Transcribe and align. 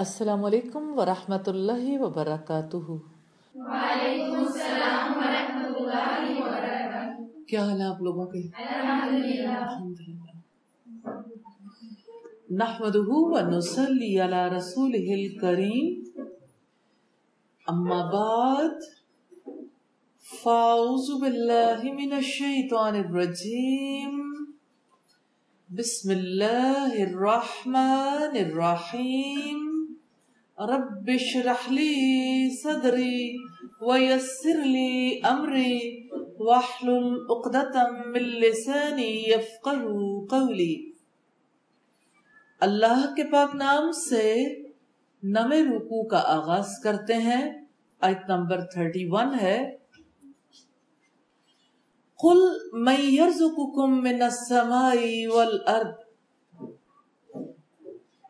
السلام 0.00 0.42
علیکم 0.44 0.88
ورحمۃ 0.98 1.46
اللہ 1.50 1.84
وبرکاتہ۔ 2.00 2.78
وعلیکم 2.86 4.34
السلام 4.38 5.12
ورحمۃ 5.18 5.78
اللہ 5.82 6.24
وبرکاتہ۔ 6.40 7.44
کیا 7.48 7.62
حال 7.66 7.80
ہے 7.80 7.86
آپ 7.86 8.02
لوگوں 8.06 8.26
کے؟ 8.32 8.42
نحمده 12.62 13.20
ونصلي 13.30 14.10
على 14.24 14.42
رسوله 14.56 15.16
الكريم 15.16 16.26
اما 17.74 18.00
بعد 18.16 18.84
فاعوذ 20.42 21.08
بالله 21.24 21.94
من 22.00 22.12
الشيطان 22.18 23.00
الرجيم 23.04 24.20
بسم 25.68 26.14
الله 26.18 27.06
الرحمن 27.06 28.38
الرحيم 28.42 29.65
رب 30.60 31.10
اشرح 31.14 31.72
لي 31.72 32.50
صدري 32.56 33.36
ويسر 33.80 34.64
لي 34.64 35.20
امري 35.22 35.78
واحلل 36.38 37.14
عقدة 37.30 37.90
من 38.06 38.22
لساني 38.22 39.22
يفقهوا 39.26 40.26
قولي۔ 40.26 40.90
اللہ 42.60 43.14
کے 43.16 43.24
پاک 43.24 43.54
نام 43.54 43.92
سے 43.92 44.34
نوے 45.22 45.62
رکو 45.62 46.08
کا 46.08 46.22
آغاز 46.26 46.68
کرتے 46.82 47.14
ہیں۔ 47.14 47.52
آیت 48.00 48.18
نمبر 48.28 48.60
31 48.60 49.34
ہے۔ 49.42 49.76
قل 52.22 52.38
من 52.72 53.00
يرزقكم 53.00 54.02
من 54.02 54.22
السماء 54.22 55.28
والارض۔ 55.28 56.05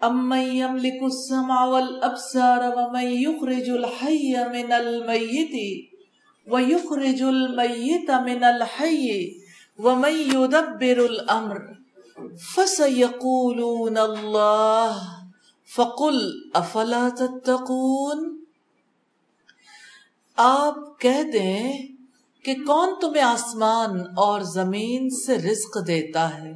ام 0.07 0.29
من 0.29 0.39
يملك 0.39 1.03
السمع 1.03 1.65
والابصار 1.65 2.63
ومن 2.77 3.07
يخرج 3.23 3.71
الحي 3.71 4.45
من 4.49 4.73
الميت 4.73 5.57
ويخرج 6.47 7.23
الميت 7.23 8.11
من 8.11 8.45
الحي 8.45 9.33
ومن 9.79 10.13
يدبر 10.13 11.05
الامر 11.07 11.61
فسيقولون 12.55 13.99
الله 13.99 14.97
فقل 15.75 16.19
افلا 16.55 17.09
تتقون 17.19 18.33
آپ 20.39 20.75
کہہ 21.01 21.23
دیں 21.33 21.73
کہ 22.45 22.55
کون 22.67 22.95
تمہیں 23.01 23.23
آسمان 23.23 24.01
اور 24.17 24.41
زمین 24.41 25.09
سے 25.11 25.39
رزق 25.39 25.77
دیتا 25.87 26.29
ہے؟ 26.39 26.53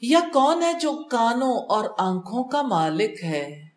یا 0.00 0.20
کون 0.32 0.62
ہے 0.62 0.72
جو 0.72 0.92
کانوں 1.10 1.54
اور 1.54 1.90
آنکھوں 1.98 2.44
کا 2.44 2.62
مالک 2.62 3.24
ہے؟ 3.24 3.68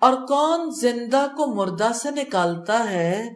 اور 0.00 0.26
کون 0.26 0.70
زندہ 0.70 1.26
کو 1.36 1.54
مردہ 1.54 1.92
سے 1.94 2.10
نکالتا 2.10 2.90
ہے 2.90 3.28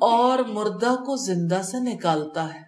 اور 0.00 0.38
مردہ 0.38 0.94
کو 1.06 1.16
زندہ 1.16 1.62
سے 1.62 1.80
نکالتا 1.80 2.54
ہے؟ 2.54 2.62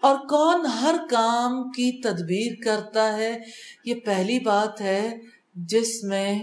اور 0.00 0.16
کون 0.16 0.66
ہر 0.66 0.94
کام 1.10 1.70
کی 1.70 2.02
تدبیر 2.02 2.64
کرتا 2.64 3.16
ہے؟ 3.16 3.38
یہ 3.84 3.94
پہلی 3.94 4.38
بات 4.38 4.80
ہے 4.80 5.18
جس 5.54 6.04
میں 6.04 6.42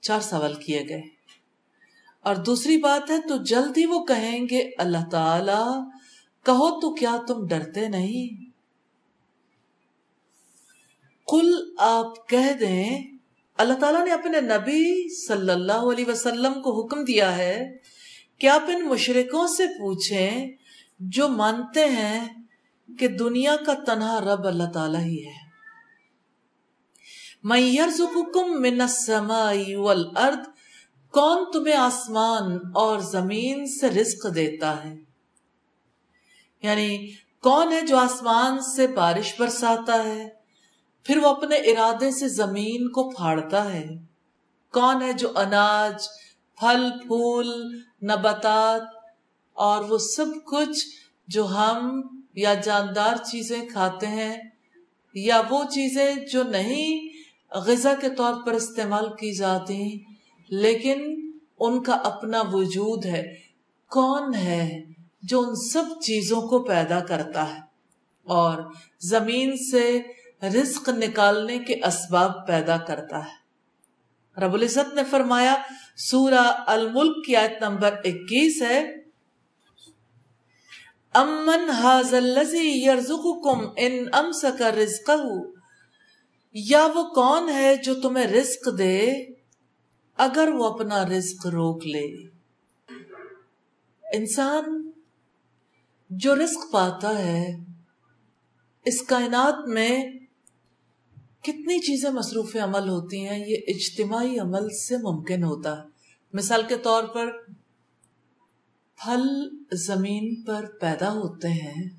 چار 0.00 0.20
سوال 0.20 0.54
کیے 0.54 0.86
گئے۔ 0.88 1.02
اور 2.22 2.34
دوسری 2.34 2.76
بات 2.76 3.10
ہے، 3.10 3.20
تو 3.28 3.36
جلد 3.36 3.78
ہی 3.78 3.86
وہ 3.86 4.04
کہیں 4.04 4.46
گے، 4.50 4.70
اللہ 4.78 5.08
تعالی، 5.10 5.80
کہو 6.44 6.80
تو 6.80 6.94
کیا 6.94 7.16
تم 7.28 7.46
ڈرتے 7.46 7.88
نہیں؟ 7.88 8.41
قل 11.32 11.74
آپ 11.78 12.28
کہہ 12.28 12.52
دیں، 12.60 13.00
اللہ 13.58 13.74
تعالیٰ 13.74 14.04
نے 14.04 14.10
اپنے 14.10 14.40
نبی 14.40 15.14
صلی 15.26 15.50
اللہ 15.50 15.86
علیہ 15.92 16.04
وسلم 16.08 16.62
کو 16.62 16.80
حکم 16.80 17.04
دیا 17.04 17.36
ہے 17.36 17.76
کہ 18.38 18.46
آپ 18.46 18.62
ان 18.68 18.88
مشرکوں 18.88 19.46
سے 19.46 19.66
پوچھیں 19.66 20.50
جو 21.00 21.28
مانتے 21.28 21.84
ہیں 21.84 22.28
کہ 22.98 23.08
دنیا 23.08 23.56
کا 23.66 23.74
تنہا 23.86 24.20
رب 24.20 24.46
اللہ 24.46 24.70
تعالیٰ 24.74 25.00
ہی 25.00 25.26
ہے۔ 25.26 25.40
میں 27.42 27.60
یرزقکم 27.60 28.60
من 28.62 28.80
السماء 28.80 29.76
والارض، 29.76 30.46
کون 31.10 31.44
تمہیں 31.52 31.76
آسمان 31.76 32.52
اور 32.74 32.98
زمین 32.98 33.66
سے 33.66 33.90
رزق 33.90 34.34
دیتا 34.34 34.84
ہے؟ 34.84 34.94
یعنی 36.62 37.10
کون 37.42 37.72
ہے 37.72 37.80
جو 37.80 37.96
آسمان 37.96 38.60
سے 38.62 38.86
بارش 38.86 39.40
برساتا 39.40 40.04
ہے؟ 40.04 40.41
پھر 41.04 41.16
وہ 41.16 41.28
اپنے 41.28 41.56
ارادے 41.56 42.10
سے 42.10 42.28
زمین 42.28 42.90
کو 42.90 43.10
پھاڑتا 43.10 43.72
ہے۔ 43.72 43.88
کون 44.72 45.02
ہے 45.02 45.12
جو 45.12 45.38
اناج، 45.38 46.08
پھل، 46.60 46.90
پھول، 46.90 47.78
نباتات 48.02 48.82
اور 49.52 49.84
وہ 49.84 49.98
سب 49.98 50.26
کچھ 50.46 50.86
جو 51.28 51.46
ہم 51.46 52.02
یا 52.34 52.54
جاندار 52.54 53.16
چیزیں 53.16 53.68
کھاتے 53.68 54.06
ہیں 54.06 54.36
یا 55.14 55.42
وہ 55.50 55.64
چیزیں 55.64 56.14
جو 56.32 56.42
نہیں 56.42 57.08
غذا 57.54 57.94
کے 58.00 58.10
طور 58.10 58.34
پر 58.46 58.52
استعمال 58.52 59.08
کی 59.08 59.32
جاتی، 59.32 59.98
لیکن 60.48 61.30
ان 61.58 61.82
کا 61.82 61.92
اپنا 61.92 62.42
وجود 62.52 63.06
ہے۔ 63.06 63.36
کون 63.90 64.34
ہے 64.34 64.84
جو 65.22 65.40
ان 65.40 65.54
سب 65.54 65.84
چیزوں 66.02 66.42
کو 66.42 66.62
پیدا 66.62 67.00
کرتا 67.00 67.54
ہے؟ 67.54 67.60
اور 68.24 68.62
زمین 69.00 69.56
سے 69.56 70.02
رزق 70.42 70.88
نکالنے 70.88 71.58
کے 71.58 71.74
اسباب 71.86 72.46
پیدا 72.46 72.76
کرتا 72.76 73.18
ہے۔ 73.18 73.40
رب 74.36 74.54
العزت 74.54 74.94
نے 74.94 75.02
فرمایا، 75.10 75.54
سورہ 75.96 76.46
الملک 76.66 77.24
کی 77.26 77.36
آیت 77.36 77.62
نمبر 77.62 77.92
اکیس 78.04 78.62
ہے، 78.62 78.80
امن 81.14 81.70
حاض 81.70 82.14
الذی 82.14 82.68
یرزقکم 82.84 83.60
ان 83.76 84.04
امسک 84.12 84.62
رزقہ، 84.62 85.12
یا 86.54 86.86
وہ 86.94 87.02
کون 87.14 87.48
ہے 87.48 87.74
جو 87.76 87.94
تمہیں 88.00 88.26
رزق 88.26 88.68
دے 88.78 89.00
اگر 90.18 90.48
وہ 90.48 90.64
اپنا 90.64 91.04
رزق 91.06 91.46
روک 91.46 91.86
لے؟ 91.86 92.06
انسان 94.04 94.90
جو 96.10 96.34
رزق 96.34 96.72
پاتا 96.72 97.18
ہے، 97.18 97.44
اس 98.86 99.02
کائنات 99.02 99.68
میں 99.68 100.21
کتنی 101.42 101.78
چیزیں 101.78 102.10
مصروف 102.10 102.56
عمل 102.56 102.88
ہوتی 102.88 103.28
ہیں، 103.28 103.38
یہ 103.46 103.56
اجتماعی 103.66 104.38
عمل 104.38 104.68
سے 104.70 104.96
ممکن 104.96 105.44
ہوتا 105.44 105.78
ہے۔ 105.78 105.88
مثال 106.32 106.62
کے 106.68 106.76
طور 106.76 107.04
پر، 107.04 107.30
پھل 108.96 109.48
زمین 109.72 110.42
پر 110.42 110.66
پیدا 110.80 111.12
ہوتے 111.12 111.48
ہیں، 111.48 111.90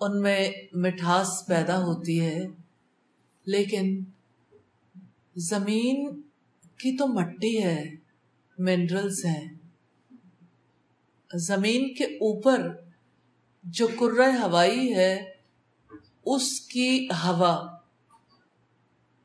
ان 0.00 0.20
میں 0.20 0.52
مٹھاس 0.72 1.46
پیدا 1.46 1.78
ہوتی 1.78 2.20
ہے، 2.20 2.46
لیکن 3.44 4.04
زمین 5.36 6.20
کی 6.76 6.96
تو 6.96 7.06
مٹی 7.06 7.62
ہے، 7.62 7.84
منرلز 8.58 9.24
ہیں۔ 9.24 9.54
زمین 11.34 11.94
کے 11.94 12.04
اوپر 12.04 12.68
جو 13.64 13.86
کرہ 13.86 14.38
ہوائی 14.42 14.94
ہے، 14.94 15.32
اس 16.26 16.60
کی 16.60 17.08
ہوا 17.24 17.79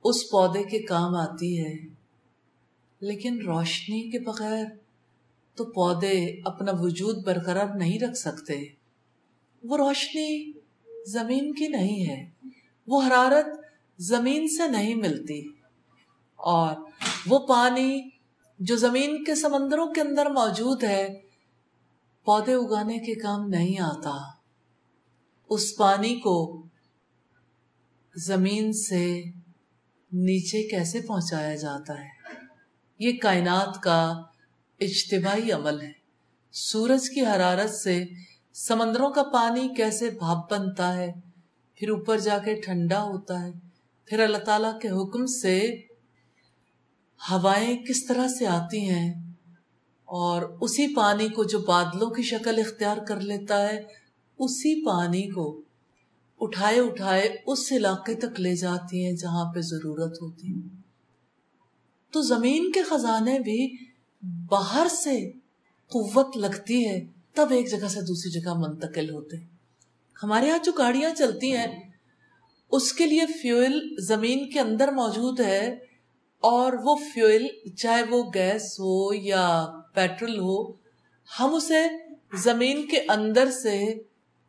اس 0.05 0.29
پودے 0.29 0.63
کے 0.63 0.79
کام 0.79 1.15
آتی 1.15 1.65
ہے۔ 1.65 1.73
لیکن 2.99 3.41
روشنی 3.41 4.11
کے 4.11 4.19
بغیر 4.19 4.65
تو 5.55 5.65
پودے 5.65 6.41
اپنا 6.45 6.71
وجود 6.79 7.23
برقرار 7.23 7.75
نہیں 7.75 7.99
رکھ 7.99 8.17
سکتے۔ 8.17 8.65
وہ 9.63 9.77
روشنی 9.77 10.51
زمین 11.07 11.53
کی 11.53 11.67
نہیں 11.67 12.09
ہے، 12.09 12.29
وہ 12.87 13.01
حرارت 13.01 13.45
زمین 13.97 14.47
سے 14.47 14.71
نہیں 14.71 14.95
ملتی۔ 14.95 15.49
اور 16.35 16.75
وہ 17.27 17.39
پانی 17.39 18.09
جو 18.59 18.75
زمین 18.75 19.23
کے 19.23 19.35
سمندروں 19.35 19.93
کے 19.93 20.01
اندر 20.01 20.25
موجود 20.25 20.83
ہے، 20.83 21.21
پودے 22.25 22.53
اگانے 22.53 22.99
کے 22.99 23.15
کام 23.15 23.49
نہیں 23.49 23.81
آتا۔ 23.81 24.17
اس 25.49 25.77
پانی 25.77 26.15
کو 26.15 26.63
زمین 28.15 28.73
سے 28.73 29.23
نیچے 30.17 30.63
کیسے 30.63 31.01
پہنچایا 31.01 31.55
جاتا 31.55 32.01
ہے؟ 32.01 32.07
یہ 32.99 33.17
کائنات 33.17 33.81
کا 33.81 34.21
اجتماعی 34.79 35.51
عمل 35.51 35.81
ہے۔ 35.81 35.91
سورج 36.51 37.09
کی 37.09 37.21
حرارت 37.21 37.69
سے 37.69 38.03
سمندروں 38.53 39.09
کا 39.09 39.23
پانی 39.23 39.67
کیسے 39.67 40.09
بھاپ 40.09 40.53
بنتا 40.53 40.97
ہے؟ 40.97 41.13
پھر 41.75 41.89
اوپر 41.89 42.19
جا 42.19 42.37
کے 42.37 42.55
ٹھنڈا 42.55 43.03
ہوتا 43.03 43.43
ہے۔ 43.43 43.51
پھر 44.05 44.23
اللہ 44.23 44.37
تعالیٰ 44.37 44.79
کے 44.79 44.89
حکم 44.89 45.25
سے 45.25 45.81
ہوائیں 47.31 47.85
کس 47.85 48.05
طرح 48.05 48.27
سے 48.27 48.47
آتی 48.47 48.89
ہیں؟ 48.89 49.13
اور 50.05 50.41
اسی 50.61 50.95
پانی 50.95 51.29
کو 51.29 51.43
جو 51.43 51.59
بادلوں 51.59 52.09
کی 52.09 52.21
شکل 52.21 52.59
اختیار 52.59 52.97
کر 52.97 53.21
لیتا 53.21 53.67
ہے، 53.67 53.81
اسی 54.39 54.85
پانی 54.85 55.29
کو 55.29 55.61
اٹھائے 56.45 56.79
اٹھائے 56.79 57.35
اس 57.47 57.71
علاقے 57.71 58.13
تک 58.13 58.39
لے 58.39 58.55
جاتی 58.55 59.05
ہیں 59.05 59.13
جہاں 59.13 59.53
پہ 59.53 59.61
ضرورت 59.61 60.21
ہوتی 60.21 60.47
ہے۔ 60.47 60.81
تو 62.11 62.21
زمین 62.21 62.71
کے 62.71 62.81
خزانے 62.83 63.39
بھی 63.39 63.77
باہر 64.23 64.87
سے 64.87 65.31
قوت 65.87 66.37
لگتی 66.37 66.87
ہے، 66.87 67.05
تب 67.33 67.51
ایک 67.51 67.71
جگہ 67.71 67.87
سے 67.87 68.01
دوسری 68.01 68.31
جگہ 68.31 68.53
منتقل 68.53 69.09
ہوتے 69.09 69.37
ہیں۔ 69.37 69.45
ہمارے 70.23 70.47
یہاں 70.47 70.57
جو 70.63 70.71
گاڑیاں 70.71 71.09
چلتی 71.17 71.55
ہیں، 71.55 71.89
اس 72.71 72.93
کے 72.93 73.05
لیے 73.05 73.25
فیول 73.41 73.95
زمین 73.99 74.49
کے 74.49 74.59
اندر 74.59 74.91
موجود 74.91 75.39
ہے 75.39 75.79
اور 76.39 76.73
وہ 76.73 76.95
فیول 77.13 77.69
چاہے 77.75 78.03
وہ 78.03 78.23
گیس 78.35 78.79
ہو 78.79 79.13
یا 79.13 79.65
پیٹرول 79.93 80.39
ہو، 80.39 80.71
ہم 81.39 81.55
اسے 81.55 81.87
زمین 82.43 82.87
کے 82.87 82.97
اندر 83.09 83.51
سے 83.51 83.93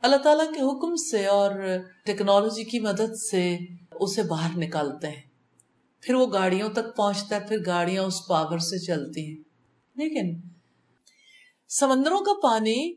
اللہ 0.06 0.16
تعالیٰ 0.16 0.46
کے 0.46 0.60
حکم 0.60 0.96
سے 0.96 1.26
اور 1.26 1.50
ٹیکنالوجی 2.04 2.64
کی 2.64 2.78
مدد 2.78 3.14
سے 3.30 3.56
اسے 3.92 4.22
باہر 4.22 4.58
نکالتے 4.58 5.06
ہیں۔ 5.10 5.22
پھر 6.00 6.14
وہ 6.14 6.26
گاڑیوں 6.32 6.68
تک 6.70 6.96
پہنچتا 6.96 7.36
ہے، 7.36 7.46
پھر 7.48 7.56
گاڑیاں 7.66 8.02
اس 8.02 8.26
پاور 8.26 8.58
سے 8.58 8.78
چلتی 8.78 9.26
ہیں۔ 9.26 9.42
لیکن 9.94 10.40
سمندروں 11.68 12.20
کا 12.20 12.32
پانی 12.42 12.94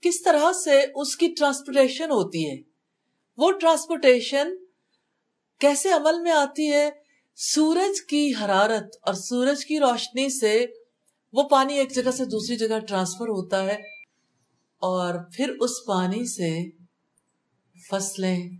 کس 0.00 0.22
طرح 0.22 0.52
سے 0.52 0.84
اس 0.94 1.16
کی 1.16 1.34
ٹرانسپورٹیشن 1.38 2.10
ہوتی 2.10 2.50
ہے؟ 2.50 2.56
وہ 3.36 3.52
ٹرانسپورٹیشن 3.52 4.56
کیسے 5.58 5.90
عمل 5.90 6.20
میں 6.20 6.32
آتی 6.32 6.72
ہے؟ 6.72 6.90
سورج 7.36 8.02
کی 8.02 8.32
حرارت 8.44 8.96
اور 9.02 9.14
سورج 9.14 9.64
کی 9.66 9.78
روشنی 9.78 10.38
سے 10.38 10.66
وہ 11.32 11.42
پانی 11.42 11.74
ایک 11.74 11.94
جگہ 11.94 12.10
سے 12.10 12.24
دوسری 12.24 12.56
جگہ 12.56 12.78
ٹرانسفر 12.78 13.28
ہوتا 13.28 13.64
ہے۔ 13.64 13.97
اور 14.78 15.14
پھر 15.32 15.56
اس 15.60 15.70
پانی 15.86 16.26
سے 16.26 16.70
فصلیں 17.90 18.50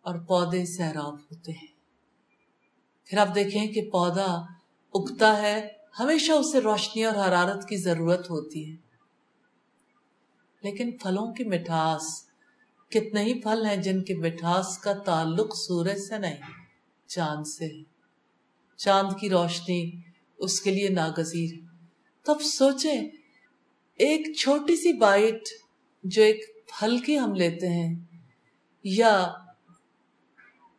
اور 0.00 0.18
پودے 0.18 0.66
سیراب 0.66 1.14
ہوتے 1.14 1.52
ہیں۔ 1.52 1.66
پھر 3.04 3.18
آپ 3.18 3.34
دیکھیں 3.34 3.66
کہ 3.66 3.90
پودا 3.90 4.44
اگتا 4.94 5.42
ہے، 5.42 5.68
ہمیشہ 5.98 6.32
اسے 6.32 6.60
روشنی 6.60 7.04
اور 7.04 7.14
حرارت 7.14 7.68
کی 7.68 7.76
ضرورت 7.76 8.30
ہوتی 8.30 8.70
ہے۔ 8.70 8.76
لیکن 10.62 10.90
پھلوں 10.90 11.32
کی 11.32 11.44
مٹھاس، 11.44 12.02
کتنے 12.88 13.22
ہی 13.22 13.40
پھل 13.40 13.66
ہیں 13.66 13.76
جن 13.76 14.02
کی 14.02 14.14
مٹھاس 14.14 14.78
کا 14.78 14.92
تعلق 14.92 15.56
سورج 15.56 15.98
سے 15.98 16.18
نہیں، 16.18 16.36
چاند 17.06 17.46
سے 17.46 17.68
چاند 18.76 19.20
کی 19.20 19.30
روشنی 19.30 19.90
اس 20.38 20.60
کے 20.60 20.70
لیے 20.70 20.88
ناگزیر۔ 20.88 21.54
تب 22.22 22.42
سوچیں 22.42 23.08
ایک 24.00 24.36
چھوٹی 24.36 24.76
سی 24.76 24.92
بائٹ 24.92 25.48
جو 26.04 26.22
ایک 26.22 26.44
پھل 26.68 26.98
کی 26.98 27.18
ہم 27.18 27.34
لیتے 27.34 27.68
ہیں 27.68 27.94
یا 28.84 29.12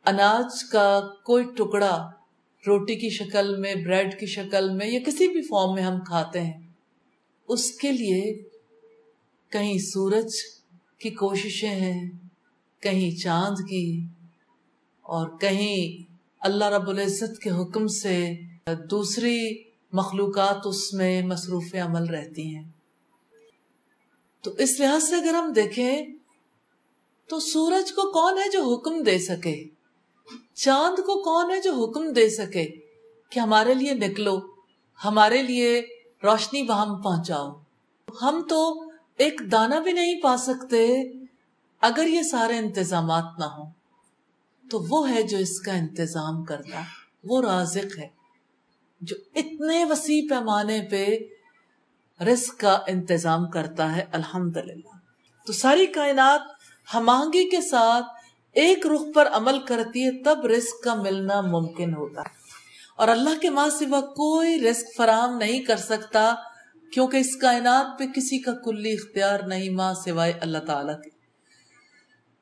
اناج 0.06 0.64
کا 0.64 1.00
کوئی 1.26 1.44
ٹکڑا 1.56 1.96
روٹی 2.64 2.96
کی 2.96 3.10
شکل 3.10 3.56
میں، 3.56 3.76
بریڈ 3.76 4.20
کی 4.20 4.26
شکل 4.26 4.70
میں 4.70 4.88
یا 4.88 5.00
کسی 5.06 5.28
بھی 5.28 5.42
فارم 5.42 5.74
میں 5.74 5.84
ہم 5.84 6.00
کھاتے 6.04 6.42
ہیں، 6.42 6.68
اس 7.50 7.72
کے 7.72 7.92
لیے 7.92 8.44
کہیں 9.52 9.78
سورج 9.78 10.36
کی 11.00 11.10
کوششیں 11.10 11.76
ہیں، 11.76 12.10
کہیں 12.80 13.10
چاند 13.18 13.58
کی 13.70 14.06
اور 15.06 15.28
کہیں 15.38 16.04
اللہ 16.40 16.66
رب 16.66 16.90
العزت 16.90 17.42
کے 17.42 17.50
حکم 17.50 17.88
سے 17.88 18.18
دوسری 18.92 19.40
مخلوقات 19.94 20.66
اس 20.66 20.94
میں 20.94 21.22
مصروف 21.22 21.76
عمل 21.76 22.04
رہتی 22.04 22.56
ہیں۔ 22.56 22.64
تو 24.44 24.52
اس 24.58 24.80
لحاظ 24.80 25.04
سے 25.04 25.16
اگر 25.16 25.34
ہم 25.34 25.52
دیکھیں 25.52 26.06
تو 27.28 27.40
سورج 27.40 27.92
کو 27.92 28.12
کون 28.12 28.38
ہے 28.38 28.50
جو 28.50 28.74
حکم 28.74 29.04
دے 29.04 29.20
سکے؟ 29.20 29.64
چاند 30.54 31.00
کو 31.00 31.24
کون 31.24 31.52
ہے 31.52 31.62
جو 31.62 31.74
حکم 31.74 32.10
دے 32.10 32.30
سکے 32.30 32.72
کہ 33.30 33.40
ہمارے 33.40 33.74
لیے 33.74 33.94
نکلو، 33.94 34.40
ہمارے 35.06 35.44
لیے 35.44 35.82
روشنی 36.24 36.62
وہاں 36.62 37.04
پہنچاؤ؟ 37.04 37.52
ہم 38.22 38.42
تو 38.50 38.90
ایک 39.18 39.42
دانہ 39.52 39.76
بھی 39.76 39.92
نہیں 39.92 40.22
پا 40.22 40.38
سکتے 40.38 41.04
اگر 41.82 42.08
یہ 42.08 42.22
سارے 42.22 42.58
انتظامات 42.58 43.40
نہ 43.40 43.46
ہوں۔ 43.46 43.72
تو 44.72 44.80
وہ 44.90 45.10
ہے 45.10 45.24
جو 45.24 45.38
اس 45.38 45.60
کا 45.60 45.74
انتظام 45.74 46.44
کرتا، 46.44 46.82
وہ 47.24 47.42
رازق 47.42 48.00
ہے، 48.00 48.08
جو 49.02 49.16
اتنے 49.36 49.86
وسیع 49.86 50.22
پیمانے 50.30 50.82
پہ 50.92 51.18
رزق 52.22 52.60
کا 52.60 52.80
انتظام 52.88 53.50
کرتا 53.50 53.96
ہے 53.96 54.06
الحمد 54.12 54.58
تو 55.48 55.54
ساری 55.54 55.86
کائنات 55.86 56.42
ہمانگی 56.94 57.50
کے 57.50 57.62
ساتھ 57.62 58.06
ایک 58.52 58.88
رخ 58.88 59.02
پر 59.16 59.28
عمل 59.28 59.60
کرتی 59.60 60.06
ہے، 60.06 60.24
تب 60.24 60.46
رزق 60.46 60.84
کا 60.84 60.94
ملنا 60.94 61.42
ممکن 61.42 61.94
ہوتا 61.94 62.22
ہے۔ 62.22 62.36
اور 62.98 63.08
اللہ 63.08 63.40
کے 63.42 63.50
ماں 63.50 63.70
سوا 63.70 64.02
کوئی 64.02 64.70
رزق 64.70 64.98
فراہم 64.98 65.38
نہیں 65.38 65.60
کر 65.60 65.78
سکتا، 65.78 66.36
کیونکہ 66.94 67.18
اس 67.18 67.36
کائنات 67.36 68.00
پہ 68.00 68.06
کسی 68.06 68.40
کا 68.40 68.52
کلی 68.66 68.94
اختیار 68.94 69.40
نہیں 69.40 69.70
ماں 69.70 69.94
سوائے 69.94 70.32
اللہ 70.32 70.58
تعالیٰ 70.58 71.02
کے۔ 71.02 71.10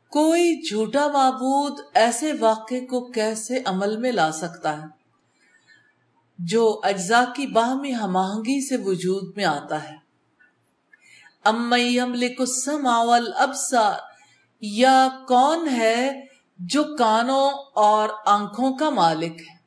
کوئی 0.09 0.69
جھوٹا 0.69 1.07
معبود 1.07 1.79
ایسے 1.94 2.33
واقعے 2.39 2.79
کو 2.79 3.12
کیسے 3.12 3.62
عمل 3.65 3.97
میں 3.97 4.12
لا 4.12 4.31
سکتا 4.31 4.77
ہے؟ 4.77 5.00
جو 6.45 6.81
اجزاء 6.83 7.33
کی 7.35 7.47
باہمی 7.47 7.95
ہم 7.95 8.17
آہنگی 8.17 8.67
سے 8.67 8.77
وجود 8.77 9.33
میں 9.35 9.45
آتا 9.45 9.83
ہے۔ 9.83 9.95
ابسار 13.35 13.93
یا 14.61 15.07
کون 15.27 15.69
ہے 15.69 16.25
جو 16.59 16.83
کانوں 16.83 17.51
اور 17.73 18.09
آنکھوں 18.25 18.73
کا 18.73 18.89
مالک 18.89 19.41
ہے؟ 19.41 19.57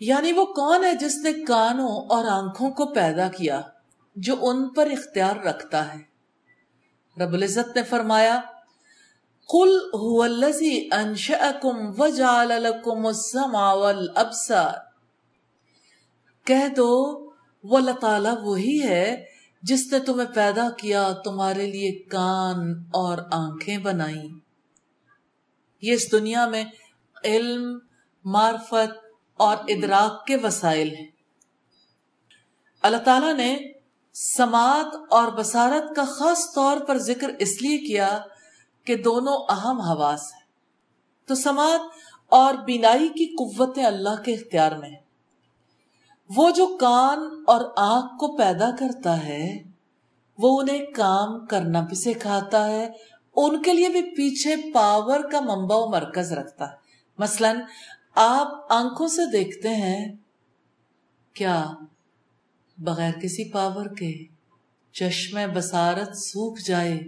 یعنی 0.00 0.32
وہ 0.32 0.44
کون 0.44 0.84
ہے 0.84 0.94
جس 0.94 1.16
نے 1.16 1.32
کانوں 1.32 1.88
اور 1.88 2.24
آنکھوں 2.24 2.70
کو 2.70 2.86
پیدا 2.86 3.28
کیا، 3.28 3.60
جو 4.16 4.34
ان 4.40 4.68
پر 4.68 4.86
اختیار 4.86 5.36
رکھتا 5.36 5.94
ہے؟ 5.94 5.98
رب 7.24 7.32
العزت 7.32 7.76
نے 7.76 7.82
فرمایا، 7.82 8.40
قل 9.52 9.74
هو 10.00 10.22
الذي 10.22 10.88
انشأكم 10.92 12.02
وجعل 12.02 12.48
لكم 12.48 13.06
السمع 13.06 13.72
والابصار 13.72 14.87
کہہ 16.48 16.68
دو، 16.76 17.24
وہ 17.64 17.76
اللہ 17.76 17.90
تعالیٰ 17.90 18.34
وہی 18.42 18.82
ہے 18.82 19.24
جس 19.62 19.92
نے 19.92 19.98
تمہیں 19.98 20.28
پیدا 20.34 20.70
کیا، 20.70 21.12
تمہارے 21.24 21.66
لیے 21.70 21.92
کان 21.92 22.84
اور 22.92 23.18
آنکھیں 23.32 23.78
بنائی 23.78 24.28
یہ 25.82 25.92
اس 25.92 26.12
دنیا 26.12 26.48
میں 26.48 26.64
علم، 27.24 27.78
معرفت 28.24 29.06
اور 29.36 29.56
ادراک 29.68 30.26
کے 30.26 30.36
وسائل 30.36 30.94
ہیں۔ 30.94 31.06
اللہ 32.82 32.96
تعالیٰ 32.96 33.34
نے 33.34 33.58
سماعت 34.14 34.96
اور 35.10 35.32
بصارت 35.32 35.96
کا 35.96 36.04
خاص 36.04 36.54
طور 36.54 36.76
پر 36.76 36.98
ذکر 36.98 37.28
اس 37.38 37.62
لیے 37.62 37.78
کیا 37.78 38.18
کہ 38.84 38.96
دونوں 38.96 39.38
اہم 39.48 39.80
حواس 39.80 40.32
ہیں۔ 40.32 40.48
تو 41.26 41.34
سماعت 41.34 41.80
اور 42.28 42.54
بینائی 42.54 43.08
کی 43.08 43.26
قوتیں 43.26 43.84
اللہ 43.84 44.22
کے 44.24 44.34
اختیار 44.34 44.72
میں 44.72 44.88
ہیں۔ 44.88 45.07
وہ 46.36 46.50
جو 46.50 46.76
کان 46.80 47.18
اور 47.46 47.64
آنکھ 47.76 48.12
کو 48.18 48.36
پیدا 48.36 48.70
کرتا 48.78 49.24
ہے، 49.24 49.62
وہ 50.38 50.60
انہیں 50.60 50.86
کام 50.94 51.46
کرنا 51.46 51.80
بھی 51.80 51.96
سکھاتا 51.96 52.66
ہے، 52.66 52.88
ان 53.36 53.62
کے 53.62 53.72
لیے 53.72 53.88
بھی 53.88 54.02
پیچھے 54.02 54.56
پاور 54.74 55.20
کا 55.32 55.40
منبع 55.40 55.76
و 55.76 55.90
مرکز 55.90 56.32
رکھتا 56.32 56.70
ہے۔ 56.70 56.76
مثلا، 57.18 57.52
آپ 58.14 58.72
آنکھوں 58.72 59.08
سے 59.08 59.30
دیکھتے 59.30 59.68
ہیں، 59.68 60.16
کیا 61.32 61.66
بغیر 62.78 63.12
کسی 63.22 63.52
پاور 63.52 63.86
کے 63.86 64.24
چشمے 64.92 65.46
بسارت 65.46 66.16
سوکھ 66.16 66.60
جائے، 66.62 67.00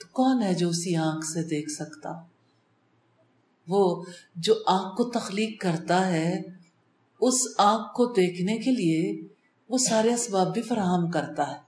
تو 0.00 0.06
کون 0.12 0.42
ہے 0.42 0.54
جو 0.54 0.68
اسی 0.68 0.96
آنکھ 0.96 1.26
سے 1.26 1.44
دیکھ 1.44 1.70
سکتا؟ 1.70 2.10
وہ 3.68 4.04
جو 4.36 4.54
آنکھ 4.66 4.96
کو 4.96 5.10
تخلیق 5.10 5.60
کرتا 5.60 6.06
ہے 6.06 6.55
اس 7.20 7.34
آنکھ 7.58 7.94
کو 7.94 8.06
دیکھنے 8.06 8.58
کے 8.58 8.70
لیے 8.70 9.28
وہ 9.68 9.78
سارے 9.78 10.14
اسباب 10.14 10.52
بھی 10.52 10.62
فراہم 10.62 11.10
کرتا 11.10 11.50
ہے۔ 11.50 11.66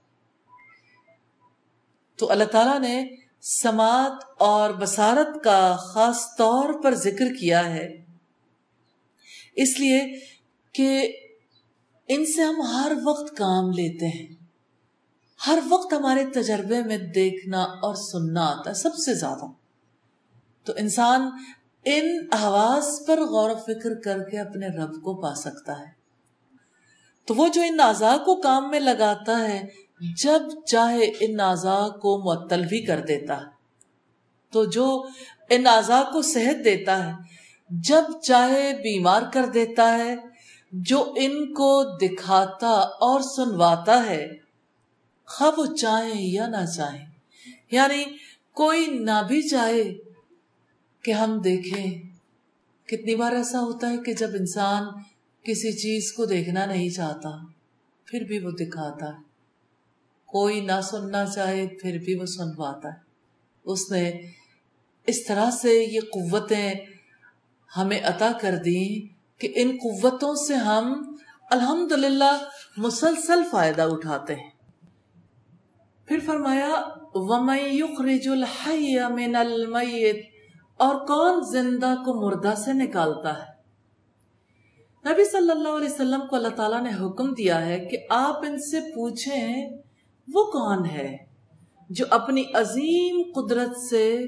تو 2.15 2.31
اللہ 2.31 2.43
تعالیٰ 2.43 2.79
نے 2.79 3.15
سماعت 3.41 4.23
اور 4.37 4.69
بسارت 4.69 5.43
کا 5.43 5.75
خاص 5.75 6.35
طور 6.37 6.83
پر 6.83 6.95
ذکر 6.95 7.33
کیا 7.39 7.65
ہے۔ 7.65 8.05
اس 9.55 9.79
لیے 9.79 10.19
کہ 10.73 11.13
ان 12.07 12.25
سے 12.25 12.41
ہم 12.41 12.61
ہر 12.61 12.91
وقت 13.03 13.37
کام 13.37 13.69
لیتے 13.69 14.07
ہیں۔ 14.07 14.27
ہر 15.47 15.59
وقت 15.69 15.93
ہمارے 15.93 16.25
تجربے 16.25 16.83
میں 16.83 16.97
دیکھنا 16.97 17.61
اور 17.61 17.95
سننا 17.95 18.45
آتا 18.45 18.69
ہے 18.69 18.75
سب 18.75 18.95
سے 18.95 19.13
زیادہ۔ 19.13 19.45
تو 20.63 20.73
انسان 20.77 21.29
ان 21.85 22.27
حواس 22.41 23.07
پر 23.07 23.21
غور 23.21 23.49
و 23.49 23.55
فکر 23.55 23.93
کر 23.93 24.29
کے 24.29 24.39
اپنے 24.39 24.67
رب 24.67 24.93
کو 24.93 25.15
پا 25.15 25.35
سکتا 25.35 25.79
ہے۔ 25.79 25.99
تو 27.27 27.35
وہ 27.35 27.47
جو 27.47 27.61
ان 27.61 27.79
اعضاء 27.79 28.17
کو 28.17 28.35
کام 28.35 28.69
میں 28.69 28.79
لگاتا 28.79 29.49
ہے، 29.49 29.67
جب 30.23 30.41
چاہے 30.65 31.11
ان 31.19 31.39
اعضاء 31.39 31.87
کو 31.87 32.21
معطل 32.25 32.65
بھی 32.65 32.81
کر 32.81 32.99
دیتا۔ 32.99 33.37
ہے 33.37 33.59
تو 34.51 34.65
جو 34.65 35.07
ان 35.49 35.67
اعضاء 35.67 36.11
کو 36.11 36.21
صحت 36.21 36.65
دیتا 36.65 37.07
ہے، 37.07 37.13
جب 37.69 38.03
چاہے 38.23 38.73
بیمار 38.73 39.21
کر 39.33 39.45
دیتا 39.45 39.97
ہے، 39.97 40.15
جو 40.71 41.13
ان 41.15 41.53
کو 41.53 41.97
دکھاتا 41.97 42.69
اور 42.79 43.21
سنواتا 43.21 44.05
ہے، 44.05 44.27
خواہ 45.25 45.59
وہ 45.59 45.75
چاہیں 45.75 46.21
یا 46.21 46.47
نہ 46.47 46.65
چاہیں۔ 46.77 47.05
یعنی 47.71 48.03
کوئی 48.53 48.87
نہ 48.87 49.23
بھی 49.27 49.41
چاہے 49.41 50.08
کہ 51.03 51.11
ہم 51.11 51.41
دیکھیں۔ 51.41 52.01
کتنی 52.87 53.15
بار 53.15 53.31
ایسا 53.31 53.59
ہوتا 53.59 53.89
ہے 53.89 53.97
کہ 53.97 54.13
جب 54.13 54.29
انسان 54.39 54.83
کسی 55.43 55.71
چیز 55.71 56.13
کو 56.13 56.25
دیکھنا 56.25 56.65
نہیں 56.65 56.89
چاہتا، 56.89 57.29
پھر 58.05 58.21
بھی 58.21 58.39
وہ 58.39 58.51
دکھاتا 58.51 59.05
ہے۔ 59.05 59.21
کوئی 60.25 60.61
نہ 60.61 60.81
سننا 60.83 61.25
چاہے، 61.25 61.67
پھر 61.67 61.97
بھی 61.97 62.15
وہ 62.15 62.25
سنواتا 62.25 62.89
ہے۔ 62.89 62.99
اس 63.65 63.91
نے 63.91 64.11
اس 65.07 65.23
طرح 65.23 65.51
سے 65.51 65.83
یہ 65.91 65.99
قوتیں 65.99 66.73
ہمیں 67.77 68.01
عطا 68.03 68.31
کر 68.41 68.55
دی 68.55 69.07
کہ 69.37 69.53
ان 69.55 69.77
قوتوں 69.83 70.35
سے 70.35 70.53
ہم 70.53 71.15
الحمدللہ 71.51 72.43
مسلسل 72.77 73.39
فائدہ 73.51 73.81
اٹھاتے 73.81 74.35
ہیں۔ 74.35 74.49
پھر 76.05 76.17
فرمایا، 76.25 76.69
وَمَن 77.13 77.59
يُخْرِجُ 77.59 78.31
الْحَيَّ 78.31 79.01
مِنَ 79.09 79.37
الْمَيِّتِ 79.37 80.38
اور 80.79 80.95
کون 80.95 81.43
زندہ 81.51 81.95
کو 82.05 82.25
مردہ 82.25 82.53
سے 82.57 82.73
نکالتا 82.73 83.33
ہے؟ 83.39 83.59
نبی 85.11 85.25
صلی 85.25 85.51
اللہ 85.51 85.67
علیہ 85.67 85.89
وسلم 85.89 86.27
کو 86.29 86.35
اللہ 86.35 86.47
تعالیٰ 86.47 86.81
نے 86.81 86.89
حکم 86.89 87.33
دیا 87.33 87.65
ہے 87.65 87.79
کہ 87.79 87.97
آپ 88.09 88.37
ان 88.37 88.59
سے 88.59 88.79
پوچھیں، 88.95 89.69
وہ 90.33 90.43
کون 90.43 90.85
ہے 90.85 91.17
جو 91.89 92.05
اپنی 92.09 92.43
عظیم 92.53 93.21
قدرت 93.35 93.77
سے 93.77 94.25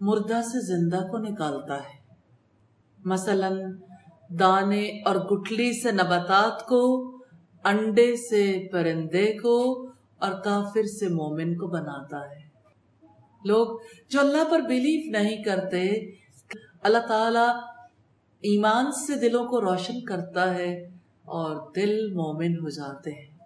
مردہ 0.00 0.40
سے 0.42 0.60
زندہ 0.60 1.06
کو 1.10 1.18
نکالتا 1.18 1.76
ہے؟ 1.76 2.04
مثلا 3.04 3.48
دانے 4.28 4.84
اور 4.86 5.16
گٹلی 5.16 5.72
سے 5.72 5.92
نباتات 5.92 6.66
کو، 6.66 7.10
انڈے 7.64 8.16
سے 8.16 8.68
پرندے 8.72 9.38
کو 9.42 9.88
اور 10.18 10.32
کافر 10.32 10.82
سے 10.82 11.08
مومن 11.08 11.56
کو 11.56 11.66
بناتا 11.66 12.30
ہے۔ 12.30 12.43
لوگ 13.44 13.78
جو 14.08 14.20
اللہ 14.20 14.50
پر 14.50 14.60
بلیف 14.60 15.12
نہیں 15.12 15.42
کرتے، 15.42 16.10
اللہ 16.82 16.98
تعالی 16.98 17.58
ایمان 18.52 18.92
سے 18.92 19.14
دلوں 19.14 19.46
کو 19.46 19.60
روشن 19.60 20.04
کرتا 20.04 20.54
ہے 20.54 20.72
اور 21.24 21.72
دل 21.76 22.12
مومن 22.12 22.58
ہو 22.58 22.68
جاتے 22.68 23.10
ہیں۔ 23.10 23.38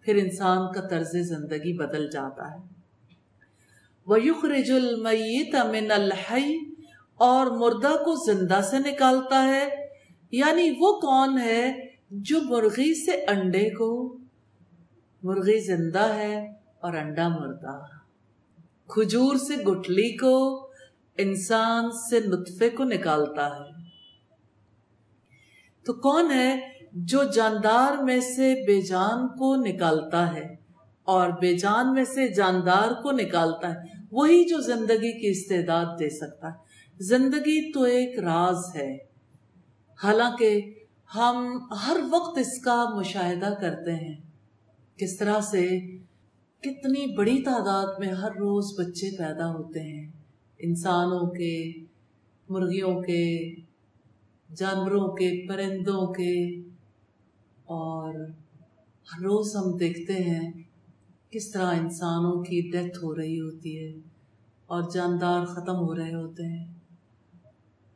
پھر 0.00 0.16
انسان 0.16 0.72
کا 0.72 0.80
طرز 0.80 1.10
زندگی 1.10 1.76
بدل 1.76 2.10
جاتا 2.10 2.52
ہے۔ 2.52 2.56
وَيُخْرِجُ 4.06 4.72
الْمَيِّتَ 4.72 5.56
مِنَ 5.68 5.92
الْحَيِّ 5.92 6.58
اور 7.14 7.46
مردہ 7.46 7.96
کو 8.04 8.32
زندہ 8.32 8.60
سے 8.70 8.78
نکالتا 8.78 9.44
ہے۔ 9.44 9.88
یعنی 10.30 10.70
وہ 10.70 11.00
کون 11.00 11.38
ہے 11.38 11.86
جو 12.10 12.40
مرغی 12.42 13.04
سے 13.04 13.12
انڈے 13.12 13.70
کو، 13.70 14.16
مرغی 15.22 15.60
زندہ 15.60 16.12
ہے 16.14 16.52
اور 16.80 16.92
انڈا 16.92 17.28
مردہ۔ 17.28 17.93
کھجور 18.88 19.36
سے 19.36 19.56
گٹلی 19.56 20.16
کو 20.16 20.68
انسان 21.18 21.90
سے 22.10 22.20
نطفے 22.20 22.70
کو 22.70 22.84
نکالتا 22.84 23.46
ہے۔ 23.46 23.84
تو 25.84 25.92
کون 25.92 26.30
ہے 26.30 26.60
جو 26.92 27.24
جاندار 27.24 28.02
میں 28.02 28.20
سے 28.20 28.54
بے 28.66 28.80
جان 28.80 29.28
کو 29.28 29.56
نکالتا 29.56 30.34
ہے 30.34 30.56
اور 31.04 31.30
بے 31.30 31.56
جان 31.56 31.92
میں 31.92 32.04
سے 32.04 32.28
جاندار 32.28 33.02
کو 33.02 33.10
نکالتا 33.10 33.74
ہے؟ 33.74 33.80
وہی 34.10 34.44
جو 34.44 34.60
زندگی 34.60 35.20
کی 35.20 35.28
استعداد 35.28 35.86
دے 35.98 36.10
سکتا 36.10 36.48
ہے۔ 36.48 36.58
زندگی 36.98 37.72
تو 37.72 37.82
ایک 37.82 38.18
راز 38.18 38.76
ہے۔ 38.76 38.96
حالانکہ 40.04 40.60
ہم 41.14 41.58
ہر 41.86 41.96
وقت 42.10 42.38
اس 42.38 42.64
کا 42.64 42.84
مشاہدہ 42.94 43.54
کرتے 43.60 43.92
ہیں۔ 43.92 44.14
کس 44.96 45.16
طرح 45.16 45.40
سے 45.40 45.80
کتنی 46.64 47.14
بڑی 47.14 47.42
تعداد 47.42 47.86
میں 47.98 48.08
ہر 48.08 48.30
روز 48.30 48.80
بچے 48.80 49.16
پیدا 49.16 49.52
ہوتے 49.52 49.80
ہیں۔ 49.80 50.12
انسانوں 50.58 51.30
کے، 51.30 51.72
مرغیوں 52.48 53.02
کے، 53.02 53.54
جانوروں 54.56 55.08
کے، 55.08 55.48
پرندوں 55.48 56.06
کے۔ 56.06 56.60
اور 57.64 58.14
ہر 59.12 59.22
روز 59.22 59.56
ہم 59.56 59.76
دیکھتے 59.76 60.12
ہیں 60.12 60.52
کس 61.30 61.50
طرح 61.50 61.66
انسانوں 61.66 62.42
کی 62.42 62.70
ڈیتھ 62.70 62.98
ہو 63.04 63.16
رہی 63.16 63.40
ہوتی 63.40 63.78
ہے 63.78 63.92
اور 64.66 64.82
جاندار 64.94 65.44
ختم 65.44 65.76
ہو 65.76 65.94
رہے 65.94 66.14
ہوتے 66.14 66.46
ہیں۔ 66.46 66.74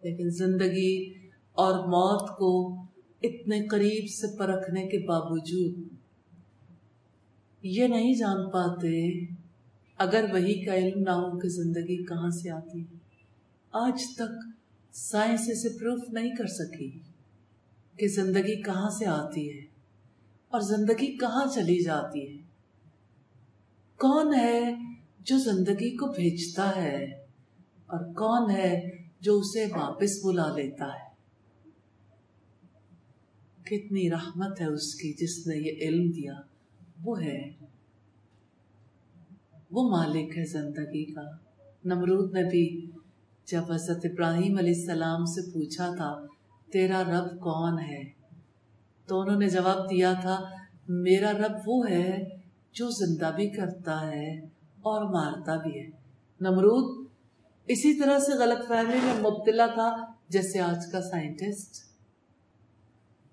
لیکن 0.02 0.30
زندگی 0.30 1.12
اور 1.52 1.78
موت 1.78 2.38
کو 2.38 2.74
اتنے 3.22 3.66
قریب 3.66 4.10
سے 4.10 4.38
پرکھنے 4.38 4.86
کے 4.86 4.98
باوجود 4.98 5.97
یہ 7.68 7.86
نہیں 7.86 8.14
جان 8.14 8.50
پاتے 8.50 9.24
اگر 9.98 10.24
وہی 10.32 10.64
کا 10.64 10.74
علم 10.74 11.00
نہ 11.00 11.10
ہو 11.10 11.38
کہ 11.38 11.48
زندگی 11.48 12.04
کہاں 12.04 12.30
سے 12.30 12.50
آتی۔ 12.50 12.84
آج 13.72 14.02
تک 14.16 14.48
سائنس 14.92 15.40
اسے 15.40 15.68
پروف 15.68 16.08
نہیں 16.08 16.36
کر 16.36 16.46
سکی 16.46 16.98
کہ 17.96 18.08
زندگی 18.08 18.62
کہاں 18.62 18.90
سے 18.90 19.06
آتی 19.06 19.52
ہے 19.52 19.64
اور 20.48 20.60
زندگی 20.60 21.16
کہاں 21.16 21.46
چلی 21.54 21.84
جاتی 21.84 22.32
ہے۔ 22.32 22.42
کون 23.96 24.34
ہے 24.34 24.74
جو 25.20 25.38
زندگی 25.38 25.96
کو 25.96 26.06
بھیجتا 26.06 26.76
ہے 26.76 27.04
اور 27.86 28.14
کون 28.14 28.50
ہے 28.50 28.90
جو 29.20 29.38
اسے 29.38 29.66
واپس 29.66 30.24
بلا 30.24 30.56
لیتا 30.56 30.86
ہے؟ 30.86 31.08
کتنی 33.64 34.10
رحمت 34.10 34.60
ہے 34.60 34.66
اس 34.66 34.94
کی 34.94 35.12
جس 35.12 35.46
نے 35.46 35.56
یہ 35.56 35.88
علم 35.88 36.10
دیا۔ 36.10 36.32
وہ 37.04 37.22
ہے۔ 37.22 37.50
وہ 39.70 39.90
مالک 39.90 40.38
ہے 40.38 40.44
زندگی 40.44 41.04
کا۔ 41.04 41.22
نمرود 41.84 42.32
نے 42.32 42.42
بھی 42.42 42.90
جب 43.46 43.72
حضرت 43.72 44.04
ابراہیم 44.04 44.58
علیہ 44.58 44.74
السلام 44.74 45.24
سے 45.24 45.50
پوچھا 45.50 45.94
تھا، 45.96 46.26
تیرا 46.72 47.02
رب 47.04 47.40
کون 47.40 47.78
ہے؟ 47.78 48.02
تو 49.06 49.20
انہوں 49.20 49.38
نے 49.38 49.48
جواب 49.48 49.90
دیا 49.90 50.12
تھا، 50.20 50.44
میرا 50.88 51.32
رب 51.32 51.52
وہ 51.66 51.90
ہے 51.90 52.28
جو 52.72 52.90
زندہ 52.90 53.32
بھی 53.36 53.50
کرتا 53.50 54.06
ہے 54.06 54.38
اور 54.80 55.04
مارتا 55.04 55.56
بھی 55.56 55.80
ہے۔ 55.80 55.90
نمرود 56.40 57.06
اسی 57.66 57.94
طرح 57.94 58.18
سے 58.18 58.32
غلط 58.32 58.68
فہمی 58.68 58.98
میں 59.02 59.30
مبتلا 59.30 59.66
تھا 59.66 60.12
جیسے 60.28 60.60
آج 60.60 60.92
کا 60.92 61.00
سائنٹسٹ، 61.00 61.84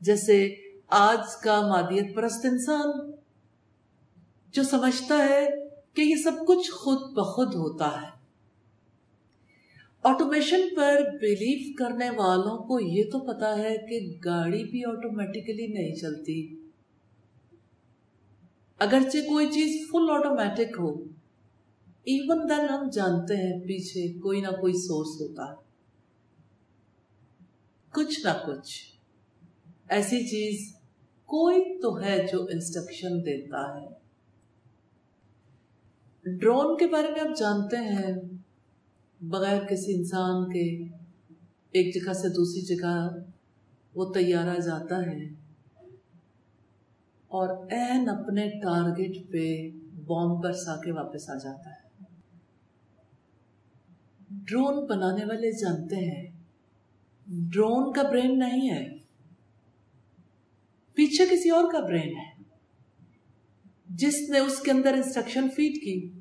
جیسے 0.01 0.55
آج 0.87 1.35
کا 1.41 1.67
مادیت 1.67 2.15
پرست 2.15 2.45
انسان۔ 2.45 3.14
جو 4.55 4.63
سمجھتا 4.63 5.17
ہے 5.29 5.47
کہ 5.93 6.01
یہ 6.01 6.15
سب 6.15 6.31
کچھ 6.47 6.71
خود 6.71 7.13
بخود 7.13 7.55
ہوتا 7.55 8.01
ہے۔ 8.01 8.07
آٹومیشن 10.03 10.75
پر 10.75 11.01
بلیف 11.21 11.75
کرنے 11.75 12.09
والوں 12.09 12.57
کو 12.57 12.79
یہ 12.79 13.03
تو 13.11 13.19
پتا 13.19 13.57
ہے 13.57 13.77
کہ 13.89 14.19
گاڑی 14.25 14.63
بھی 14.63 14.85
آٹومیٹکلی 14.85 15.67
نہیں 15.67 15.95
چلتی۔ 15.95 16.55
اگرچہ 18.79 19.17
کوئی 19.17 19.47
چیز 19.47 19.89
فل 19.91 20.09
آٹومیٹک 20.09 20.79
ہو 20.79 21.03
ایون 22.03 22.49
دین 22.49 22.69
ہم 22.69 22.89
جانتے 22.89 23.35
ہیں 23.35 23.59
پیچھے 23.59 24.19
کوئی 24.19 24.41
نہ 24.41 24.47
کوئی 24.47 24.73
سورس 24.73 25.21
ہوتا 25.21 25.51
ہے۔ 25.51 25.55
کچھ 27.91 28.25
نہ 28.25 28.47
کچھ، 28.47 28.81
ایسی 29.89 30.27
چیز 30.27 30.75
کوئی 31.25 31.81
تو 31.81 32.01
ہے 32.01 32.25
جو 32.31 32.45
انسٹرکشن 32.51 33.25
دیتا 33.25 33.81
ہے۔ 33.81 33.94
ڈرون 36.25 36.77
کے 36.77 36.87
بارے 36.87 37.11
میں 37.11 37.19
آپ 37.19 37.39
جانتے 37.39 37.77
ہیں، 37.77 38.13
بغیر 39.21 39.65
کسی 39.65 39.95
انسان 39.95 40.53
کے 40.53 40.83
ایک 41.71 41.95
جگہ 41.95 42.13
سے 42.13 42.29
دوسری 42.29 42.61
جگہ 42.61 43.09
وہ 43.95 44.13
تیارہ 44.13 44.59
جاتا 44.59 45.01
ہے۔ 45.01 45.25
اور 47.27 47.71
این 47.71 48.09
اپنے 48.09 48.49
ٹارگٹ 48.49 49.31
پہ 49.31 49.69
بوم 49.93 50.39
برسا 50.39 50.75
کے 50.75 50.91
واپس 50.91 51.29
آ 51.29 51.33
جاتا 51.33 51.69
ہے۔ 51.69 52.03
ڈرون 54.29 54.85
بنانے 54.85 55.25
والے 55.25 55.51
جانتے 55.51 55.95
ہیں۔ 55.95 56.27
ڈرون 57.27 57.93
کا 57.93 58.01
برین 58.01 58.39
نہیں 58.39 58.69
ہے۔ 58.69 58.97
پیچھے 60.93 61.25
کسی 61.31 61.49
اور 61.49 61.71
کا 61.71 61.79
برین 61.79 62.17
ہے۔ 62.17 62.43
جس 63.89 64.29
نے 64.29 64.39
اس 64.39 64.59
کے 64.59 64.71
اندر 64.71 64.93
انسٹرکشن 64.93 65.49
فیڈ 65.55 65.73
کی۔ 65.73 66.14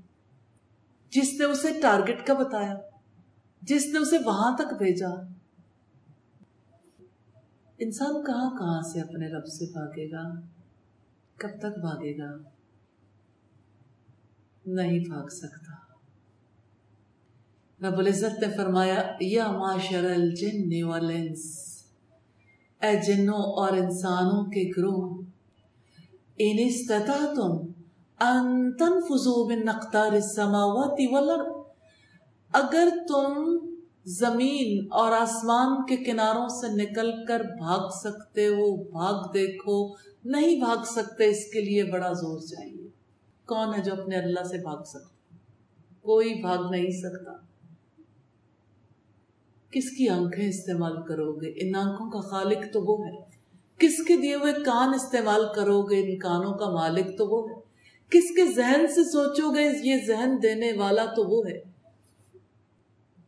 جس 1.14 1.32
نے 1.38 1.44
اسے 1.44 1.80
ٹارگٹ 1.82 2.26
کا 2.26 2.34
بتایا، 2.34 2.74
جس 3.62 3.86
نے 3.86 3.98
اسے 3.98 4.18
وہاں 4.24 4.56
تک 4.56 4.74
بھیجا۔ 4.78 5.08
انسان 7.78 8.24
کہاں 8.24 8.50
کہاں 8.50 8.82
سے 8.82 9.00
اپنے 9.00 9.28
رب 9.28 9.46
سے 9.46 9.72
بھاگے 9.72 10.10
گا؟ 10.10 10.40
کب 11.36 11.48
تک 11.58 11.78
بھاگے 11.78 12.18
گا؟ 12.18 12.36
نہیں 14.66 14.98
بھاگ 14.98 15.26
سکتا۔ 15.26 15.74
رب 17.88 17.98
العزت 17.98 18.42
نے 18.42 18.56
فرمایا، 18.56 19.16
یا 19.20 19.52
معاشر 19.52 20.10
الجن 20.10 20.84
والانس، 20.84 21.68
اے 22.82 22.96
جنوں 23.02 23.42
اور 23.42 23.72
انسانوں 23.72 24.44
کے 24.44 24.70
گروہ، 24.76 25.22
ان 26.38 26.56
استطاعتم 26.60 27.73
ان 28.20 28.72
تنفذوا 28.72 29.46
من 29.46 29.68
اقطار 29.68 30.12
السماوات 30.12 31.00
والارض 31.12 31.64
اگر 32.52 32.88
تم 33.08 33.58
زمین 34.04 34.86
اور 34.90 35.12
آسمان 35.12 35.86
کے 35.86 35.96
کناروں 35.96 36.48
سے 36.48 36.82
نکل 36.82 37.24
کر 37.28 37.40
بھاگ 37.40 37.88
سکتے 38.04 38.46
ہو، 38.46 38.76
بھاگ 38.76 39.32
دیکھو، 39.34 39.94
نہیں 40.24 40.58
بھاگ 40.58 40.84
سکتے، 40.84 41.30
اس 41.30 41.52
کے 41.52 41.60
لیے 41.60 41.84
بڑا 41.84 42.12
زور 42.12 42.40
چاہیے۔ 42.40 42.88
کون 43.46 43.74
ہے 43.74 43.82
جو 43.82 43.92
اپنے 43.92 44.16
اللہ 44.16 44.44
سے 44.44 44.58
بھاگ 44.58 44.82
سکتا 44.82 45.36
کوئی 46.02 46.34
بھاگ 46.34 46.58
نہیں 46.70 46.90
سکتا۔ 46.90 47.32
کس 49.70 49.90
کی 49.90 50.08
آنکھیں 50.08 50.48
استعمال 50.48 51.02
کرو 51.02 51.32
گے؟ 51.32 51.48
ان 51.48 51.74
آنکھوں 51.74 52.10
کا 52.10 52.20
خالق 52.20 52.72
تو 52.72 52.82
وہ 52.82 53.06
ہے۔ 53.06 53.24
کس 53.78 54.04
کے 54.04 54.16
دیے 54.16 54.34
ہوئے 54.34 54.52
کان 54.52 54.94
استعمال 54.94 55.44
کرو 55.56 55.82
گے؟ 55.82 56.12
ان 56.12 56.18
کانوں 56.18 56.52
کا 56.58 56.70
مالک 56.70 57.18
تو 57.18 57.26
وہ 57.26 57.48
ہے۔ 57.50 57.63
کس 58.14 58.36
کے 58.36 58.52
ذہن 58.52 58.86
سے 58.94 59.04
سوچو 59.04 59.54
گے 59.54 59.78
یہ 59.82 59.96
ذہن 60.06 60.30
دینے 60.42 60.72
والا 60.72 61.04
تو 61.04 61.24
وہ 61.24 61.46
ہے؟ 61.48 61.62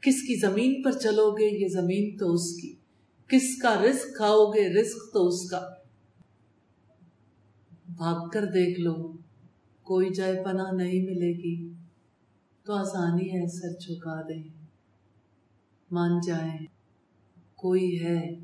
کس 0.01 0.23
کی 0.23 0.41
زمین 0.41 0.83
پر 0.83 0.93
چلو 0.93 1.31
گے 1.31 1.45
یہ 1.45 1.69
زمین 1.69 2.17
تو 2.17 2.33
اس 2.33 2.57
کی؟ 2.57 2.75
کس 3.29 3.63
کا 3.63 3.83
رزق 3.83 4.17
کھاؤ 4.17 4.47
گے 4.47 4.81
رزق 4.81 5.13
تو 5.13 5.27
اس 5.27 5.51
کا؟ 5.51 5.69
بھاگ 7.97 8.29
کر 8.29 8.45
دیکھ 8.45 8.81
لو، 8.81 9.13
کوئی 9.83 10.15
جائے 10.15 10.43
پناہ 10.45 10.73
نہیں 10.73 11.05
ملے 11.05 11.33
گی۔ 11.33 11.73
تو 12.63 12.73
آسانی 12.73 13.29
ہے 13.29 13.47
سر 13.47 13.73
جھکا 13.81 14.23
دیں۔ 14.23 14.43
مان 15.91 16.21
جائیں، 16.27 16.67
کوئی 17.55 18.05
ہے 18.05 18.35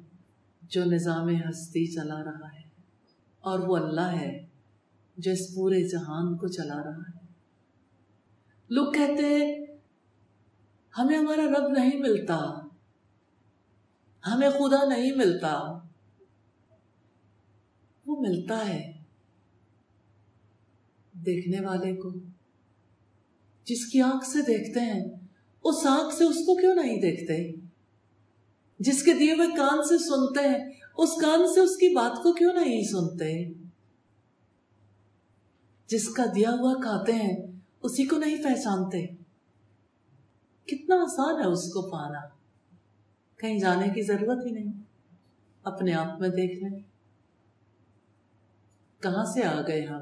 جو 0.63 0.85
نظام 0.85 1.29
ہستی 1.29 1.87
چلا 1.87 2.25
رہا 2.25 2.53
ہے۔ 2.53 2.63
اور 3.41 3.59
وہ 3.59 3.77
اللہ 3.77 4.21
ہے۔ 4.21 4.52
جو 5.17 5.31
اس 5.31 5.55
پورے 5.55 5.89
جہان 5.89 6.37
کو 6.37 6.49
چلا 6.49 6.83
رہا 6.85 7.01
ہے۔ 7.01 7.27
لوگ 8.69 8.93
کہتے 8.93 9.23
ہیں، 9.27 9.67
ہمیں 10.99 11.19
ہمارا 11.19 11.43
رب 11.43 11.69
نہیں 11.69 12.01
ملتا۔ 12.01 12.67
ہمیں 14.27 14.51
خدا 14.51 14.85
نہیں 14.89 15.13
ملتا۔ 15.13 15.79
وہ 18.07 18.21
ملتا 18.21 18.69
ہے۔ 18.69 18.93
دیکھنے 21.13 21.67
والے 21.67 21.97
کو، 21.97 22.13
جس 23.65 23.87
کی 23.87 24.01
آنکھ 24.01 24.27
سے 24.27 24.43
دیکھتے 24.43 24.81
ہیں، 24.81 25.05
اس 25.65 25.87
آنکھ 25.87 26.15
سے 26.15 26.25
اس 26.25 26.37
کو 26.37 26.57
کیوں 26.57 26.75
نہیں 26.75 27.01
دیکھتے؟ 27.01 27.53
جس 28.79 29.03
کے 29.03 29.15
دیے 29.15 29.33
ہوئے 29.33 29.47
کان 29.57 29.83
سے 29.83 29.99
سنتے 29.99 30.49
ہیں، 30.49 30.71
اس 30.97 31.11
کان 31.23 31.55
سے 31.55 31.61
اس 31.61 31.77
کی 31.77 31.95
بات 31.95 32.23
کو 32.23 32.33
کیوں 32.33 32.53
نہیں 32.53 32.85
سنتے؟ 32.85 33.62
جس 35.93 36.09
کا 36.09 36.25
دیا 36.35 36.51
ہوا 36.51 36.75
کھاتے 36.83 37.13
ہیں، 37.13 37.37
اسی 37.83 38.05
کو 38.07 38.19
نہیں 38.19 38.43
پہچانتے۔ 38.43 39.07
کتنا 40.67 40.97
آسان 40.97 41.41
ہے 41.41 41.47
اس 41.47 41.73
کو 41.73 41.91
پانا۔ 41.91 42.21
کہیں 43.37 43.59
جانے 43.59 43.89
کی 43.89 44.03
ضرورت 44.03 44.47
ہی 44.47 44.51
نہیں، 44.51 44.73
اپنے 45.63 45.93
آپ 45.93 46.21
میں 46.21 46.29
دیکھ 46.29 46.65
لیں۔ 46.65 46.83
کہاں 49.03 49.25
سے 49.25 49.43
آ 49.43 49.61
گئے 49.61 49.87
ہم؟ 49.87 50.01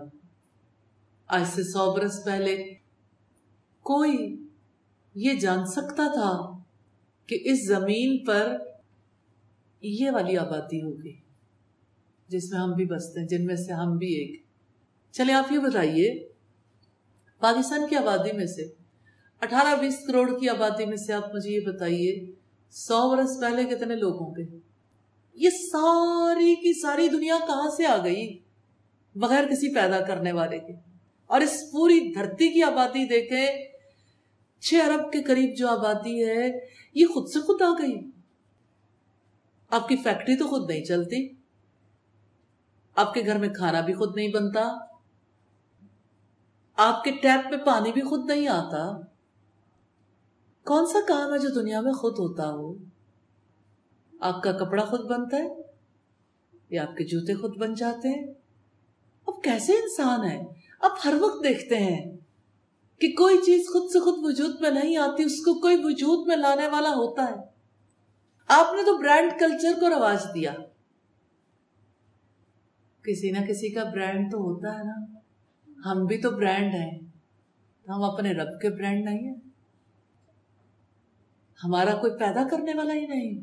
آج 1.27 1.43
سے 1.55 1.63
سو 1.63 1.93
برس 1.93 2.25
پہلے 2.25 2.75
کوئی 3.83 4.47
یہ 5.15 5.35
جان 5.35 5.67
سکتا 5.67 6.13
تھا 6.13 6.63
کہ 7.27 7.39
اس 7.43 7.67
زمین 7.67 8.25
پر 8.25 8.57
یہ 9.81 10.11
والی 10.11 10.37
آبادی 10.37 10.83
ہوگی، 10.83 11.21
جس 12.29 12.51
میں 12.51 12.61
ہم 12.61 12.73
بھی 12.73 12.87
بستے 12.87 13.21
ہیں، 13.21 13.27
جن 13.27 13.47
میں 13.47 13.57
سے 13.57 13.73
ہم 13.73 13.97
بھی 13.97 14.07
ایک۔ 14.07 14.50
چلے 15.11 15.33
آپ 15.33 15.53
یہ 15.53 15.59
بتائیے، 15.59 16.29
پاکستان 17.39 17.87
کی 17.87 17.97
آبادی 17.97 18.33
میں 18.33 18.47
سے، 18.47 18.63
اٹھارہ 19.41 19.81
بیس 19.81 19.99
کروڑ 20.07 20.41
کی 20.41 20.49
آبادی 20.49 20.85
میں 20.85 20.97
سے 20.97 21.13
آپ 21.13 21.35
مجھے 21.35 21.51
یہ 21.51 21.61
بتائیے، 21.61 22.33
سو 22.71 23.17
برس 23.17 23.41
پہلے 23.41 23.65
کتنے 23.65 23.97
لوگ 23.97 24.23
ہوں 24.23 24.35
گے؟ 24.37 24.59
یہ 25.35 25.51
ساری 25.51 26.55
کی 26.55 26.81
ساری 26.81 27.09
دنیا 27.09 27.39
کہاں 27.47 27.71
سے 27.77 27.87
آ 27.87 28.05
گئی؟ 28.05 28.39
بغیر 29.15 29.49
کسی 29.49 29.75
پیدا 29.75 30.01
کرنے 30.01 30.33
والے 30.33 30.59
کے۔ 30.59 30.73
اور 31.27 31.41
اس 31.41 31.65
پوری 31.73 32.13
دھرتی 32.15 32.49
کی 32.49 32.63
آبادی 32.63 33.07
دیکھیں، 33.07 33.47
چھ 34.61 34.75
ارب 34.75 35.13
کے 35.13 35.23
قریب 35.23 35.57
جو 35.57 35.69
آبادی 35.69 36.25
ہے، 36.25 36.59
یہ 36.95 37.07
خود 37.07 37.29
سے 37.29 37.41
خود 37.41 37.63
آ 37.63 37.71
گئی۔ 37.83 38.11
آپ 39.71 39.89
کی 39.89 39.97
فیکٹری 39.97 40.37
تو 40.37 40.49
خود 40.49 40.71
نہیں 40.71 40.85
چلتی، 40.85 41.29
آپ 42.95 43.15
کے 43.15 43.21
گھر 43.27 43.39
میں 43.39 43.49
کھانا 43.49 43.81
بھی 43.81 43.95
خود 43.95 44.17
نہیں 44.17 44.29
بنتا۔ 44.29 44.90
آپ 46.83 47.05
کے 47.05 47.11
ٹیپ 47.11 47.51
میں 47.51 47.59
پانی 47.59 47.93
بھی 47.93 48.03
خود 48.03 48.31
نہیں 48.31 48.49
آتا۔ 48.49 49.01
کون 50.65 50.87
سا 50.87 50.99
کام 51.09 51.33
ہے 51.33 51.39
جو 51.39 51.49
دنیا 51.49 51.81
میں 51.81 51.93
خود 51.93 52.13
ہوتا 52.13 52.51
ہو؟ 52.51 52.75
آپ 54.21 54.43
کا 54.43 54.53
کپڑا 54.53 54.85
خود 54.85 55.01
بنتا 55.01 55.37
ہے 55.37 55.49
یا 56.71 56.83
آپ 56.83 56.97
کے 56.97 57.05
جوتے 57.05 57.35
خود 57.35 57.57
بن 57.57 57.75
جاتے 57.75 58.09
ہیں؟ 58.09 58.27
اب 59.27 59.43
کیسے 59.43 59.73
انسان 59.73 60.25
ہے؟ 60.25 60.45
اب 60.81 60.91
ہر 61.05 61.15
وقت 61.21 61.45
دیکھتے 61.45 61.77
ہیں 61.77 62.17
کہ 62.99 63.09
کوئی 63.09 63.39
چیز 63.39 63.67
خود 63.67 63.91
سے 63.91 64.01
خود 64.01 64.15
وجود 64.19 64.61
میں 64.61 64.71
نہیں 64.71 64.97
آتی، 64.97 65.23
اس 65.23 65.45
کو 65.45 65.61
کوئی 65.61 65.77
وجود 65.85 66.27
میں 66.27 66.37
لانے 66.37 66.69
والا 66.69 66.91
ہوتا 66.91 67.25
ہے۔ 67.25 67.37
آپ 68.49 68.75
نے 68.75 68.83
تو 68.83 68.99
برانڈ 68.99 69.33
کلچر 69.41 69.81
کو 69.81 69.89
رواج 69.89 70.25
دیا۔ 70.35 70.55
کسی 73.03 73.31
نہ 73.31 73.47
کسی 73.47 73.71
کا 73.71 73.85
برانڈ 73.85 74.33
تو 74.33 74.39
ہوتا 74.39 74.79
ہے 74.79 74.85
نا۔ 74.85 75.10
ہم 75.87 76.07
بھی 76.07 76.21
تو 76.21 76.31
برانڈ 76.31 76.75
ہیں۔ 76.75 76.99
ہم 77.89 78.03
اپنے 78.03 78.33
رب 78.33 78.61
کے 78.61 78.71
برانڈ 78.71 79.05
نہیں 79.05 79.29
ہیں۔ 79.29 79.35
ہمارا 81.65 81.95
کوئی 81.95 82.13
پیدا 82.19 82.49
کرنے 82.49 82.73
والا 82.77 82.95
ہی 82.95 83.07
نہیں۔ 83.07 83.41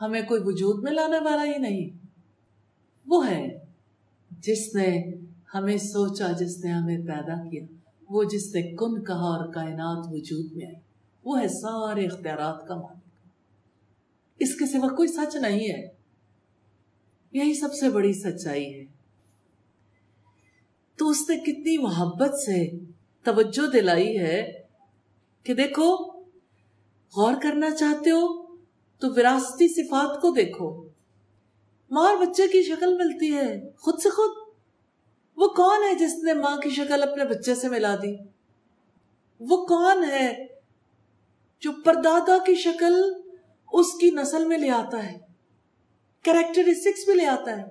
ہمیں 0.00 0.22
کوئی 0.22 0.40
وجود 0.44 0.82
میں 0.82 0.92
لانے 0.92 1.18
والا 1.18 1.44
ہی 1.44 1.58
نہیں۔ 1.58 2.06
وہ 3.06 3.30
ہے 3.30 3.58
جس 4.30 4.74
نے 4.74 5.04
ہمیں 5.54 5.76
سوچا، 5.76 6.32
جس 6.32 6.64
نے 6.64 6.70
ہمیں 6.70 6.98
پیدا 6.98 7.48
کیا۔ 7.48 7.64
وہ 8.10 8.24
جس 8.24 8.54
نے 8.54 8.62
کن 8.62 9.04
کہا 9.04 9.14
اور 9.14 9.52
کائنات 9.52 10.06
وجود 10.10 10.52
میں 10.52 10.66
آئی۔ 10.66 10.74
وہ 11.24 11.40
ہے 11.40 11.48
سارے 11.48 12.06
اختیارات 12.06 12.68
کا 12.68 12.74
مالک۔ 12.76 13.28
اس 14.38 14.54
کے 14.54 14.66
سوا 14.66 14.94
کوئی 14.94 15.08
سچ 15.08 15.36
نہیں 15.36 15.68
ہے۔ 15.70 15.88
یہی 17.32 17.54
سب 17.54 17.74
سے 17.74 17.88
بڑی 17.88 18.12
سچائی 18.12 18.80
ہے۔ 18.80 18.85
تو 20.96 21.08
اس 21.08 21.30
نے 21.30 21.36
کتنی 21.36 21.78
محبت 21.78 22.34
سے 22.34 22.70
توجہ 23.22 23.70
دلائی 23.70 24.18
ہے 24.18 24.62
کہ 25.42 25.54
دیکھو، 25.54 25.94
غور 27.16 27.32
کرنا 27.42 27.70
چاہتے 27.70 28.10
ہو 28.10 28.56
تو 28.98 29.10
وراثتی 29.10 29.68
صفات 29.68 30.20
کو 30.22 30.30
دیکھو۔ 30.30 30.88
ماں 31.90 32.08
اور 32.08 32.26
بچے 32.26 32.48
کی 32.48 32.62
شکل 32.62 32.96
ملتی 32.96 33.34
ہے، 33.34 33.70
خود 33.78 34.00
سے 34.02 34.10
خود۔ 34.10 34.54
وہ 35.36 35.48
کون 35.48 35.82
ہے 35.82 35.94
جس 35.94 36.14
نے 36.22 36.32
ماں 36.32 36.56
کی 36.56 36.70
شکل 36.70 37.02
اپنے 37.02 37.24
بچے 37.24 37.54
سے 37.54 37.68
ملا 37.68 37.96
دی؟ 37.96 38.16
وہ 39.40 39.66
کون 39.66 40.04
ہے 40.04 40.46
جو 41.60 41.70
پردادا 41.84 42.38
کی 42.38 42.54
شکل 42.54 43.12
اس 43.72 43.86
کی 44.00 44.10
نسل 44.10 44.44
میں 44.44 44.58
لے 44.58 44.70
آتا 44.70 45.12
ہے 45.12 45.18
کریکٹرسٹکس 46.24 47.08
میں 47.08 47.16
لے 47.16 47.26
آتا 47.26 47.56
ہے۔ 47.56 47.64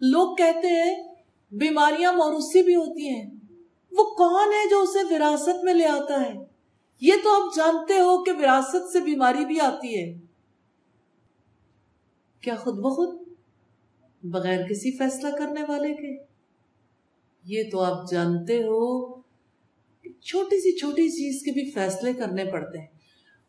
لوگ 0.00 0.36
کہتے 0.36 0.68
ہیں 0.68 1.09
بیماریاں 1.52 2.12
موروثی 2.12 2.62
بھی 2.62 2.74
ہوتی 2.74 3.08
ہیں۔ 3.08 3.30
وہ 3.92 4.04
کون 4.04 4.52
ہے 4.52 4.68
جو 4.68 4.80
اسے 4.80 5.14
وراثت 5.14 5.64
میں 5.64 5.74
لے 5.74 5.86
آتا 5.86 6.20
ہے؟ 6.20 6.32
یہ 7.00 7.12
تو 7.24 7.30
آپ 7.30 7.56
جانتے 7.56 7.94
ہو 7.94 8.24
کہ 8.24 8.32
وراثت 8.32 8.92
سے 8.92 9.00
بیماری 9.00 9.44
بھی 9.44 9.60
آتی 9.60 10.00
ہے۔ 10.00 10.18
کیا 12.40 12.54
خود 12.54 12.74
بخود؟ 12.74 13.28
بغیر 14.22 14.66
کسی 14.66 14.90
فیصلہ 14.90 15.36
کرنے 15.38 15.60
والے 15.68 15.94
کے؟ 15.94 16.24
یہ 17.44 17.62
تو 17.72 17.80
آپ 17.80 18.10
جانتے 18.10 18.56
ہو 18.56 19.14
چھوٹی 20.20 20.60
سی 20.60 20.78
چھوٹی 20.78 21.08
چیز 21.08 21.42
کے 21.42 21.50
بھی 21.50 21.70
فیصلے 21.70 22.12
کرنے 22.12 22.44
پڑتے 22.44 22.78
ہیں۔ 22.78 22.86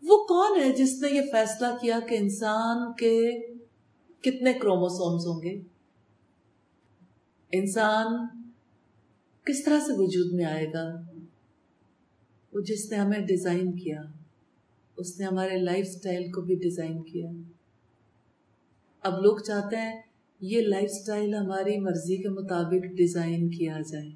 وہ 0.01 0.23
کون 0.23 0.59
ہے 0.59 0.71
جس 0.71 1.01
نے 1.01 1.07
یہ 1.11 1.21
فیصلہ 1.31 1.67
کیا 1.81 1.99
کہ 2.09 2.15
انسان 2.15 2.93
کے 2.93 3.31
کتنے 4.21 4.53
کروموسومز 4.53 5.27
ہوں 5.27 5.41
گے؟ 5.41 5.61
انسان 7.51 8.27
کس 9.43 9.63
طرح 9.63 9.79
سے 9.79 9.93
وجود 9.93 10.33
میں 10.33 10.45
آئے 10.45 10.67
گا؟ 10.73 11.01
وہ 12.53 12.61
جس 12.61 12.91
نے 12.91 12.97
ہمیں 12.97 13.19
ڈیزائن 13.19 13.71
کیا، 13.71 14.01
اس 14.97 15.19
نے 15.19 15.25
ہمارے 15.25 15.57
لائف 15.57 15.87
سٹائل 15.87 16.31
کو 16.31 16.41
بھی 16.41 16.55
ڈیزائن 16.55 17.01
کیا۔ 17.01 17.31
اب 19.01 19.21
لوگ 19.21 19.37
چاہتے 19.37 19.75
ہیں 19.75 20.01
یہ 20.41 20.61
لائف 20.61 20.91
سٹائل 20.91 21.35
ہماری 21.35 21.79
مرضی 21.79 22.17
کے 22.17 22.29
مطابق 22.29 22.85
ڈیزائن 22.85 23.49
کیا 23.49 23.77
جائے۔ 23.91 24.09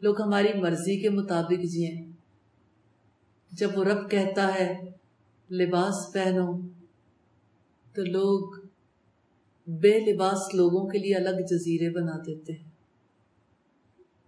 لوگ 0.00 0.22
ہماری 0.22 0.60
مرضی 0.60 1.00
کے 1.00 1.10
مطابق 1.10 1.64
جئیں۔ 1.64 2.12
جب 3.52 3.70
وہ 3.78 3.84
رب 3.84 4.10
کہتا 4.10 4.54
ہے، 4.54 4.90
لباس 5.50 6.12
پہنو، 6.12 6.60
تو 7.94 8.04
لوگ 8.04 8.59
بے 9.66 10.12
لباس 10.12 10.54
لوگوں 10.54 10.88
کے 10.88 10.98
لیے 10.98 11.14
الگ 11.14 11.40
جزیرے 11.50 11.90
بنا 11.90 12.18
دیتے 12.26 12.52
ہیں۔ 12.52 12.70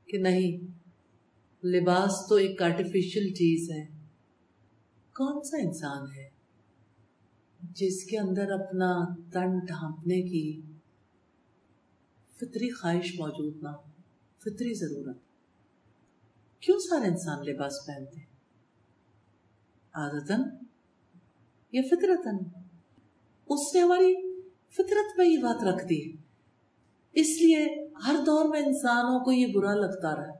کہ 0.06 0.18
نہیں، 0.18 0.66
لباس 1.66 2.28
تو 2.28 2.34
ایک 2.34 2.62
آرٹیفیشل 2.62 3.34
چیز 3.34 3.70
ہے۔ 3.70 3.86
کون 5.14 5.42
سا 5.42 5.56
انسان 5.56 6.16
ہے 6.16 6.28
جس 7.62 8.04
کے 8.04 8.18
اندر 8.18 8.50
اپنا 8.50 9.14
تن 9.14 9.58
ڈھانپنے 9.58 10.22
کی 10.22 10.60
فطری 12.36 12.70
خواہش 12.70 13.20
موجود 13.20 13.62
نہ 13.62 13.68
ہو، 13.68 13.90
فطری 14.38 14.74
ضرورت۔ 14.74 15.18
کیوں 16.60 16.78
سارے 16.78 17.08
انسان 17.08 17.46
لباس 17.46 17.72
پہنتے 17.86 18.20
ہیں؟ 18.20 18.26
عادتن 19.92 20.64
یا 21.72 21.82
فطرتن 21.90 22.36
اس 23.48 23.72
سے 23.72 23.80
ہماری 23.80 24.31
فطرت 24.72 25.18
میں 25.18 25.26
یہ 25.26 25.38
بات 25.38 25.64
رکھتی 25.64 26.10
ہے 26.10 26.16
اس 27.12 27.42
لیے 27.42 27.88
ہر 28.06 28.14
دور 28.26 28.44
میں 28.44 28.60
انسانوں 28.60 29.24
کو 29.24 29.32
یہ 29.32 29.46
برا 29.54 29.74
لگتا 29.74 30.16
رہا۔ 30.16 30.32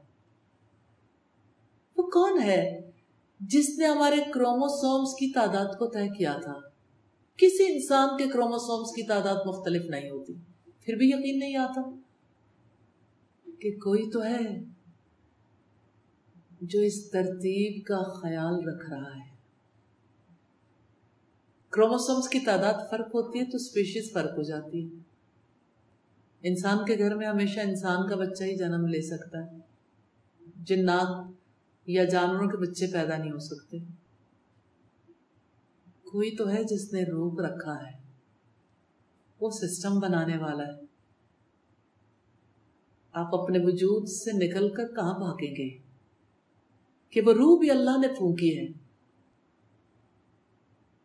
وہ 1.97 2.03
کون 2.03 2.42
ہے 2.42 2.90
جس 3.40 3.79
نے 3.79 3.87
ہمارے 3.87 4.16
کروموسومز 4.35 5.09
کی 5.09 5.33
تعداد 5.33 5.79
کو 5.79 5.87
طے 5.87 6.09
کیا 6.09 6.37
تھا؟ 6.42 6.55
کسی 7.37 7.73
انسان 7.73 8.09
کے 8.16 8.29
کروموسومز 8.29 8.88
کی 8.95 9.07
تعداد 9.07 9.47
مختلف 9.47 9.83
نہیں 9.90 10.11
ہوتی۔ 10.11 10.33
پھر 10.81 10.97
بھی 10.97 11.09
یقین 11.09 11.38
نہیں 11.38 11.57
آتا 11.57 11.81
کہ 13.61 13.71
کوئی 13.71 14.11
تو 14.11 14.25
ہے 14.25 14.64
جو 16.61 16.81
اس 16.81 17.11
ترتیب 17.11 17.87
کا 17.87 18.03
خیال 18.21 18.68
رکھ 18.68 18.90
رہا 18.90 19.16
ہے۔ 19.16 19.32
کروموسومز 21.72 22.28
کی 22.28 22.38
تعداد 22.38 22.74
فرق 22.90 23.06
ہوتی 23.06 23.38
ہے 23.38 23.44
تو 23.44 23.56
اسپیشیز 23.56 24.12
فرق 24.12 24.38
ہو 24.38 24.42
جاتی 24.42 24.85
ہے۔ 24.85 24.98
انسان 26.42 26.78
کے 26.78 26.98
گھر 26.98 27.16
میں 27.16 27.26
ہمیشہ 27.26 27.61
انسان 27.61 28.08
کا 28.08 28.16
بچہ 28.16 28.44
ہی 28.44 28.56
جنم 28.56 28.87
لے 28.87 29.02
سکتا 29.02 29.46
ہے۔ 29.46 29.58
جنات 30.56 31.32
یا 31.87 32.04
جانوروں 32.04 32.48
کے 32.50 32.56
بچے 32.56 32.87
پیدا 32.87 33.16
نہیں 33.16 33.30
ہو 33.30 33.38
سکتے۔ 33.38 33.78
کوئی 36.04 36.37
تو 36.37 36.50
ہے 36.50 36.64
جس 36.64 36.92
نے 36.92 37.02
روک 37.02 37.40
رکھا 37.40 37.87
ہے۔ 37.87 38.02
وہ 39.40 39.50
سسٹم 39.50 39.98
بنانے 39.98 40.37
والا 40.37 40.66
ہے۔ 40.66 40.80
آپ 43.12 43.35
اپنے 43.35 43.58
وجود 43.58 44.08
سے 44.08 44.30
نکل 44.32 44.74
کر 44.74 44.87
کہاں 44.94 45.18
بھاگیں 45.18 45.56
گے؟ 45.56 45.68
کہ 47.11 47.20
وہ 47.20 47.32
روح 47.32 47.58
بھی 47.58 47.70
اللہ 47.70 47.98
نے 48.00 48.08
پھونکی 48.08 48.58
ہے۔ 48.58 48.82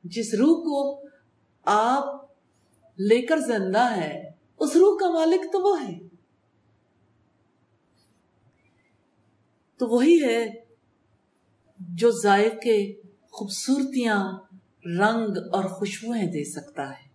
جس 0.10 0.34
روح 0.34 0.58
کو 0.58 1.02
آپ 1.66 2.06
لے 3.00 3.22
کر 3.22 3.38
زندہ 3.38 3.96
ہے 3.96 4.32
اس 4.60 4.76
روح 4.76 4.98
کا 4.98 5.10
مالک 5.10 5.54
تو 5.54 5.62
وہ 5.62 5.82
ہے۔ 5.82 6.00
تو 9.78 9.88
وہی 9.88 10.24
ہے 10.24 10.50
جو 11.80 12.12
ذائقے 12.12 12.94
خوبصورتیاں 13.32 14.34
رنگ 14.86 15.38
اور 15.52 15.64
خوشبوئیں 15.64 16.26
دے 16.26 16.44
سکتا 16.44 16.90
ہے، 16.90 17.08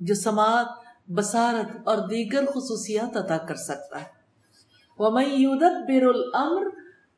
جو 0.00 0.14
سماعت، 0.14 0.66
بصارت 1.10 1.76
اور 1.84 2.08
دیگر 2.08 2.46
خصوصیات 2.46 3.16
عطا 3.16 3.38
کر 3.38 3.54
سکتا 3.54 4.02
ہے۔ 4.02 4.20
بیر 5.86 6.06
الامر 6.06 6.66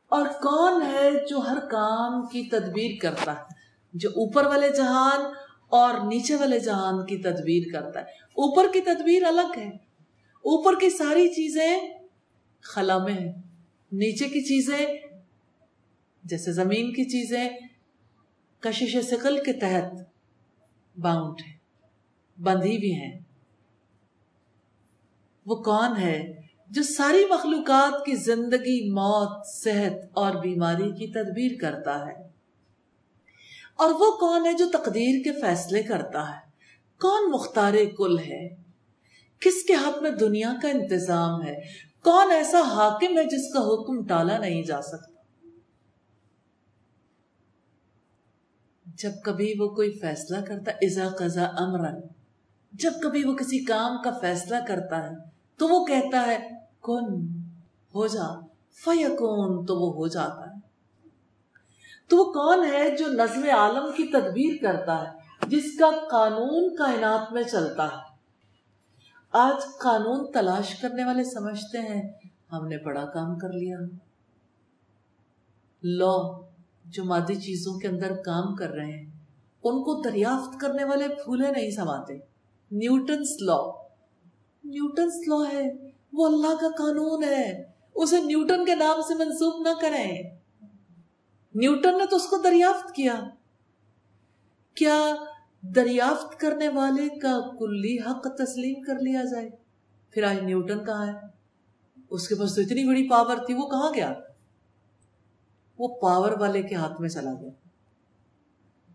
اور 0.08 0.26
کون 0.26 0.82
ہے 0.82 1.10
جو 1.28 1.38
ہر 1.38 1.58
کام 1.60 2.26
کی 2.26 2.48
تدبیر 2.50 2.90
کرتا 3.02 3.38
ہے؟ 3.38 3.61
جو 3.94 4.08
اوپر 4.08 4.46
والے 4.46 4.68
جہان 4.68 5.20
اور 5.68 5.94
نیچے 6.06 6.36
والے 6.36 6.58
جہان 6.58 7.06
کی 7.06 7.18
تدبیر 7.18 7.62
کرتا 7.72 8.00
ہے۔ 8.00 8.04
اوپر 8.04 8.66
کی 8.72 8.80
تدبیر 8.80 9.22
الگ 9.22 9.58
ہے۔ 9.58 9.68
اوپر 10.34 10.72
کی 10.80 10.90
ساری 10.90 11.28
چیزیں 11.28 11.78
خلا 12.60 12.98
میں 12.98 13.12
ہیں۔ 13.12 13.32
نیچے 13.92 14.28
کی 14.28 14.40
چیزیں 14.40 14.86
جیسے 16.24 16.52
زمین 16.52 16.92
کی 16.92 17.04
چیزیں 17.04 17.50
کشش 18.60 18.96
سکل 19.10 19.44
کے 19.44 19.52
تحت 19.52 19.94
باؤنڈ 20.98 21.40
ہے 21.46 21.52
بندھی 22.42 22.78
بھی 22.78 22.94
ہیں۔ 22.94 23.20
وہ 25.46 25.56
کون 25.56 25.96
ہے 25.96 26.40
جو 26.70 26.82
ساری 26.82 27.24
مخلوقات 27.30 28.04
کی 28.04 28.14
زندگی، 28.14 28.90
موت، 28.90 29.46
صحت 29.46 29.92
اور 30.12 30.32
بیماری 30.32 30.90
کی 30.90 31.06
تدبیر 31.06 31.50
کرتا 31.60 32.06
ہے؟ 32.06 32.31
اور 33.76 33.90
وہ 33.90 34.16
کون 34.16 34.46
ہے 34.46 34.52
جو 34.52 34.66
تقدیر 34.72 35.24
کے 35.24 35.40
فیصلے 35.40 35.82
کرتا 35.82 36.30
ہے؟ 36.30 36.40
کون 37.00 37.30
مختار 37.30 37.74
کل 37.96 38.18
ہے؟ 38.18 38.48
کس 39.40 39.62
کے 39.68 39.74
ہاتھ 39.74 40.02
میں 40.02 40.10
دنیا 40.10 40.52
کا 40.62 40.68
انتظام 40.68 41.42
ہے؟ 41.42 41.60
کون 42.04 42.30
ایسا 42.30 42.60
حاکم 42.60 43.18
ہے 43.18 43.24
جس 43.24 43.52
کا 43.54 43.60
حکم 43.60 44.06
ٹالا 44.06 44.38
نہیں 44.38 44.62
جا 44.62 44.82
سکتا؟ 44.82 45.12
جب 48.86 49.10
کبھی 49.24 49.54
وہ 49.58 49.68
کوئی 49.68 49.92
فیصلہ 49.92 50.36
کرتا 50.40 50.70
ازا 50.70 51.08
قزا 51.18 51.44
امرن، 51.44 52.00
جب 52.72 52.92
کبھی 53.02 53.24
وہ 53.24 53.34
کسی 53.34 53.64
کام 53.64 54.02
کا 54.02 54.10
فیصلہ 54.20 54.56
کرتا 54.68 55.02
ہے، 55.02 55.16
تو 55.56 55.68
وہ 55.68 55.84
کہتا 55.84 56.26
ہے، 56.26 56.48
کن، 56.82 57.26
ہو 57.94 58.06
جا، 58.06 58.40
فیکون، 58.72 59.66
تو 59.66 59.76
وہ 59.76 59.94
ہو 59.94 60.08
جاتا 60.08 60.50
ہے۔ 60.50 60.51
تو 62.12 62.18
وہ 62.18 62.32
کون 62.32 62.64
ہے 62.64 62.96
جو 62.96 63.06
نظم 63.06 63.44
عالم 63.44 63.84
کی 63.96 64.04
تدبیر 64.04 64.62
کرتا 64.62 65.02
ہے، 65.02 65.16
جس 65.46 65.78
کا 65.78 65.90
قانون 66.10 66.76
کائنات 66.76 67.32
میں 67.32 67.42
چلتا 67.42 67.86
ہے؟ 67.86 67.96
آج 69.32 69.78
قانون 69.78 70.32
تلاش 70.32 70.74
کرنے 70.74 71.04
والے 71.04 71.24
سمجھتے 71.24 71.78
ہیں، 71.78 72.12
ہم 72.52 72.68
نے 72.68 72.78
بڑا 72.78 73.04
کام 73.04 73.38
کر 73.38 73.48
لیا۔ 73.52 73.78
لا 75.82 76.40
جو 76.84 77.04
مادی 77.04 77.34
چیزوں 77.34 77.78
کے 77.78 77.88
اندر 77.88 78.12
کام 78.14 78.54
کر 78.54 78.70
رہے 78.70 78.92
ہیں، 78.92 79.10
ان 79.64 79.82
کو 79.82 80.00
دریافت 80.00 80.60
کرنے 80.60 80.84
والے 80.84 81.08
پھولے 81.08 81.50
نہیں 81.50 81.70
سماتے 81.70 82.14
نیوٹنس 82.70 83.28
لا۔ 83.40 83.82
نیوٹنس 84.64 85.28
لا 85.28 85.52
ہے، 85.52 85.90
وہ 86.12 86.26
اللہ 86.26 86.60
کا 86.60 86.68
قانون 86.68 87.24
ہے۔ 87.24 87.62
اسے 87.94 88.22
نیوٹن 88.22 88.64
کے 88.64 88.74
نام 88.74 89.00
سے 89.08 89.14
منسوخ 89.14 89.54
نہ 89.60 89.80
کریں۔ 89.80 90.41
نیوٹن 91.54 91.98
نے 91.98 92.06
تو 92.06 92.16
اس 92.16 92.26
کو 92.26 92.36
دریافت 92.36 92.94
کیا۔ 92.94 93.20
کیا 94.74 95.14
دریافت 95.60 96.40
کرنے 96.40 96.68
والے 96.68 97.18
کا 97.18 97.40
کلی 97.58 97.98
حق 97.98 98.26
تسلیم 98.38 98.82
کر 98.82 98.94
لیا 98.94 99.22
جائے؟ 99.24 99.50
پھر 100.10 100.22
آج 100.24 100.38
نیوٹن 100.38 100.84
کہاں 100.84 101.06
ہے؟ 101.06 101.12
اس 102.10 102.28
کے 102.28 102.34
پاس 102.34 102.54
تو 102.54 102.60
اتنی 102.60 102.84
بڑی 102.84 103.08
پاور 103.08 103.36
تھی، 103.36 103.54
وہ 103.54 103.66
کہاں 103.66 103.94
گیا؟ 103.94 104.14
وہ 105.78 106.00
پاور 106.00 106.32
والے 106.40 106.62
کے 106.62 106.74
ہاتھ 106.74 107.00
میں 107.00 107.08
چلا 107.08 107.32
گیا۔ 107.40 107.50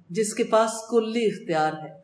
جس 0.10 0.34
کے 0.34 0.44
پاس 0.44 0.72
کلی 0.90 1.26
اختیار 1.26 1.74
ہے۔ 1.74 2.02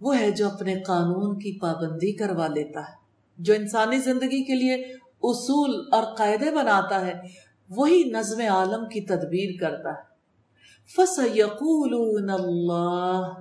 وہ 0.00 0.18
ہے 0.18 0.30
جو 0.30 0.50
اپنے 0.50 0.82
قانون 0.82 1.38
کی 1.38 1.58
پابندی 1.60 2.12
کروا 2.12 2.46
لیتا 2.46 2.80
ہے، 2.80 2.94
جو 3.38 3.54
انسانی 3.54 3.98
زندگی 3.98 4.44
کے 4.44 4.54
لیے 4.54 4.74
اصول 5.22 5.88
اور 5.92 6.16
قاعدے 6.16 6.50
بناتا 6.50 7.06
ہے۔ 7.06 7.45
وہی 7.70 8.02
نظم 8.04 8.40
عالم 8.40 8.88
کی 8.88 9.00
تدبیر 9.00 9.50
کرتا 9.60 9.90
ہے۔ 9.90 10.16
فس 10.96 11.18
اللہ 12.30 13.32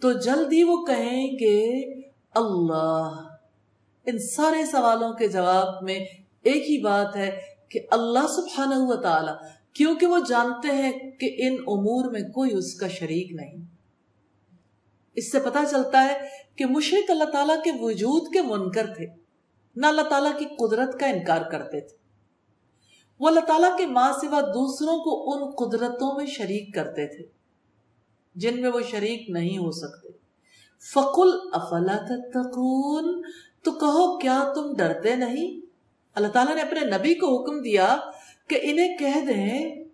تو 0.00 0.12
جلدی 0.12 0.62
وہ 0.62 0.84
کہیں 0.84 1.26
گے 1.26 1.90
اللہ۔ 2.34 3.28
ان 4.06 4.18
سارے 4.18 4.66
سوالوں 4.66 5.12
کے 5.12 5.28
جواب 5.28 5.82
میں 5.82 5.98
ایک 6.42 6.70
ہی 6.70 6.78
بات 6.78 7.16
ہے 7.16 7.40
کہ 7.68 7.80
اللہ 7.90 8.26
سبحانہ 8.28 8.74
ہوا 8.74 8.94
تعالی، 8.94 9.32
کیونکہ 9.72 10.06
وہ 10.06 10.18
جانتے 10.28 10.68
ہیں 10.68 10.92
کہ 11.10 11.34
ان 11.38 11.52
امور 11.52 12.10
میں 12.10 12.20
کوئی 12.20 12.54
اس 12.54 12.74
کا 12.74 12.88
شریک 12.88 13.32
نہیں۔ 13.32 13.64
اس 15.14 15.32
سے 15.32 15.40
پتا 15.40 15.64
چلتا 15.70 16.04
ہے 16.04 16.28
کہ 16.56 16.66
مشرق 16.66 17.10
اللہ 17.10 17.24
تعالیٰ 17.24 17.62
کے 17.64 17.70
وجود 17.80 18.32
کے 18.32 18.42
منکر 18.42 18.86
تھے، 18.86 19.06
نہ 19.76 19.86
اللہ 19.86 20.02
تعالیٰ 20.02 20.38
کی 20.38 20.44
قدرت 20.44 21.00
کا 21.00 21.06
انکار 21.06 21.42
کرتے 21.42 21.80
تھے۔ 21.80 22.03
وہ 23.20 23.28
اللہ 23.28 23.40
تعالیٰ 23.40 23.78
کے 23.78 23.86
ماں 23.86 24.12
سوا 24.20 24.40
دوسروں 24.40 24.98
کو 24.98 25.32
ان 25.32 25.50
قدرتوں 25.50 26.16
میں 26.16 26.26
شریک 26.26 26.74
کرتے 26.74 27.16
تھے، 27.16 27.24
جن 28.34 28.62
میں 28.62 28.70
وہ 28.70 28.80
شریک 28.80 29.30
نہیں 29.30 29.58
ہو 29.58 29.70
سکتے۔ 29.70 30.08
فقل 30.92 31.30
افلا 31.52 31.96
تتقون؟ 31.96 33.22
تو 33.62 33.72
کہو، 33.72 34.18
کیا 34.18 34.52
تم 34.54 34.74
ڈرتے 34.76 35.14
نہیں؟ 35.14 35.66
اللہ 36.14 36.28
تعالیٰ 36.28 36.54
نے 36.54 36.62
اپنے 36.62 36.80
نبی 36.80 37.14
کو 37.14 37.42
حکم 37.42 37.62
دیا 37.62 37.96
کہ 38.48 38.58
انہیں 38.62 38.98
کہہ 38.98 39.24
دیں، 39.26 39.84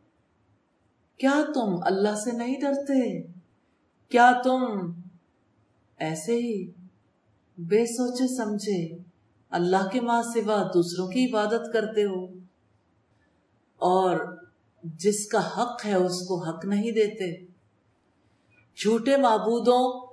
کیا 1.19 1.43
تم 1.55 1.77
اللہ 1.83 2.15
سے 2.15 2.33
نہیں 2.33 2.61
ڈرتے؟ 2.61 3.23
کیا 4.09 4.33
تم 4.45 4.91
ایسے 5.99 6.35
ہی 6.35 6.71
بے 7.59 7.87
سوچے 7.87 8.37
سمجھے 8.37 8.99
اللہ 9.51 9.89
کے 9.93 10.01
ماں 10.01 10.23
سوا 10.23 10.71
دوسروں 10.75 11.09
کی 11.09 11.31
عبادت 11.31 11.73
کرتے 11.73 12.05
ہو؟ 12.05 12.40
اور 13.81 14.39
جس 14.83 15.27
کا 15.27 15.49
حق 15.57 15.87
ہے 15.87 15.95
اس 15.95 16.27
کو 16.27 16.45
حق 16.45 16.65
نہیں 16.65 16.91
دیتے۔ 16.91 17.47
جھوٹے 18.77 19.17
معبودوں 19.17 20.07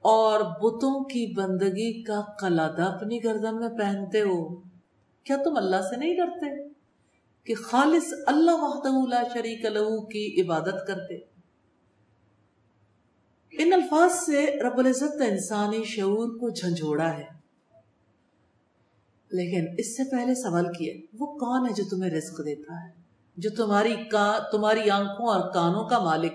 اور 0.00 0.40
بتوں 0.40 1.04
کی 1.04 1.34
بندگی 1.34 2.02
کا 2.02 2.20
قلادہ 2.40 2.82
اپنی 2.82 3.24
گردن 3.24 3.56
میں 3.56 3.68
پہنتے 3.68 4.20
ہو۔ 4.20 4.54
کیا 5.24 5.36
تم 5.44 5.56
اللہ 5.56 5.76
سے 5.76 5.96
نہیں 5.96 6.14
ڈرتے 6.14 6.68
کہ 7.44 7.54
خالص 7.54 8.12
اللہ 8.26 8.50
وحدہ 8.50 9.08
لا 9.08 9.22
شریک 9.34 9.64
لہو 9.64 10.06
کی 10.06 10.40
عبادت 10.40 10.86
کرتے؟ 10.86 11.14
ان 13.50 13.72
الفاظ 13.72 14.12
سے 14.12 14.46
رب 14.62 14.78
العزت 14.78 15.16
نے 15.16 15.26
انسانی 15.26 15.84
شعور 15.84 16.38
کو 16.38 16.50
جھنجھوڑا 16.50 17.18
ہے۔ 17.18 17.35
لیکن 19.30 19.74
اس 19.78 19.96
سے 19.96 20.04
پہلے 20.10 20.34
سوال 20.34 20.72
کیا 20.72 20.94
وہ 21.18 21.26
کون 21.26 21.68
ہے 21.68 21.72
جو 21.72 21.84
تمہیں 21.90 22.10
رزق 22.10 22.38
دیتا 22.44 22.84
ہے؟ 22.84 22.90
جو 23.36 23.50
تمہاری 23.50 23.94
تمہاری 24.52 24.90
آنکھوں 24.90 25.26
اور 25.26 25.52
کانوں 25.52 25.84
کا 25.84 25.98
مالک۔ 25.98 26.32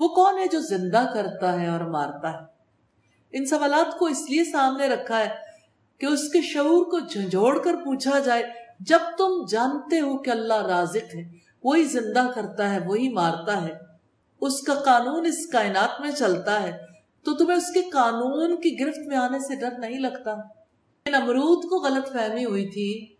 وہ 0.00 0.08
کون 0.08 0.38
ہے 0.38 0.46
جو 0.52 0.60
زندہ 0.60 1.06
کرتا 1.14 1.60
ہے 1.60 1.68
اور 1.68 1.80
مارتا 1.80 2.32
ہے؟ 2.32 2.38
ان 3.32 3.46
سوالات 3.46 3.98
کو 3.98 4.06
اس 4.06 4.30
لیے 4.30 4.44
سامنے 4.44 4.88
رکھا 4.88 5.18
ہے 5.18 5.28
کہ 5.98 6.06
اس 6.06 6.32
کے 6.32 6.40
شعور 6.40 6.84
کو 6.84 6.98
جھنجھوڑ 6.98 7.58
کر 7.58 7.74
پوچھا 7.84 8.18
جائے، 8.18 8.42
جب 8.80 8.98
تم 9.18 9.46
جانتے 9.48 10.00
ہو 10.00 10.18
کہ 10.18 10.30
اللہ 10.30 10.66
رازق 10.66 11.14
ہے، 11.14 11.32
وہی 11.64 11.84
زندہ 11.84 12.26
کرتا 12.34 12.74
ہے، 12.74 12.78
وہی 12.86 13.08
مارتا 13.08 13.62
ہے، 13.62 13.72
اس 14.40 14.60
کا 14.60 14.74
قانون 14.74 15.26
اس 15.26 15.46
کائنات 15.46 16.00
میں 16.00 16.10
چلتا 16.10 16.62
ہے، 16.62 16.76
تو 17.22 17.34
تمہیں 17.34 17.56
اس 17.56 17.70
کے 17.74 17.82
قانون 17.82 18.60
کی 18.60 18.80
گرفت 18.80 19.06
میں 19.06 19.16
آنے 19.16 19.38
سے 19.38 19.56
ڈر 19.56 19.78
نہیں 19.78 19.98
لگتا؟ 19.98 20.34
نمرود 21.10 21.64
کو 21.64 21.76
غلط 21.76 22.12
فہمی 22.12 22.44
ہوئی 22.44 22.68
تھی 22.68 23.14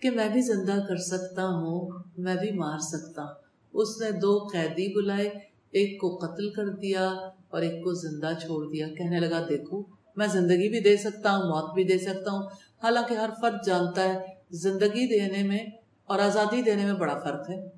کہ 0.00 0.10
میں 0.10 0.28
بھی 0.28 0.40
زندہ 0.40 0.86
کر 0.88 0.96
سکتا 0.96 1.46
ہوں، 1.46 2.02
میں 2.18 2.34
بھی 2.34 2.50
مار 2.50 2.78
سکتا۔ 2.78 3.22
ہوں 3.22 3.72
اس 3.72 4.00
نے 4.00 4.10
دو 4.10 4.38
قیدی 4.38 4.94
بلائے، 4.94 5.28
ایک 5.70 6.00
کو 6.00 6.16
قتل 6.16 6.50
کر 6.50 6.68
دیا 6.68 7.08
اور 7.48 7.62
ایک 7.62 7.84
کو 7.84 7.92
زندہ 7.92 8.30
چھوڑ 8.42 8.70
دیا۔ 8.70 8.88
کہنے 8.88 9.20
لگا، 9.20 9.46
دیکھو، 9.48 9.82
میں 10.16 10.26
زندگی 10.26 10.68
بھی 10.68 10.80
دے 10.80 10.96
سکتا 10.96 11.36
ہوں، 11.36 11.42
موت 11.42 11.74
بھی 11.74 11.84
دے 11.84 11.98
سکتا 11.98 12.30
ہوں۔ 12.30 12.42
حالانکہ 12.82 13.14
ہر 13.14 13.30
فرد 13.40 13.66
جانتا 13.66 14.04
ہے، 14.04 14.26
زندگی 14.50 15.06
دینے 15.06 15.42
میں 15.42 15.66
اور 16.04 16.18
آزادی 16.18 16.62
دینے 16.62 16.84
میں 16.84 16.94
بڑا 16.94 17.18
فرق 17.18 17.50
ہے۔ 17.50 17.68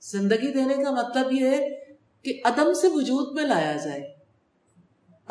زندگی 0.00 0.52
دینے 0.52 0.74
کا 0.74 0.90
مطلب 0.90 1.32
یہ 1.32 1.46
ہے 1.46 1.84
کہ 2.22 2.40
عدم 2.44 2.72
سے 2.72 2.88
وجود 2.88 3.34
میں 3.34 3.44
لایا 3.44 3.76
جائے۔ 3.84 4.21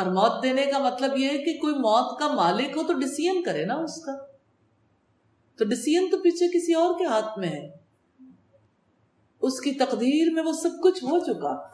اور 0.01 0.11
موت 0.11 0.43
دینے 0.43 0.65
کا 0.65 0.77
مطلب 0.77 1.17
یہ 1.17 1.29
ہے 1.29 1.37
کہ 1.37 1.57
کوئی 1.61 1.75
موت 1.75 2.19
کا 2.19 2.27
مالک 2.27 2.77
ہو 2.77 2.83
تو 2.83 2.93
ڈسیزن 2.93 3.43
کرے 3.43 3.65
نا 3.65 3.73
اس 3.73 4.03
کا۔ 4.03 4.11
تو 5.57 5.65
ڈسیزن 5.65 6.09
تو 6.09 6.17
پیچھے 6.17 6.59
کسی 6.59 6.73
اور 6.73 6.99
کے 6.99 7.05
ہاتھ 7.05 7.39
میں 7.39 7.49
ہے۔ 7.49 7.69
اس 9.41 9.59
کی 9.59 9.71
تقدیر 9.71 10.33
میں 10.33 10.43
وہ 10.43 10.51
سب 10.51 10.69
کچھ 10.83 11.03
ہو 11.03 11.19
چکا۔ 11.19 11.67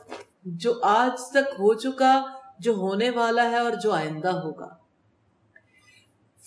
جو 0.45 0.79
آج 0.81 1.21
تک 1.29 1.49
ہو 1.59 1.73
چکا، 1.73 2.25
جو 2.59 2.73
ہونے 2.73 3.09
والا 3.09 3.49
ہے 3.49 3.57
اور 3.57 3.71
جو 3.71 3.91
آئندہ 3.91 4.27
ہوگا۔ 4.27 4.67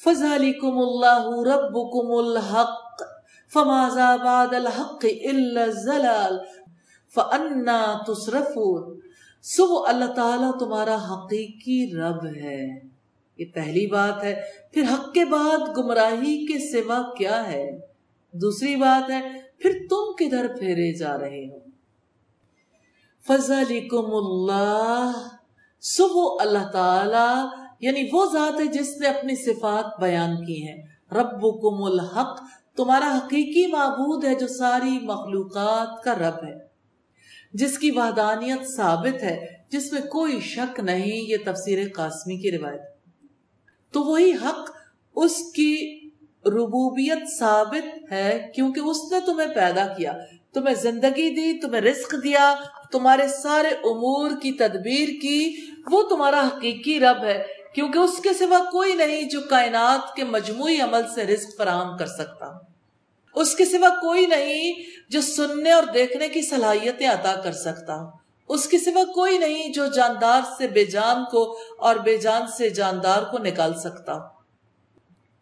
فضالکم 0.04 0.78
اللہ 0.78 1.54
ربکم 1.54 2.12
الحق 2.12 3.02
فماذا 3.52 4.16
بعد 4.16 4.54
الحق 4.54 5.06
الا 5.24 5.62
الزلال 5.62 6.38
فانا 7.14 7.98
تصرفون۔ 8.06 9.09
سو 9.42 9.84
اللہ 9.86 10.04
تعالیٰ 10.04 10.58
تمہارا 10.58 10.96
حقیقی 10.96 11.96
رب 11.96 12.26
ہے۔ 12.26 12.80
یہ 13.38 13.44
پہلی 13.54 13.86
بات 13.86 14.24
ہے۔ 14.24 14.42
پھر 14.72 14.82
حق 14.82 15.14
کے 15.14 15.24
بعد 15.24 15.78
گمراہی 15.78 16.46
کے 16.46 16.58
سوا 16.58 17.14
کیا 17.14 17.52
ہے؟ 17.52 17.70
دوسری 18.32 18.76
بات 18.76 19.10
ہے، 19.10 19.20
پھر 19.58 19.70
تم 19.90 20.12
کدھر 20.18 20.46
پھیرے 20.58 20.98
جا 20.98 21.18
رہے 21.18 21.46
ہو؟ 21.46 21.58
فضلکم 23.26 24.14
اللہ 24.14 25.12
سو 25.80 26.08
وہ 26.14 26.38
اللہ 26.40 26.70
تعالی 26.72 27.46
یعنی 27.86 28.08
وہ 28.12 28.26
ذات 28.32 28.60
ہے 28.60 28.66
جس 28.66 28.96
نے 29.00 29.06
اپنی 29.08 29.34
صفات 29.34 30.00
بیان 30.00 30.44
کی 30.44 30.68
ہیں۔ 30.68 30.82
ربکم 31.12 31.82
الحق، 31.82 32.40
تمہارا 32.76 33.18
حقیقی 33.18 33.66
معبود 33.66 34.24
ہے 34.24 34.34
جو 34.34 34.46
ساری 34.46 34.98
مخلوقات 35.02 36.04
کا 36.04 36.14
رب 36.14 36.44
ہے۔ 36.44 36.69
جس 37.52 37.78
کی 37.78 37.90
وحدانیت 37.90 38.76
ثابت 38.76 39.22
ہے، 39.22 39.46
جس 39.70 39.92
میں 39.92 40.00
کوئی 40.00 40.40
شک 40.40 40.80
نہیں، 40.80 41.30
یہ 41.30 41.36
تفسیر 41.44 41.88
قاسمی 41.94 42.36
کی 42.36 42.50
روایت 42.58 42.80
تو 43.92 44.00
وہی 44.00 44.32
حق 44.32 44.70
اس 45.16 45.52
کی 45.52 46.00
ربوبیت 46.46 47.38
ثابت 47.38 48.12
ہے، 48.12 48.50
کیونکہ 48.54 48.80
اس 48.80 49.12
نے 49.12 49.18
تمہیں 49.26 49.48
پیدا 49.54 49.86
کیا۔ 49.86 50.12
تمہیں 50.54 50.74
زندگی 50.74 51.30
دی، 51.30 51.60
تمہیں 51.60 51.82
رزق 51.82 52.14
دیا، 52.24 52.54
تمہارے 52.92 53.28
سارے 53.28 53.68
امور 53.68 54.30
کی 54.42 54.52
تدبیر 54.52 55.08
کی، 55.22 55.56
وہ 55.90 56.02
تمہارا 56.02 56.46
حقیقی 56.46 57.00
رب 57.00 57.24
ہے، 57.24 57.42
کیونکہ 57.74 57.98
اس 57.98 58.18
کے 58.22 58.32
سوا 58.32 58.58
کوئی 58.72 58.94
نہیں 58.94 59.22
جو 59.22 59.40
کائنات 59.50 60.16
کے 60.16 60.24
مجموعی 60.24 60.80
عمل 60.80 61.02
سے 61.14 61.24
رزق 61.24 61.56
فراہم 61.58 61.96
کر 61.96 62.06
سکتا۔ 62.06 62.69
اس 63.34 63.54
کے 63.54 63.64
سوا 63.64 63.88
کوئی 63.88 64.26
نہیں 64.26 64.72
جو 65.08 65.20
سننے 65.20 65.70
اور 65.70 65.82
دیکھنے 65.94 66.28
کی 66.28 66.42
صلاحیتیں 66.42 67.08
عطا 67.08 67.34
کر 67.44 67.52
سکتا۔ 67.52 68.06
اس 68.48 68.68
کے 68.68 68.78
سوا 68.78 69.04
کوئی 69.04 69.38
نہیں 69.38 69.72
جو 69.72 69.86
جاندار 69.86 70.40
سے 70.58 70.66
بے 70.66 70.84
جان 70.84 71.24
کو 71.30 71.58
اور 71.78 71.96
بے 71.96 72.16
جان 72.16 72.42
سے 72.58 72.70
جاندار 72.70 73.22
کو 73.22 73.38
نکال 73.38 73.80
سکتا۔ 73.80 74.12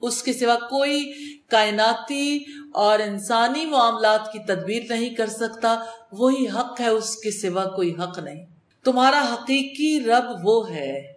اس 0.00 0.22
کے 0.22 0.32
سوا 0.32 0.54
کوئی 0.54 1.12
کائناتی 1.50 2.38
اور 2.72 2.98
انسانی 2.98 3.66
معاملات 3.66 4.32
کی 4.32 4.38
تدبیر 4.38 4.82
نہیں 4.88 5.10
کر 5.10 5.26
سکتا۔ 5.26 5.84
وہی 6.12 6.48
حق 6.48 6.80
ہے، 6.80 6.88
اس 6.88 7.16
کے 7.16 7.30
سوا 7.30 7.64
کوئی 7.64 7.94
حق 7.94 8.18
نہیں۔ 8.18 8.46
تمہارا 8.84 9.34
حقیقی 9.34 10.00
رب 10.00 10.24
وہ 10.42 10.70
ہے 10.70 11.12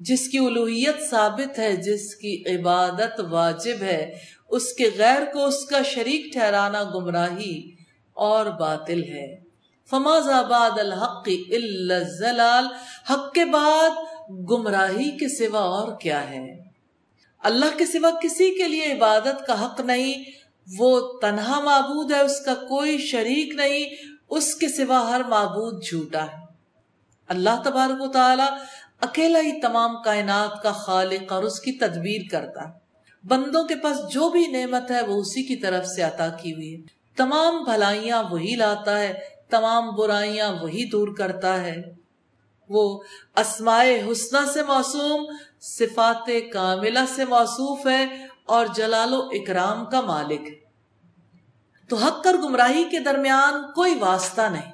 جس 0.00 0.28
کی 0.28 0.38
الوحیت 0.38 1.10
ثابت 1.10 1.58
ہے، 1.58 1.76
جس 1.76 2.16
کی 2.16 2.42
عبادت 2.46 3.20
واجب 3.30 3.76
ہے۔ 3.80 4.18
اس 4.48 4.72
کے 4.72 4.90
غیر 4.98 5.22
کو 5.32 5.44
اس 5.44 5.64
کا 5.64 5.82
شریک 5.82 6.32
ٹھہرانا 6.32 6.82
گمراہی 6.82 7.74
اور 8.12 8.46
باطل 8.46 9.02
ہے۔ 9.02 9.46
فماز 9.90 10.28
آباد 10.28 10.78
الحق 10.78 11.28
الزلال 11.50 12.66
حق 13.10 13.32
کے 13.32 13.44
بعد 13.44 13.90
گمراہی 14.50 15.10
کے 15.10 15.28
سوا 15.28 15.60
اور 15.60 16.00
کیا 16.00 16.30
ہے؟ 16.30 16.58
اللہ 17.38 17.78
کے 17.78 17.86
سوا 17.86 18.10
کسی 18.22 18.54
کے 18.54 18.68
لیے 18.68 18.92
عبادت 18.92 19.46
کا 19.46 19.66
حق 19.66 19.80
نہیں، 19.80 20.24
وہ 20.78 21.18
تنہا 21.20 21.60
معبود 21.60 22.12
ہے، 22.12 22.20
اس 22.20 22.40
کا 22.40 22.54
کوئی 22.54 22.98
شریک 22.98 23.54
نہیں، 23.54 23.84
اس 24.30 24.54
کے 24.54 24.68
سوا 24.68 25.10
ہر 25.10 25.20
معبود 25.28 25.84
جھوٹا 25.84 26.24
ہے۔ 26.24 26.44
اللہ 27.28 27.62
تبارک 27.64 28.02
و 28.02 28.12
تعالی 28.12 28.56
اکیلا 29.00 29.38
ہی 29.38 29.60
تمام 29.60 30.02
کائنات 30.02 30.62
کا 30.62 30.72
خالق 30.72 31.32
اور 31.32 31.42
اس 31.42 31.60
کی 31.60 31.72
تدبیر 31.72 32.20
کرتا 32.30 32.68
ہے۔ 32.68 32.85
بندوں 33.28 33.64
کے 33.64 33.74
پاس 33.76 33.96
جو 34.12 34.28
بھی 34.28 34.46
نعمت 34.46 34.90
ہے 34.90 35.02
وہ 35.02 35.20
اسی 35.20 35.42
کی 35.42 35.56
طرف 35.56 35.86
سے 35.86 36.02
عطا 36.02 36.28
کی 36.28 36.54
ہوئی 36.54 36.74
ہے۔ 36.74 36.80
تمام 37.16 37.64
بھلائیاں 37.64 38.22
وہی 38.30 38.54
لاتا 38.56 39.00
ہے، 39.00 39.18
تمام 39.50 39.94
برائیاں 39.94 40.52
وہی 40.62 40.88
دور 40.90 41.08
کرتا 41.18 41.60
ہے۔ 41.60 41.82
وہ 42.68 43.02
اسمائے 43.36 44.02
حسنہ 44.12 44.38
سے 44.54 44.62
معصوم، 44.62 45.26
صفات 45.60 46.30
کاملہ 46.52 46.98
سے 47.14 47.24
موصوف 47.24 47.86
ہے 47.86 48.26
اور 48.44 48.66
جلال 48.74 49.14
و 49.14 49.20
اکرام 49.32 49.84
کا 49.84 50.00
مالک۔ 50.00 50.40
ہے 50.40 50.66
تو 51.88 51.96
حق 51.96 52.26
اور 52.26 52.34
گمراہی 52.34 52.84
کے 52.84 52.98
درمیان 52.98 53.72
کوئی 53.72 53.94
واسطہ 53.94 54.42
نہیں۔ 54.42 54.72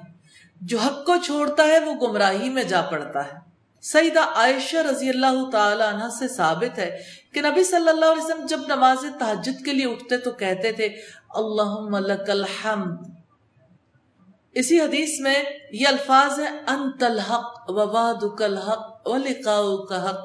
جو 0.61 0.77
حق 0.79 1.05
کو 1.05 1.13
چھوڑتا 1.25 1.63
ہے 1.63 1.79
وہ 1.79 1.93
گمراہی 1.93 2.49
میں 2.49 2.63
جا 2.63 2.81
پڑتا 2.81 3.27
ہے۔ 3.27 3.42
سیدہ 3.83 4.19
عائشہ 4.35 4.83
رضی 4.89 5.09
اللہ 5.09 5.43
تعالی 5.51 5.83
عنہ 5.83 6.09
سے 6.19 6.27
ثابت 6.27 6.77
ہے 6.79 6.89
کہ 7.33 7.41
نبی 7.41 7.63
صلی 7.63 7.89
اللہ 7.89 8.05
علیہ 8.05 8.23
وسلم 8.23 8.45
جب 8.49 8.61
نماز 8.67 9.05
تحجد 9.19 9.63
کے 9.65 9.73
لیے 9.73 9.85
اٹھتے 9.85 10.17
تو 10.17 10.31
کہتے 10.33 10.71
تھے، 10.71 10.87
اللہم 11.35 11.95
لک 12.05 12.29
الحمد. 12.29 13.09
اسی 14.55 14.79
حدیث 14.81 15.19
میں 15.21 15.35
یہ 15.73 15.87
الفاظ 15.87 16.39
ہے 16.39 16.49
انت 16.67 17.03
الحق 17.03 17.69
ووعدک 17.69 18.41
الحق 18.41 19.07
ولقاؤک 19.07 19.91
حق. 19.93 20.21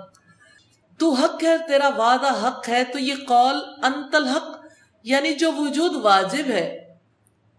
تو 1.01 1.11
حق 1.13 1.45
ہے، 1.45 1.57
تیرا 1.69 1.89
وعدہ 1.97 2.33
حق 2.43 2.69
ہے، 2.69 2.83
تو 2.85 2.99
یہ 3.01 3.15
قول 3.29 3.61
انت 3.85 4.15
الحق 4.15 4.57
یعنی 5.05 5.33
جو 5.35 5.53
وجود 5.53 5.97
واجب 6.05 6.51
ہے، 6.51 6.67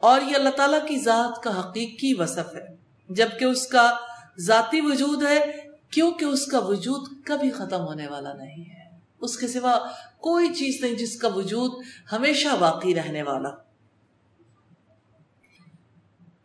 اور 0.03 0.21
یہ 0.21 0.35
اللہ 0.35 0.55
تعالیٰ 0.57 0.85
کی 0.87 0.97
ذات 0.99 1.41
کا 1.43 1.59
حقیقی 1.59 2.13
وصف 2.13 2.53
ہے۔ 2.55 2.65
جبکہ 3.09 3.45
اس 3.45 3.67
کا 3.67 3.89
ذاتی 4.41 4.81
وجود 4.81 5.23
ہے 5.23 5.39
کیونکہ 5.89 6.25
اس 6.25 6.45
کا 6.45 6.59
وجود 6.59 7.07
کبھی 7.23 7.51
ختم 7.51 7.81
ہونے 7.81 8.07
والا 8.07 8.33
نہیں 8.33 8.69
ہے۔ 8.69 8.99
اس 9.21 9.37
کے 9.37 9.47
سوا 9.47 9.79
کوئی 10.17 10.53
چیز 10.53 10.81
نہیں 10.81 10.93
جس 10.93 11.19
کا 11.19 11.27
وجود 11.27 11.71
ہمیشہ 12.11 12.47
باقی 12.59 12.95
رہنے 12.95 13.23
والا۔ 13.23 13.49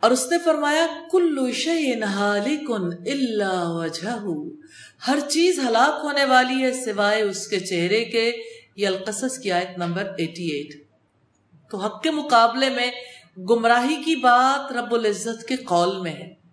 اور 0.01 0.11
اس 0.11 0.27
نے 0.31 0.39
فرمایا، 0.39 0.87
کلو 1.13 1.51
شعین 1.51 2.05
کن 2.67 3.11
اللہ 3.11 3.65
وجہ 3.67 4.19
ہر 5.09 5.19
چیز 5.29 5.59
ہلاک 5.59 6.05
ہونے 6.05 6.25
والی 6.25 6.63
ہے 6.63 6.73
سوائے 6.73 7.23
اس 7.23 7.49
کے 7.49 7.61
چہرے 7.61 8.05
کے۔ 8.05 8.33
یہ 8.77 8.87
القصص 8.87 9.39
کی 9.39 9.53
آیت 9.53 9.79
نمبر 9.79 10.05
ایٹی 10.19 10.45
ایٹ 10.45 10.87
تو 11.71 11.77
حق 11.79 12.03
کے 12.03 12.11
مقابلے 12.11 12.71
میں 12.71 12.91
گمراہی 13.39 14.03
کی 14.05 14.17
بات 14.17 14.73
رب 14.73 14.95
العزت 14.95 15.49
کے 15.49 15.57
قول 15.57 16.01
میں 16.01 16.13
ہے۔ 16.13 16.44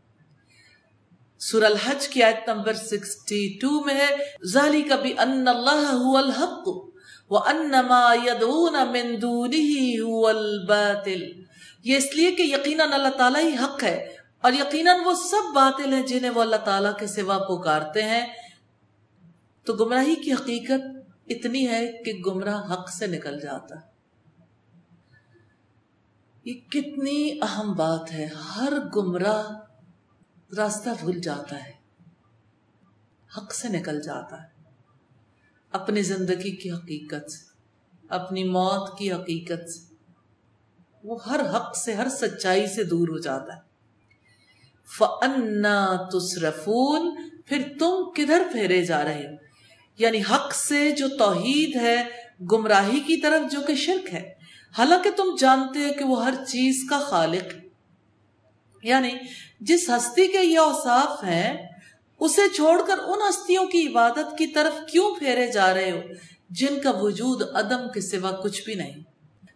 سور 1.44 1.62
الحج 1.62 2.08
کی 2.08 2.24
آیت 2.24 2.50
نمبر 2.50 2.74
سکسٹی 2.74 3.58
ٹو 3.62 3.86
میں 3.86 3.94
ہے 3.94 4.08
ذالی 4.46 4.82
کبھی 4.82 5.14
ان 5.18 5.48
اللہ 5.48 5.94
هو 5.94 6.18
الحق 6.18 6.68
وانما 7.30 8.14
يدعون 8.14 8.74
من 8.74 9.22
دونه 9.22 10.10
هو 10.10 10.28
الباطل۔ 10.28 11.24
یہ 11.84 11.98
اس 11.98 12.16
لیے 12.16 12.32
کہ 12.32 12.42
یقیناً 12.42 12.94
اللہ 12.94 13.10
تعالیٰ 13.18 13.42
ہی 13.42 13.56
حق 13.64 13.84
ہے 13.84 14.08
اور 14.42 14.54
یقیناً 14.54 15.00
وہ 15.06 15.14
سب 15.14 15.56
باطل 15.56 15.94
ہیں 15.94 16.08
جنہیں 16.08 16.32
وہ 16.32 16.42
اللہ 16.42 16.56
تعالیٰ 16.56 16.98
کے 17.00 17.08
سوا 17.08 17.38
پکارتے 17.38 18.04
ہیں۔ 18.04 18.28
تو 19.66 19.74
گمراہی 19.74 20.16
کی 20.16 20.34
حقیقت 20.34 21.10
اتنی 21.28 21.68
ہے 21.68 21.92
کہ 22.06 22.14
گمراہ 22.26 22.74
حق 22.74 22.90
سے 22.90 23.08
نکل 23.08 23.40
جاتا۔ 23.40 23.76
ہے 23.76 23.92
یہ 26.46 26.54
کتنی 26.54 27.40
اہم 27.42 27.74
بات 27.74 28.12
ہے، 28.12 28.26
ہر 28.26 28.74
گمراہ 28.96 29.71
راستہ 30.58 30.90
بھول 31.00 31.20
جاتا 31.20 31.64
ہے۔ 31.64 31.72
حق 33.38 33.54
سے 33.54 33.68
نکل 33.68 34.02
جاتا 34.02 34.44
ہے۔ 34.44 34.48
اپنی 35.72 36.02
زندگی 36.02 36.56
کی 36.56 36.72
حقیقت 36.72 37.32
سے 37.32 37.52
اپنی 38.10 38.44
موت 38.44 38.98
کی 38.98 39.12
حقیقت 39.12 39.70
سے 39.70 39.96
وہ 41.04 41.18
ہر 41.26 41.56
حق 41.56 41.78
سے، 41.78 41.94
ہر 41.94 42.08
سچائی 42.10 42.68
سے 42.68 42.84
دور 42.84 43.08
ہو 43.08 43.20
جاتا 43.20 43.56
ہے۔ 43.56 43.62
فَأَنَّا 44.98 46.10
تُسْرَفُونَ 46.10 47.10
پھر 47.46 47.62
تم 47.80 48.12
کدھر 48.16 48.44
پھیرے 48.52 48.86
جا 48.86 49.04
رہے 49.04 49.28
ہو؟ 49.28 49.36
یعنی 49.98 50.22
حق 50.22 50.54
سے 50.54 50.92
جو 50.92 51.08
توحید 51.08 51.76
ہے، 51.76 52.04
گمراہی 52.52 53.00
کی 53.00 53.18
طرف 53.18 53.52
جو 53.52 53.62
کہ 53.68 53.76
شرک 53.76 54.14
ہے۔ 54.14 54.34
حالانکہ 54.78 55.10
تم 55.12 55.36
جانتے 55.40 55.80
ہو 55.80 55.94
کہ 55.94 56.06
وہ 56.06 56.26
ہر 56.26 56.34
چیز 56.46 56.90
کا 56.90 57.00
خالق 57.00 57.61
یعنی 58.84 59.12
جس 59.62 59.90
ہستی 59.90 60.28
کے 60.28 60.44
یہ 60.44 60.60
اوصاف 60.60 61.24
ہیں، 61.24 61.68
اسے 62.20 62.42
چھوڑ 62.56 62.82
کر 62.88 63.00
ان 63.00 63.20
ہستیوں 63.30 63.66
کی 63.66 63.88
عبادت 63.88 64.38
کی 64.38 64.48
طرف 64.48 64.80
کیوں 64.92 65.16
پھیرے 65.16 65.48
جا 65.52 65.74
رہے 65.74 65.92
ہو، 65.92 66.00
جن 66.50 66.80
کا 66.84 66.92
وجود 66.92 67.42
عدم 67.54 67.88
کے 67.94 68.02
سوا 68.02 68.32
کچھ 68.32 68.62
بھی 68.64 68.76
نہیں، 68.76 69.02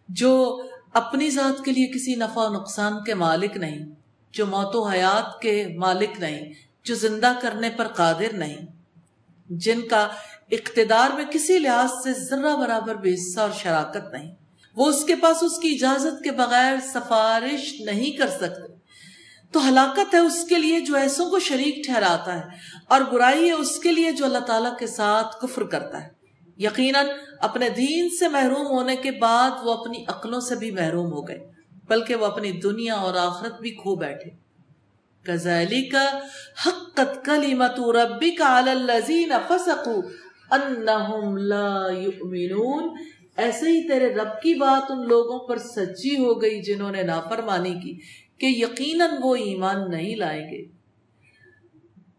جو 0.10 0.62
اپنی 0.94 1.30
ذات 1.30 1.64
کے 1.66 1.72
لیے 1.72 1.88
کسی 1.88 2.16
نفع 2.16 2.44
و 2.46 2.54
نقصان 2.54 3.04
کے 3.04 3.14
مالک 3.14 3.58
نہیں، 3.58 3.86
جو 4.34 4.46
موت 4.46 4.76
و 4.76 4.88
حیات 4.88 5.42
کے 5.42 5.68
مالک 5.78 6.20
نہیں، 6.20 6.54
جو 6.84 6.96
زندہ 6.96 7.34
کرنے 7.42 7.70
پر 7.70 7.88
قادر 7.88 8.34
نہیں، 8.34 8.66
جن 9.50 9.82
کا 9.82 10.08
اقتدار 10.52 11.10
میں 11.16 11.26
کسی 11.26 11.60
لحاظ 11.60 11.90
سے 12.04 12.14
ذرہ 12.14 12.56
برابر 12.56 12.96
بے 12.96 13.14
حصہ 13.14 13.40
اور 13.40 13.50
شراکت 13.64 14.14
نہیں۔ 14.14 14.32
وہ 14.76 14.86
اس 14.86 15.04
کے 15.06 15.16
پاس 15.16 15.44
اس 15.44 15.60
کی 15.60 15.74
اجازت 15.74 16.24
کے 16.24 16.32
بغیر 16.32 16.76
سفارش 16.94 17.74
نہیں 17.82 18.12
کر 18.18 18.28
سکتے۔ 18.28 18.75
تو 19.52 19.68
ہلاکت 19.70 20.14
ہے 20.14 20.20
اس 20.20 20.44
کے 20.44 20.58
لیے 20.58 20.80
جو 20.80 20.96
ایسوں 20.96 21.30
کو 21.30 21.40
شریک 21.40 21.86
ٹھہراتا 21.86 22.38
ہے 22.38 22.44
اور 22.88 23.02
برائی 23.02 23.48
ہے 23.48 23.52
اس 23.52 23.80
کے 23.80 23.92
لیے 23.92 24.12
جو 24.12 24.26
اللہ 24.26 24.38
تعالیٰ 24.38 24.78
کے 24.78 24.88
ساتھ 24.88 25.36
کفر 25.42 25.64
کرتا 25.64 26.04
ہے۔ 26.04 26.10
یقیناً 26.58 27.06
اپنے 27.40 27.70
دین 27.70 28.10
سے 28.10 28.28
محروم 28.28 28.68
ہونے 28.68 28.96
کے 28.96 29.12
بعد 29.12 29.52
وہ 29.64 29.74
اپنی 29.74 30.06
عقلوں 30.08 30.40
سے 30.40 30.56
بھی 30.56 30.72
محروم 30.72 31.12
ہو 31.12 31.28
گئے، 31.28 31.52
بلکہ 31.88 32.16
وہ 32.16 32.26
اپنی 32.26 32.52
دنیا 32.52 32.96
اور 32.96 33.14
آخرت 33.16 33.62
بھی 33.62 33.72
کھو 33.72 33.96
بیٹھے۔ 33.96 34.46
کزلی 35.24 35.90
کا 35.90 36.20
حقت 36.68 37.26
کلیمت 37.26 37.80
ربی 37.80 38.32
کا 38.32 38.62
ایسے 43.38 43.70
ہی 43.70 43.88
تیرے 43.88 44.14
رب 44.14 44.42
کی 44.44 44.54
بات 44.54 44.92
ان 44.92 45.08
لوگوں 45.08 45.48
پر 45.48 45.58
سچی 45.58 46.18
ہو 46.18 46.42
گئی 46.42 46.62
جنہوں 46.62 46.92
نے 46.92 47.04
نافرمانی 47.04 47.74
کی۔ 47.74 48.00
کہ 48.38 48.46
یقیناً 48.46 49.10
وہ 49.22 49.36
ایمان 49.36 49.92
نہیں 49.92 50.16
لائیں 50.16 50.52
گے۔ 50.52 50.66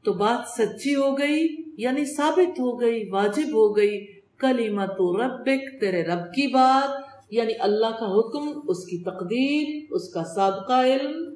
تو 0.05 0.13
بات 0.13 0.61
سچی 0.61 0.95
ہو 0.95 1.19
گئی 1.19 1.57
یعنی 1.79 2.05
ثابت 2.05 2.61
ہو 2.61 2.81
گئی، 2.81 3.09
واجب 3.09 3.49
ہو 3.49 3.77
گئی 3.77 4.07
کلیمت 4.39 4.91
ربک، 4.91 5.81
تیرے 5.81 6.03
رب 6.03 6.35
کی 6.35 6.47
بات 6.47 7.17
یعنی 7.31 7.53
اللہ 7.61 7.87
کا 7.87 8.19
حکم، 8.19 8.61
اس 8.69 8.85
کی 8.85 8.99
تقدیر، 8.99 9.87
اس 9.91 10.09
کا 10.09 10.25
سابقہ 10.25 10.85
علم۔ 10.85 11.35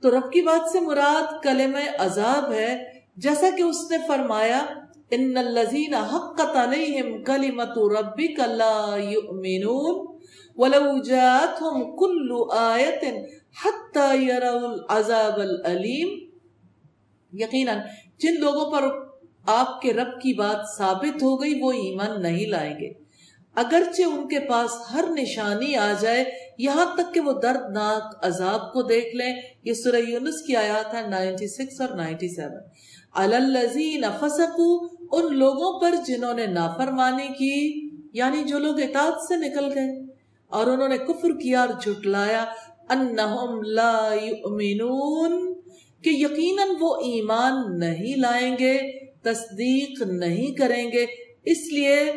تو 0.00 0.10
رب 0.10 0.32
کی 0.32 0.42
بات 0.42 0.70
سے 0.70 0.80
مراد 0.80 1.42
کلم 1.42 1.76
عذاب 1.98 2.52
ہے، 2.52 2.84
جیسا 3.16 3.46
کہ 3.56 3.62
اس 3.62 3.90
نے 3.90 3.96
فرمایا، 4.08 4.66
ان 5.10 5.36
الذین 5.36 5.94
حقت 5.94 6.56
علیہم 6.56 7.24
کلمت 7.24 7.78
ربک 7.78 8.40
لا 8.46 8.96
یؤمنون، 9.10 10.16
ولو 10.56 11.02
جاءتهم 11.02 11.96
كل 11.96 12.32
آیت 13.64 13.98
العذاب 14.42 15.40
العلیم۔ 15.40 16.30
یقیناً 17.32 17.78
جن 18.18 18.40
لوگوں 18.40 18.70
پر 18.70 18.84
آپ 19.46 19.80
کے 19.80 19.92
رب 19.92 20.20
کی 20.20 20.34
بات 20.34 20.78
ثابت 20.78 21.22
ہو 21.22 21.42
گئی، 21.42 21.58
وہ 21.60 21.72
ایمان 21.72 22.22
نہیں 22.22 22.46
لائیں 22.46 22.74
گے۔ 22.80 22.92
اگرچہ 23.54 24.02
ان 24.02 24.28
کے 24.28 24.40
پاس 24.40 24.92
ہر 24.92 25.04
نشانی 25.10 25.76
آ 25.76 25.92
جائے، 26.00 26.24
یہاں 26.58 26.96
تک 26.96 27.14
کہ 27.14 27.20
وہ 27.20 27.32
دردناک 27.32 28.26
عذاب 28.26 28.72
کو 28.72 28.82
دیکھ 28.82 29.16
لیں۔ 29.16 29.34
یہ 29.64 29.72
سورہ 29.72 29.96
یونس 29.96 30.42
کی 30.42 30.56
آیات 30.56 30.94
ہے 30.94 31.08
96 31.08 31.80
اور 31.80 31.88
97 31.88 32.52
الزین 33.12 34.04
فسقو 34.20 34.86
ان 35.12 35.38
لوگوں 35.38 35.80
پر 35.80 35.94
جنہوں 36.06 36.34
نے 36.34 36.46
نافرمانی 36.46 37.28
کی 37.28 37.88
یعنی 38.12 38.42
جو 38.44 38.58
لوگ 38.58 38.80
اطاعت 38.80 39.22
سے 39.28 39.36
نکل 39.36 39.64
گئے 39.74 40.02
اور 40.46 40.66
انہوں 40.66 40.88
نے 40.88 40.98
کفر 40.98 41.32
کیا 41.32 41.60
اور 41.60 41.68
جھٹلایا 41.80 42.44
انہم 42.88 43.62
لا 43.62 44.14
یؤمنون، 44.22 45.54
کہ 46.02 46.10
یقیناً 46.10 46.68
وہ 46.80 46.96
ایمان 46.96 47.78
نہیں 47.78 48.16
لائیں 48.16 48.56
گے، 48.60 49.04
تصدیق 49.22 50.02
نہیں 50.02 50.54
کریں 50.54 50.90
گے، 50.92 51.06
اس 51.44 51.72
لیے 51.72 52.12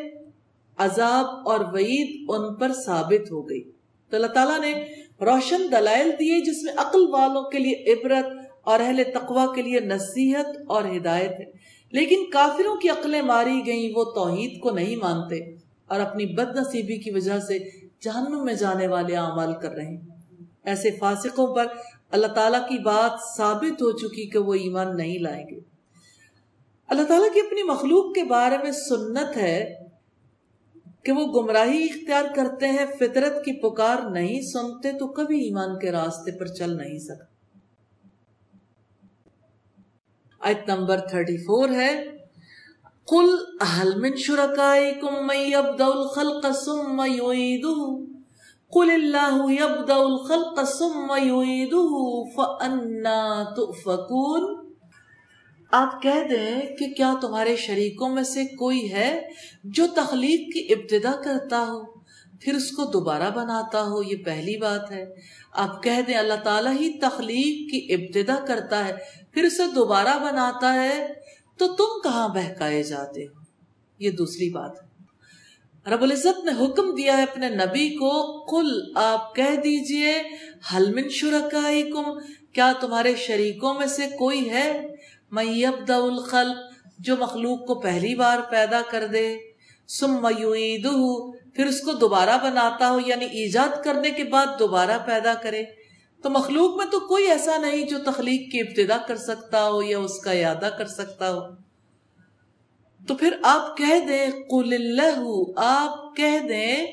عذاب 0.78 1.25
اور 1.47 1.60
وعید 1.73 2.25
ان 2.30 2.56
پر 2.56 2.71
ثابت 2.86 3.32
ہو 3.32 3.49
گئی۔ 3.49 3.62
تو 4.10 4.15
اللہ 4.15 4.28
تعالیٰ 4.28 4.60
نے 4.60 4.73
روشن 5.21 5.67
دلائل 5.71 6.12
دیے 6.19 6.39
جس 6.39 6.63
میں 6.63 6.73
عقل 6.78 7.08
والوں 7.10 7.43
کے 7.43 7.60
لیے 7.60 7.93
عبرت 7.93 8.25
اور 8.63 8.80
اہل 8.80 9.04
تقوی 9.13 9.56
کے 9.56 9.62
لیے 9.62 9.80
نصیحت 9.80 10.45
اور 10.67 10.84
ہدایت 10.97 11.32
ہے۔ 11.32 11.45
لیکن 11.91 12.25
کافروں 12.34 12.75
کی 12.75 12.89
عقلیں 12.89 13.21
ماری 13.21 13.62
گئیں، 13.65 13.91
وہ 13.95 14.04
توحید 14.04 14.60
کو 14.60 14.71
نہیں 14.71 14.95
مانتے 14.95 15.36
اور 15.88 15.99
اپنی 15.99 16.25
بد 16.25 16.56
نصیبی 16.56 16.97
کی 16.97 17.12
وجہ 17.12 17.39
سے 17.39 17.60
جہنم 18.01 18.45
میں 18.45 18.54
جانے 18.54 18.88
والے 18.88 19.15
اعمال 19.15 19.54
کر 19.62 19.71
رہے 19.71 19.86
ہیں۔ 19.86 20.14
ایسے 20.65 20.91
فاسقوں 20.91 21.56
پر 21.56 21.65
اللہ 22.12 22.28
تعالیٰ 22.28 22.69
کی 22.69 22.80
بات 22.80 23.38
ثابت 23.38 23.82
ہو 23.82 23.91
چکی 23.91 24.30
کہ 24.30 24.39
وہ 24.39 24.54
ایمان 24.54 24.97
نہیں 24.97 25.19
لائیں 25.19 25.45
گے۔ 25.51 25.60
اللہ 26.88 27.04
تعالیٰ 27.04 27.34
کی 27.34 27.39
اپنی 27.39 27.63
مخلوق 27.63 28.15
کے 28.15 28.23
بارے 28.23 28.58
میں 28.58 28.71
سنت 28.71 29.38
ہے 29.38 29.75
کہ 31.04 31.12
وہ 31.12 31.25
گمراہی 31.25 31.84
اختیار 31.84 32.23
کرتے 32.36 32.67
ہیں، 32.67 32.86
فطرت 32.99 33.45
کی 33.45 33.60
پکار 33.62 34.10
نہیں 34.10 34.41
سنتے 34.41 34.91
تو 34.91 35.08
کبھی 35.08 35.43
ایمان 35.43 35.80
کے 35.80 35.91
راستے 35.91 36.39
پر 36.39 36.47
چل 36.47 36.78
نہیں 36.78 36.99
سکتے۔ 36.99 37.36
آیت 40.39 40.69
نمبر 40.69 40.97
34 40.97 41.75
ہے۔ 41.75 42.12
قل 43.06 43.36
اہل 43.62 43.99
من 43.99 44.15
شرکائکم 44.15 45.28
من 45.28 45.36
یبدو 45.36 45.91
الخلق 45.91 46.45
ثم 46.65 47.01
یعیدو 47.08 48.06
قل 48.76 48.92
اللہ 48.92 49.52
یبدأ 49.52 49.96
الخلق 49.96 50.60
ثم 50.78 51.14
یعیدہ 51.24 52.30
فانا 52.36 53.44
تؤفکون 53.56 54.74
آپ 55.72 56.02
کہہ 56.02 56.28
دیں 56.30 56.76
کہ 56.76 56.94
کیا 56.94 57.14
تمہارے 57.22 57.56
شریکوں 57.56 58.10
میں 58.10 58.24
سے 58.24 58.46
کوئی 58.46 58.94
ہے 58.94 59.30
جو 59.64 59.88
تخلیق 59.96 60.54
کی 60.54 60.74
ابتدا 60.74 61.22
کرتا 61.22 61.60
ہو، 61.60 61.84
پھر 62.42 62.56
اس 62.56 62.72
کو 62.72 62.86
دوبارہ 62.86 63.30
بناتا 63.30 63.84
ہو؟ 63.84 64.04
یہ 64.04 64.15
پہلی 64.26 64.58
بات 64.58 64.92
ہے۔ 64.92 65.06
آپ 65.54 65.84
کہہ 65.84 66.02
دیں 66.08 66.13
اللہ 66.13 66.44
تعالیٰ 66.44 66.73
ہی 66.73 67.00
تخلیق 67.00 67.71
کی 67.71 67.94
ابتدا 67.94 68.46
کرتا 68.46 68.88
ہے، 68.88 68.94
پھر 69.32 69.44
اسے 69.44 69.63
دوبارہ 69.76 70.19
بناتا 70.19 70.73
ہے، 70.73 71.08
تو 71.58 71.67
تم 71.67 72.02
کہاں 72.04 72.28
بہکائے 72.28 72.84
جاتے 72.84 73.23
ہو؟ 73.23 73.34
یہ 74.00 74.12
دوسری 74.12 74.50
بات 74.50 74.84
ہے۔ 74.84 74.94
رب 75.92 76.02
العزت 76.02 76.46
نے 76.46 76.65
حکم 76.65 76.96
دیا 76.96 77.17
ہے 77.17 77.23
اپنے 77.23 77.50
نبی 77.50 77.90
کو، 77.90 78.44
قل 78.46 78.92
آپ 78.96 79.36
کہہ 79.36 79.56
دیجیے 79.56 80.13
حل 80.75 80.94
من 80.94 81.10
شرکائکم؟ 81.10 82.04
کیا 82.54 82.73
تمہارے 82.79 83.15
شریکوں 83.15 83.73
میں 83.73 83.88
سے 83.88 84.06
کوئی 84.17 84.50
ہے؟ 84.50 84.88
من 85.31 85.63
الخلق، 85.88 86.58
جو 87.00 87.15
مخلوق 87.17 87.67
کو 87.67 87.75
پہلی 87.75 88.15
بار 88.15 88.38
پیدا 88.50 88.81
کر 88.92 89.08
دے۔ 89.08 89.38
ثم 90.00 90.27
یعیدہ 90.40 91.33
پھر 91.56 91.65
اس 91.65 91.81
کو 91.81 91.92
دوبارہ 91.92 92.38
بناتا 92.44 92.90
ہو 92.90 93.00
یعنی 93.06 93.25
ایجاد 93.25 93.83
کرنے 93.83 94.12
کے 94.12 94.23
بعد 94.23 94.46
دوبارہ 94.60 94.98
پیدا 95.06 95.33
کرے۔ 95.33 95.63
تو 96.23 96.29
مخلوق 96.29 96.77
میں 96.77 96.86
تو 96.92 97.00
کوئی 97.00 97.27
ایسا 97.27 97.58
نہیں 97.58 97.86
جو 97.86 97.98
تخلیق 98.06 98.52
کی 98.52 98.60
ابتدا 98.60 98.98
کر 98.98 99.15
سکتا 99.15 99.69
ہو 99.69 99.81
یا 99.81 100.00
اس 100.00 100.19
کا 100.19 100.31
اعادہ 100.31 100.69
کر 100.77 100.86
سکتا 100.86 101.33
ہو۔ 101.33 101.65
تو 103.08 103.15
پھر 103.15 103.37
آپ 103.43 103.77
کہہ 103.77 104.08
دیں، 104.08 104.27
قل 104.49 104.73
اللہ 104.73 105.49
آپ 105.56 106.15
کہہ 106.15 106.47
دیں 106.47 106.85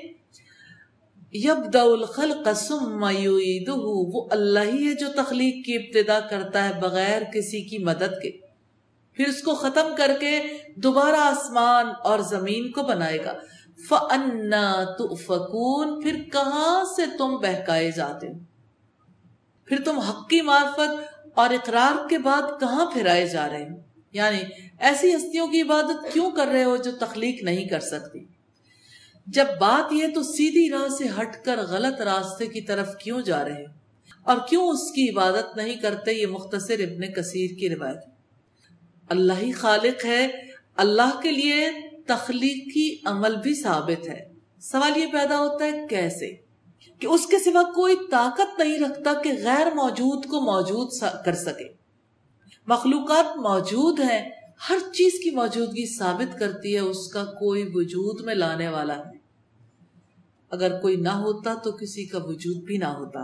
یبدا 1.33 1.83
الخلق 1.83 2.49
ثم 2.57 3.05
یعیدہ، 3.05 3.73
وہ 3.75 4.29
اللہ 4.31 4.59
ہی 4.59 4.89
ہے 4.89 4.95
جو 4.95 5.07
تخلیق 5.17 5.67
کی 5.67 5.77
ابتدا 5.77 6.21
کرتا 6.21 6.69
ہے 6.69 6.81
بغیر 6.81 7.23
کسی 7.23 7.61
کی 7.61 7.79
مدد 7.79 8.23
کے۔ 8.23 8.31
پھر 9.13 9.29
اس 9.29 9.43
کو 9.43 9.55
ختم 9.55 9.89
کر 9.97 10.11
کے 10.21 10.41
دوبارہ 10.77 11.17
آسمان 11.17 11.87
اور 12.05 12.19
زمین 12.19 12.71
کو 12.71 12.83
بنائے 12.83 13.25
گا۔ 13.25 13.33
فَأَنَّا 13.89 14.85
تُؤْفَكُونَ، 14.99 16.01
پھر 16.03 16.23
کہاں 16.33 16.85
سے 16.97 17.03
تم 17.19 17.37
بہکائے 17.37 17.91
جاتے 17.91 18.29
ہو؟ 18.29 18.39
پھر 19.65 19.77
تم 19.85 19.99
حق 19.99 20.29
کی 20.29 20.41
معرفت 20.41 21.19
اور 21.35 21.51
اقرار 21.51 22.09
کے 22.09 22.19
بعد 22.19 22.61
کہاں 22.61 22.87
پھرائے 22.87 23.29
جا 23.29 23.49
رہے 23.49 23.65
ہو؟ 23.65 23.92
یعنی 24.13 24.39
ایسی 24.79 25.15
ہستیوں 25.15 25.47
کی 25.47 25.63
عبادت 25.63 26.13
کیوں 26.13 26.31
کر 26.31 26.47
رہے 26.47 26.65
ہو 26.65 26.77
جو 26.77 26.93
تخلیق 26.93 27.43
نہیں 27.43 27.69
کر 27.69 27.81
سکتی؟ 27.81 28.25
جب 29.27 29.47
بات 29.61 29.93
یہ 29.93 30.07
تو 30.15 30.23
سیدھی 30.23 30.71
راہ 30.71 30.89
سے 30.89 31.05
ہٹ 31.21 31.45
کر 31.45 31.61
غلط 31.69 32.01
راستے 32.01 32.47
کی 32.47 32.61
طرف 32.61 32.97
کیوں 32.97 33.21
جا 33.21 33.49
رہے 33.49 33.65
اور 34.23 34.37
کیوں 34.49 34.69
اس 34.69 34.91
کی 34.91 35.11
عبادت 35.11 35.57
نہیں 35.57 35.75
کرتے 35.75 36.13
یہ 36.13 36.27
مختصر 36.27 36.75
ابن 36.79 37.13
کثیر 37.13 37.51
کی 37.59 37.69
روایت 37.69 37.97
اللہ 39.09 39.33
ہی 39.43 39.53
خالق 39.53 40.05
ہے، 40.05 40.29
اللہ 40.77 41.21
کے 41.23 41.31
لیے 41.31 41.71
تخلیقی 42.07 42.97
عمل 43.05 43.37
بھی 43.37 43.55
ثابت 43.55 44.09
ہے۔ 44.09 44.33
سوال 44.61 44.97
یہ 44.97 45.07
پیدا 45.13 45.39
ہوتا 45.39 45.65
ہے 45.65 45.87
کیسے؟ 45.91 46.35
کہ 46.99 47.07
اس 47.07 47.27
کے 47.27 47.39
سوا 47.39 47.63
کوئی 47.63 47.97
طاقت 48.11 48.59
نہیں 48.59 48.79
رکھتا 48.79 49.13
کہ 49.25 49.33
غیر 49.33 49.67
موجود 49.75 50.27
کو 50.27 50.41
موجود 50.41 50.89
کر 51.25 51.33
سکے۔ 51.33 51.82
مخلوقات 52.67 53.37
موجود 53.37 54.01
ہیں، 54.01 54.31
ہر 54.69 54.79
چیز 54.93 55.13
کی 55.25 55.31
موجودگی 55.31 55.99
ثابت 55.99 56.39
کرتی 56.39 56.75
ہے، 56.75 56.79
اس 56.79 57.09
کا 57.09 57.25
کوئی 57.25 57.71
وجود 57.75 58.21
میں 58.21 58.35
لانے 58.35 58.69
والا 58.69 58.99
ہے 58.99 59.23
اگر 60.51 60.81
کوئی 60.81 60.97
نہ 60.97 61.09
ہوتا 61.09 61.55
تو 61.55 61.73
کسی 61.73 62.05
کا 62.05 62.19
وجود 62.19 62.57
بھی 62.57 62.77
نہ 62.77 62.85
ہوتا۔ 62.85 63.21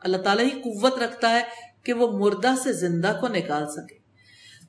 اللہ 0.00 0.16
تعالیٰ 0.16 0.44
ہی 0.44 0.50
قوت 0.50 0.98
رکھتا 0.98 1.30
ہے 1.30 1.42
کہ 1.82 1.92
وہ 1.92 2.18
مردہ 2.18 2.54
سے 2.62 2.72
زندہ 2.72 3.18
کو 3.20 3.28
نکال 3.28 3.68
سکے۔ 3.72 3.98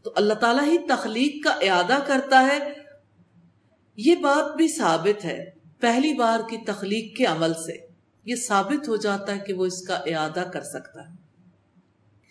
تو 0.04 0.12
اللہ 0.16 0.34
تعالیٰ 0.34 0.64
ہی 0.64 0.78
تخلیق 0.78 1.44
کا 1.44 1.50
اعادہ 1.50 2.00
کرتا 2.08 2.48
ہے۔ 2.48 2.60
یہ 3.98 4.16
بات 4.16 4.56
بھی 4.56 4.68
ثابت 4.68 5.26
ہے 5.26 5.46
پہلی 5.80 6.14
بار 6.14 6.40
کی 6.50 6.58
تخلیق 6.58 7.18
کے 7.18 7.26
عمل 7.26 7.54
سے۔ 7.54 7.88
یہ 8.26 8.36
ثابت 8.36 8.88
ہو 8.88 8.96
جاتا 8.96 9.36
ہے 9.36 9.40
کہ 9.40 9.54
وہ 9.54 9.66
اس 9.66 9.82
کا 9.88 9.96
اعادہ 9.96 10.50
کر 10.54 10.62
سکتا 10.62 11.10
ہے۔ 11.10 11.25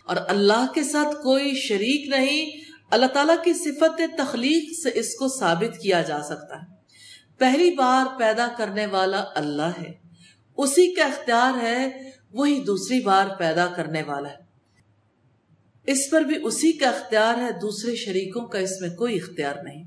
اور 0.05 0.15
اللہ 0.27 0.65
کے 0.73 0.83
ساتھ 0.83 1.15
کوئی 1.15 1.55
شریک 1.55 2.09
نہیں، 2.09 2.71
اللہ 2.91 3.05
تعالیٰ 3.05 3.35
کی 3.43 3.53
صفت 3.53 4.01
تخلیق 4.17 4.83
سے 4.83 4.99
اس 4.99 5.15
کو 5.15 5.27
ثابت 5.27 5.81
کیا 5.81 6.01
جا 6.01 6.21
سکتا 6.21 6.55
ہے۔ 6.55 6.75
پہلی 7.37 7.71
بار 7.71 8.19
پیدا 8.19 8.47
کرنے 8.57 8.85
والا 8.85 9.23
اللہ 9.35 9.71
ہے۔ 9.81 9.93
اسی 10.57 10.93
کا 10.93 11.03
اختیار 11.03 11.63
ہے، 11.63 12.09
وہی 12.31 12.59
دوسری 12.59 12.99
بار 12.99 13.27
پیدا 13.37 13.67
کرنے 13.67 14.03
والا 14.03 14.29
ہے۔ 14.29 14.45
اس 15.87 16.09
پر 16.09 16.21
بھی 16.21 16.35
اسی 16.43 16.71
کا 16.71 16.89
اختیار 16.89 17.37
ہے، 17.37 17.51
دوسرے 17.61 17.95
شریکوں 17.95 18.45
کا 18.45 18.59
اس 18.59 18.81
میں 18.81 18.89
کوئی 18.89 19.15
اختیار 19.15 19.55
نہیں۔ 19.63 19.83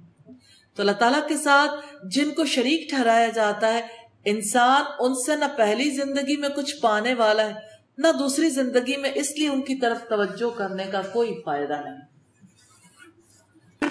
تو 0.74 0.82
اللہ 0.82 0.92
تعالیٰ 0.92 1.28
کے 1.28 1.36
ساتھ 1.36 1.96
جن 2.10 2.30
کو 2.30 2.44
شریک 2.44 2.90
ٹھہرایا 2.90 3.28
جاتا 3.28 3.74
ہے، 3.74 3.80
انسان 4.24 4.82
ان 4.98 5.14
سے 5.14 5.36
نہ 5.36 5.44
پہلی 5.56 5.90
زندگی 5.90 6.36
میں 6.36 6.48
کچھ 6.48 6.76
پانے 6.76 7.14
والا 7.14 7.46
ہے 7.46 7.67
نہ 7.98 8.08
دوسری 8.18 8.50
زندگی 8.50 8.96
میں 8.96 9.10
اس 9.14 9.38
لیے 9.38 9.48
ان 9.48 9.62
کی 9.62 9.74
طرف 9.74 10.08
توجہ 10.08 10.58
کرنے 10.58 10.84
کا 10.84 11.02
کوئی 11.12 11.42
فائدہ 11.44 11.72
نہیں۔ 11.72 11.96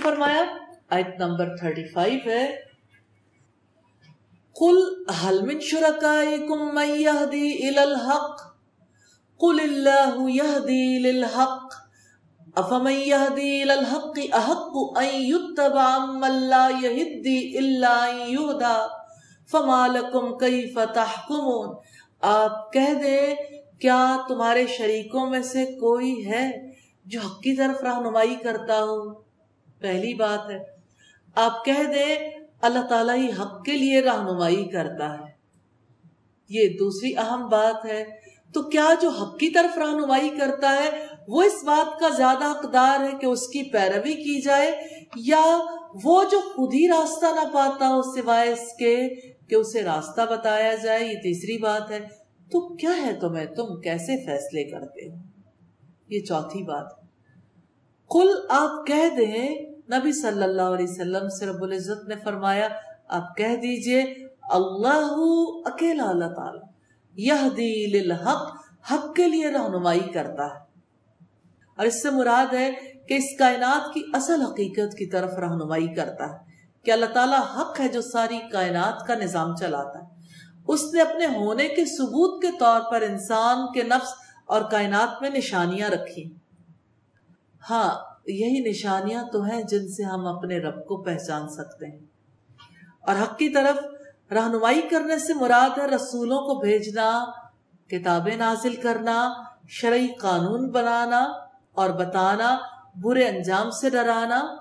فرمایا، 0.02 0.44
آیت 0.90 1.08
نمبر 1.20 1.46
35 1.46 2.28
ہے۔ 2.28 2.56
قل 4.60 4.78
هل 5.24 5.42
من 5.42 5.60
شركائكم 5.60 6.76
من 6.76 6.90
يهدي 6.90 7.68
الى 7.68 7.78
الحق؟ 7.78 8.42
قل 9.38 9.60
الله 9.60 10.30
يهدي 10.30 11.00
للحق۔ 11.00 11.74
افمن 12.56 12.92
يهدي 12.92 13.64
الى 13.64 13.74
الحق 13.74 14.20
احق 14.32 14.98
ان 14.98 15.10
يتبع 15.12 15.98
من 15.98 16.32
لا 16.32 16.70
يهدي 16.84 17.58
الا 17.58 18.06
ان 18.06 18.18
يهدى 18.20 18.88
فما 19.52 19.88
لكم 19.88 20.38
كيف 20.38 20.80
تحكمون؟ 20.94 21.76
آپ 22.22 22.74
کہہ 22.74 22.94
دیں 22.94 23.36
کیا 23.80 24.18
تمہارے 24.28 24.66
شریکوں 24.68 25.30
میں 25.30 25.42
سے 25.42 25.66
کوئی 25.66 26.26
ہے 26.28 26.52
جو 27.06 27.20
حق 27.20 27.40
کی 27.40 27.56
طرف 27.56 27.84
رہنمائی 27.84 28.36
کرتا 28.36 28.80
ہو؟ 28.84 29.14
پہلی 29.80 30.14
بات 30.14 30.50
ہے، 30.50 30.60
آپ 31.36 31.66
کہہ 31.66 31.84
دیں 31.94 32.16
اللہ 32.62 32.86
تعالیٰ 32.90 33.16
ہی 33.16 33.32
حق 33.32 33.64
کے 33.66 33.72
لیے 33.72 34.02
رہنمائی 34.02 34.66
کرتا 34.66 35.14
ہے۔ 35.14 35.32
یہ 36.50 36.78
دوسری 36.80 37.18
اہم 37.18 37.48
بات 37.50 37.86
ہے، 37.86 38.04
تو 38.54 38.62
کیا 38.64 38.88
جو 39.02 39.10
حق 39.10 39.38
کی 39.38 39.50
طرف 39.50 39.78
رہنمائی 39.78 40.30
کرتا 40.30 40.74
ہے، 40.74 41.06
وہ 41.28 41.44
اس 41.44 41.64
بات 41.64 42.00
کا 42.00 42.10
زیادہ 42.10 42.52
حقدار 42.52 43.00
ہے 43.00 43.12
کہ 43.22 43.26
اس 43.26 43.48
کی 43.48 43.64
پیروی 43.64 44.14
کی 44.14 44.42
جائے، 44.42 44.72
یا 45.16 45.44
وہ 46.04 46.24
جو 46.32 46.40
خود 46.56 46.74
ہی 46.74 46.88
راستہ 46.88 47.26
نہ 47.26 47.48
پاتا 47.54 47.88
ہو 47.88 48.02
سوائے 48.02 48.54
اس 48.54 48.74
کے 48.80 48.96
کہ 49.50 49.56
اسے 49.56 49.84
راستہ 49.84 50.22
بتایا 50.30 50.76
جائے؟ 50.76 51.04
یہ 51.06 51.20
تیسری 51.24 51.58
بات 51.58 51.92
ہے۔ 51.92 52.00
تو 52.52 52.76
کیا 52.76 52.92
ہے 52.98 53.14
تمہیں؟ 53.14 53.46
تم 53.46 53.82
کیسے 53.82 54.26
فیصلے 54.26 54.64
کرتے 54.64 55.10
ہو؟ 55.10 55.16
یہ 56.08 56.20
چوتھی 56.22 56.64
بات۔ 56.64 56.86
کل 58.10 58.28
آپ 58.50 58.88
کہہ 58.88 59.16
دیں، 59.18 59.50
نبی 59.70 60.12
صلی 60.12 60.44
اللہ 60.44 60.62
علیہ 60.62 60.86
وسلم 60.90 61.30
سے 61.30 61.46
رب 61.46 61.64
العزت 61.64 62.08
نے 62.08 62.16
فرمایا، 62.24 62.68
آپ 63.08 63.38
کہہ 63.38 63.56
دیجیے، 63.56 64.02
اللہ 64.42 65.16
اکیلا 65.66 66.10
اللہ 66.10 66.34
تعالی، 66.36 66.60
یہدی 67.28 67.86
للحق، 67.86 68.56
حق 68.92 69.16
کے 69.16 69.28
لیے 69.28 69.52
رہنمائی 69.52 70.12
کرتا 70.14 70.46
ہے۔ 70.46 70.60
اور 71.78 71.86
اس 71.86 72.02
سے 72.02 72.10
مراد 72.10 72.54
ہے 72.54 72.72
کہ 73.08 73.14
اس 73.14 73.38
کائنات 73.40 73.94
کی 73.94 74.02
اصل 74.14 74.42
حقیقت 74.42 74.98
کی 74.98 75.06
طرف 75.06 75.34
رہنمائی 75.34 75.88
کرتا 75.88 76.34
ہے، 76.34 76.38
کہ 76.84 76.92
اللہ 76.92 77.06
تعالیٰ 77.06 77.40
حق 77.40 77.80
ہے 77.80 77.88
جو 77.88 78.02
ساری 78.02 78.40
کائنات 78.52 79.08
کا 79.08 79.16
نظام 79.16 79.56
چلاتا 79.56 80.00
ہے۔ 80.00 80.17
اس 80.68 80.94
نے 80.94 81.02
اپنے 81.02 81.26
ہونے 81.26 81.68
کے 81.68 81.86
ثبوت 81.86 82.42
کے 82.42 82.48
طور 82.60 82.82
پر 82.92 83.02
انسان 83.02 83.74
کے 83.74 83.84
نفس 83.84 84.14
اور 84.46 84.62
کائنات 84.62 85.22
میں 85.22 85.30
نشانیاں 85.30 85.90
رکھی۔ 85.90 86.34
ہاں 87.70 87.96
یہی 88.28 88.70
نشانیاں 88.70 89.24
تو 89.32 89.44
ہیں 89.44 89.64
جن 89.64 89.88
سے 89.88 90.04
ہم 90.04 90.28
اپنے 90.28 90.58
رب 90.58 90.86
کو 90.86 91.04
پہچان 91.04 91.50
سکتے 91.50 91.86
ہیں۔ 91.86 92.00
اور 93.02 93.16
حق 93.22 93.38
کی 93.38 93.50
طرف 93.50 93.86
رہنمائی 94.32 94.82
کرنے 94.82 95.20
سے 95.20 95.34
مراد 95.34 95.78
ہے 95.78 95.86
رسولوں 95.86 96.38
کو 96.38 96.60
بھیجنا، 96.60 97.24
کتابیں 97.88 98.38
نازل 98.38 98.76
کرنا، 98.76 99.34
شرعی 99.68 100.08
قانون 100.08 100.70
بنانا 100.70 101.24
اور 101.72 101.90
بتانا، 101.90 102.58
برے 103.02 103.28
انجام 103.28 103.72
سے 103.72 103.90
ڈرانا۔ 103.90 104.56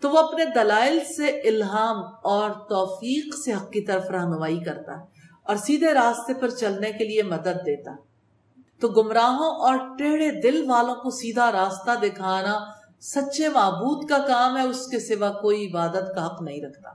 تو 0.00 0.10
وہ 0.10 0.18
اپنے 0.18 0.44
دلائل 0.44 0.98
سے 1.16 1.26
الہام 1.26 2.04
اور 2.22 2.50
توفیق 2.50 3.34
سے 3.44 3.54
حق 3.54 3.70
کی 3.70 3.80
طرف 3.80 4.10
رہنمائی 4.10 4.60
کرتا 4.60 5.00
ہے۔ 5.00 5.19
اور 5.50 5.58
سیدھے 5.58 5.94
راستے 5.94 6.34
پر 6.34 6.50
چلنے 6.50 6.92
کے 6.92 7.04
لیے 7.04 7.22
مدد 7.22 7.66
دیتا۔ 7.66 7.90
تو 8.80 8.88
گمراہوں 8.88 9.50
اور 9.50 9.96
ٹیڑھے 9.98 10.30
دل 10.40 10.70
والوں 10.70 10.94
کو 10.94 11.10
سیدھا 11.10 11.52
راستہ 11.52 11.90
دکھانا 12.02 12.60
سچے 13.00 13.48
معبود 13.48 14.08
کا 14.08 14.18
کام 14.18 14.56
ہے، 14.56 14.62
اس 14.62 14.86
کے 14.86 15.00
سوا 15.00 15.28
کوئی 15.28 15.70
عبادت 15.70 16.14
کا 16.14 16.26
حق 16.26 16.42
نہیں 16.42 16.62
رکھتا۔ 16.62 16.90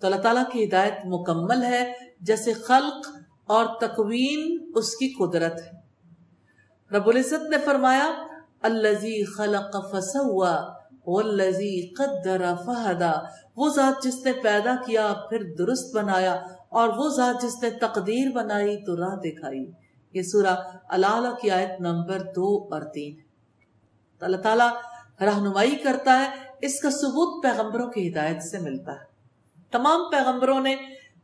تو 0.00 0.06
اللہ 0.06 0.20
تعالیٰ 0.20 0.42
کی 0.52 0.64
ہدایت 0.64 0.94
مکمل 1.04 1.62
ہے، 1.62 1.92
جیسے 2.20 2.52
خلق 2.52 3.16
اور 3.46 3.64
تکوین 3.80 4.72
اس 4.74 4.96
کی 4.96 5.08
قدرت 5.08 5.62
ہے۔ 5.62 5.70
رب 6.96 7.08
العزت 7.08 7.50
نے 7.50 7.56
فرمایا 7.64 8.12
الزی 8.62 9.24
خلق 9.24 9.76
فسوا 9.92 10.72
والذی 11.06 11.94
قدر 11.94 12.54
فہدا 12.66 13.12
وہ 13.56 13.68
ذات 13.68 14.02
جس 14.02 14.24
نے 14.24 14.32
پیدا 14.32 14.74
کیا، 14.86 15.12
پھر 15.28 15.54
درست 15.58 15.96
بنایا 15.96 16.42
اور 16.74 16.88
وہ 16.88 17.08
ذات 17.08 17.42
جس 17.42 17.62
نے 17.62 17.70
تقدیر 17.70 18.30
بنائی 18.30 18.84
تو 18.84 18.96
راہ 18.96 19.16
دکھائی۔ 19.16 19.70
یہ 20.12 20.22
سورہ 20.22 20.78
اللہ 20.88 21.34
کی 21.42 21.50
آیت 21.50 21.80
نمبر 21.80 22.18
دو 22.18 22.68
اور 22.70 22.82
تین۔ 22.82 23.16
اللہ 24.20 24.36
تعالیٰ 24.36 24.70
رہنمائی 25.20 25.76
کرتا 25.76 26.20
ہے، 26.20 26.26
اس 26.62 26.80
کا 26.80 26.90
ثبوت 26.90 27.42
پیغمبروں 27.42 27.90
کی 27.90 28.12
ہدایت 28.12 28.42
سے 28.42 28.58
ملتا 28.58 28.92
ہے۔ 28.92 29.04
تمام 29.70 30.10
پیغمبروں 30.10 30.60
نے 30.60 30.76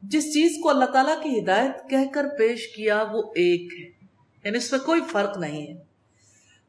جس 0.03 0.25
چیز 0.25 0.63
کو 0.63 0.69
اللہ 0.69 0.85
تعالیٰ 0.85 1.23
کی 1.23 1.41
ہدایت 1.41 1.91
کہہ 1.91 2.13
کر 2.15 2.27
پیش 2.39 2.77
کیا، 2.77 3.05
وہ 3.13 3.23
ایک 3.23 3.73
ہے۔ 3.73 4.07
یعنی 4.45 4.59
اس 4.59 4.73
میں 4.73 4.81
کوئی 4.81 5.01
فرق 5.01 5.39
نہیں 5.39 5.67
ہے۔ 5.67 5.83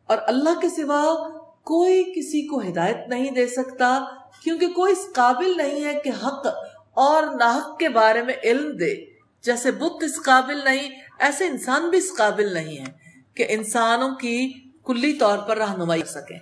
اور 0.05 0.17
اللہ 0.27 0.59
کے 0.59 0.69
سوا 0.69 1.29
کوئی 1.63 2.03
کسی 2.03 2.47
کو 2.47 2.59
ہدایت 2.59 2.97
نہیں 3.07 3.31
دے 3.31 3.47
سکتا، 3.47 4.05
کیونکہ 4.43 4.67
کوئی 4.67 4.93
اس 4.93 5.13
قابل 5.13 5.57
نہیں 5.57 5.85
ہے 5.85 5.99
کہ 6.03 6.09
حق 6.09 6.47
اور 6.93 7.23
ناحق 7.23 7.79
کے 7.79 7.89
بارے 7.89 8.21
میں 8.21 8.33
علم 8.43 8.77
دے۔ 8.77 9.05
جیسے 9.41 9.71
بت 9.71 10.03
اس 10.03 10.23
قابل 10.25 10.65
نہیں، 10.65 11.01
ایسے 11.19 11.45
انسان 11.45 11.89
بھی 11.89 11.97
اس 11.97 12.09
قابل 12.17 12.53
نہیں 12.53 12.77
ہے 12.77 12.93
کہ 13.33 13.45
انسانوں 13.49 14.15
کی 14.15 14.53
کلی 14.85 15.13
طور 15.13 15.37
پر 15.37 15.57
رہنمائی 15.57 16.03
سکیں۔ 16.05 16.39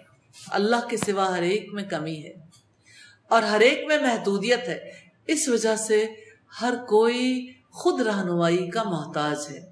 اللہ 0.52 0.88
کے 0.90 0.98
سوا 0.98 1.38
ہر 1.38 1.42
ایک 1.42 1.74
میں 1.74 1.84
کمی 1.84 2.24
ہے 2.24 2.34
اور 3.30 3.44
ہر 3.44 3.60
ایک 3.60 3.88
میں 3.88 3.98
محدودیت 3.98 4.68
ہے۔ 4.68 4.92
اس 5.28 5.50
وجہ 5.50 5.76
سے 5.76 6.08
ہر 6.62 6.76
کوئی 6.76 7.54
خود 7.72 8.02
رہنمائی 8.02 8.70
کا 8.70 8.84
محتاج 8.84 9.38
ہے۔ 9.50 9.70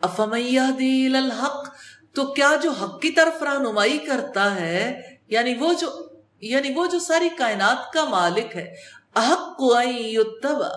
افمیہ 0.00 0.60
الحق 1.16 1.74
تو 2.14 2.26
کیا 2.26 2.52
جو 2.62 2.70
حق 2.70 3.00
کی 3.00 3.10
طرف 3.10 3.42
رہنمائی 3.42 3.98
کرتا 3.98 4.54
ہے 4.54 5.00
یعنی 5.28 5.54
وہ 5.54 5.72
جو 5.72 6.08
یعنی 6.40 6.72
وہ 6.74 6.86
جو 6.86 6.98
ساری 6.98 7.28
کائنات 7.28 7.92
کا 7.92 8.04
مالک 8.04 8.56
ہے 8.56 8.74
احق 9.14 9.62
یتبع۔ 9.84 10.68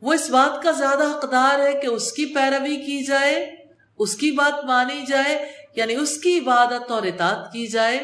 وہ 0.00 0.12
اس 0.12 0.30
بات 0.30 0.62
کا 0.62 0.70
زیادہ 0.70 1.02
حقدار 1.02 1.58
ہے 1.58 1.72
کہ 1.72 1.86
اس 1.86 2.12
کی 2.12 2.24
پیروی 2.24 2.76
کی 2.76 3.04
جائے، 3.04 3.56
اس 3.98 4.16
کی 4.16 4.30
بات 4.30 4.64
مانی 4.64 5.04
جائے 5.08 5.52
یعنی 5.76 5.94
اس 5.94 6.18
کی 6.18 6.38
عبادت 6.38 6.90
اور 6.90 7.02
اطاعت 7.02 7.52
کی 7.52 7.66
جائے۔ 7.66 7.98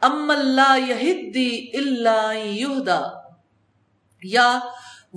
ام 0.00 0.30
اللہ 0.30 0.78
یہدی 0.86 1.70
اللہ 1.74 2.32
یہدا 2.34 3.00
یا 4.22 4.58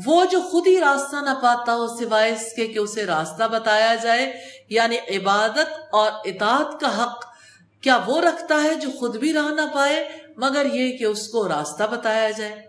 وہ 0.05 0.25
جو 0.25 0.41
خود 0.41 0.67
ہی 0.67 0.79
راستہ 0.79 1.15
نہ 1.15 1.39
پاتا 1.41 1.75
ہو 1.75 1.87
سوائے 1.87 2.31
اس 2.31 2.53
کے 2.55 2.67
کہ 2.67 2.79
اسے 2.79 3.05
راستہ 3.05 3.43
بتایا 3.43 3.95
جائے 3.95 4.33
یعنی 4.69 4.97
عبادت 5.17 5.73
اور 5.91 6.11
اطاعت 6.25 6.79
کا 6.79 7.03
حق۔ 7.03 7.25
کیا 7.81 7.99
وہ 8.05 8.21
رکھتا 8.21 8.63
ہے 8.63 8.75
جو 8.75 8.89
خود 8.99 9.17
بھی 9.17 9.33
راہ 9.33 9.51
نہ 9.53 9.61
پائے، 9.73 10.09
مگر 10.37 10.65
یہ 10.73 10.97
کہ 10.97 11.03
اس 11.03 11.27
کو 11.27 11.47
راستہ 11.47 11.83
بتایا 11.83 12.29
جائے؟ 12.29 12.64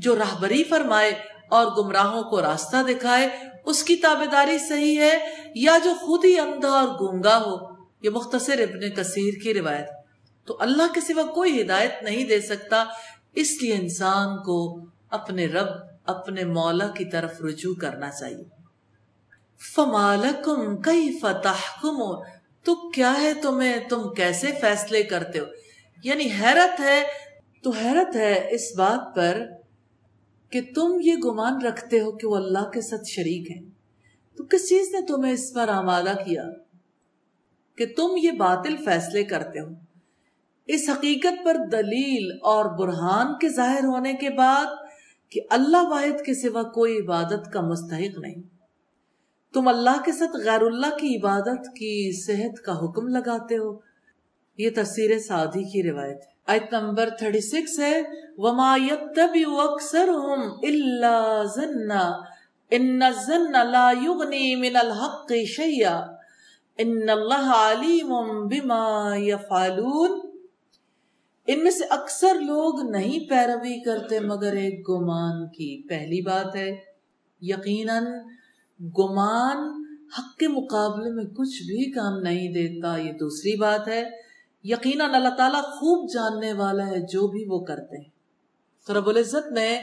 جو 0.00 0.16
راہبری 0.16 0.64
فرمائے 0.64 1.12
اور 1.50 1.66
گمراہوں 1.66 2.22
کو 2.22 2.42
راستہ 2.42 2.76
دکھائے، 2.88 3.28
اس 3.64 3.82
کی 3.82 3.96
تابے 3.96 4.26
داری 4.26 4.58
صحیح 4.58 5.00
ہے 5.00 5.18
یا 5.54 5.78
جو 5.84 5.94
خود 5.94 6.24
ہی 6.24 6.38
اندھا 6.38 6.68
اور 6.68 6.88
گونگا 6.88 7.42
ہو؟ 7.46 7.84
یہ 8.02 8.10
مختصر 8.10 8.58
ابن 8.58 8.90
کثیر 8.90 9.34
کی 9.42 9.54
روایت۔ 9.54 9.88
تو 10.46 10.56
اللہ 10.60 10.82
کے 10.94 11.00
سوا 11.00 11.22
کوئی 11.22 11.62
ہدایت 11.62 12.02
نہیں 12.02 12.24
دے 12.24 12.40
سکتا، 12.40 12.84
اس 13.34 13.62
لیے 13.62 13.74
انسان 13.74 14.42
کو 14.42 14.80
اپنے 15.10 15.46
رب، 15.46 15.68
اپنے 16.06 16.44
مولا 16.44 16.88
کی 16.88 17.04
طرف 17.04 17.40
رجوع 17.40 17.74
کرنا 17.74 18.10
چاہیے۔ 18.10 18.44
فمالکم 19.74 20.82
کئی 20.82 21.18
فتح 21.18 21.86
تو 22.64 22.90
کیا 22.90 23.14
ہے 23.20 23.34
تمہیں؟ 23.34 23.76
تم 23.88 24.14
کیسے 24.14 24.46
فیصلے 24.60 25.02
کرتے 25.02 25.38
ہو؟ 25.38 25.44
یعنی 26.04 26.28
حیرت 26.40 26.80
ہے، 26.80 27.04
تو 27.62 27.70
حیرت 27.70 28.16
ہے 28.16 28.48
اس 28.50 28.76
بات 28.76 29.16
پر 29.16 29.42
کہ 30.50 30.60
تم 30.74 30.98
یہ 31.00 31.14
گمان 31.14 31.62
رکھتے 31.62 32.00
ہو 32.00 32.12
کہ 32.12 32.26
وہ 32.26 32.36
اللہ 32.36 32.70
کے 32.70 32.80
ساتھ 32.80 33.08
شریک 33.08 33.50
ہیں۔ 33.50 33.70
تو 34.36 34.44
کس 34.44 34.68
چیز 34.68 34.94
نے 34.94 35.06
تمہیں 35.06 35.32
اس 35.32 35.54
پر 35.54 35.68
آمادہ 35.68 36.12
کیا 36.24 36.44
کہ 37.76 37.86
تم 37.96 38.08
یہ 38.22 38.30
باطل 38.30 38.76
فیصلے 38.76 39.24
کرتے 39.24 39.60
ہو؟ 39.60 39.68
اس 40.66 40.88
حقیقت 40.88 41.44
پر 41.44 41.56
دلیل 41.72 42.30
اور 42.42 42.78
برہان 42.78 43.38
کے 43.38 43.48
ظاہر 43.48 43.84
ہونے 43.84 44.12
کے 44.12 44.30
بعد 44.30 44.66
کہ 45.30 45.40
اللہ 45.50 45.88
واحد 45.90 46.24
کے 46.26 46.34
سوا 46.34 46.62
کوئی 46.62 46.98
عبادت 46.98 47.52
کا 47.52 47.60
مستحق 47.60 48.18
نہیں۔ 48.18 48.42
تم 49.54 49.68
اللہ 49.68 50.02
کے 50.04 50.12
ساتھ 50.12 50.36
غیر 50.36 50.62
اللہ 50.62 50.96
کی 51.00 51.16
عبادت 51.16 51.66
کی 51.66 52.12
صحت 52.12 52.64
کا 52.64 52.72
حکم 52.72 53.08
لگاتے 53.08 53.56
ہو۔ 53.56 53.78
یہ 54.58 54.70
تفسیر 54.76 55.18
سعدی 55.18 55.64
کی 55.64 55.82
روایت 55.82 56.20
ہے۔ 56.20 56.29
آیت 56.50 56.72
نمبر 56.74 57.08
36 57.20 57.78
ہے، 57.78 58.02
وما 58.38 58.76
يتبع 58.76 59.62
اکثرهم 59.62 60.40
الا 60.62 61.44
ظن 61.54 61.90
ان 62.70 63.02
الظن 63.02 63.52
لا 63.70 63.90
يغني 64.02 64.54
من 64.54 64.76
الحق 64.76 65.32
شيئا 65.46 65.94
ان 66.78 67.08
اللہ 67.08 67.52
علیم 67.56 68.12
بما 68.46 69.16
يفعلون۔ 69.16 70.20
ان 71.46 71.62
میں 71.62 71.70
سے 71.70 71.84
اکثر 71.90 72.40
لوگ 72.40 72.80
نہیں 72.90 73.28
پیروی 73.28 73.80
کرتے 73.80 74.20
مگر 74.20 74.52
ایک 74.52 74.90
گمان 74.90 75.46
کی 75.48 75.88
پہلی 75.88 76.20
بات 76.22 76.56
ہے، 76.56 76.70
یقیناً 77.40 78.04
گمان 78.98 79.84
حق 80.18 80.38
کے 80.38 80.48
مقابلے 80.48 81.10
میں 81.10 81.24
کچھ 81.24 81.62
بھی 81.62 81.90
کام 81.90 82.18
نہیں 82.18 82.52
دیتا، 82.52 82.96
یہ 82.96 83.12
دوسری 83.12 83.56
بات 83.56 83.88
ہے۔ 83.88 84.29
یقیناً 84.64 85.14
اللہ 85.14 85.28
تعالیٰ 85.28 85.62
خوب 85.62 86.10
جاننے 86.10 86.52
والا 86.52 86.86
ہے 86.86 87.00
جو 87.00 87.26
بھی 87.28 87.44
وہ 87.48 87.64
کرتے 87.64 87.96
ہیں۔ 87.96 88.08
تو 88.86 88.98
رب 88.98 89.08
العزت 89.08 89.52
نے 89.52 89.80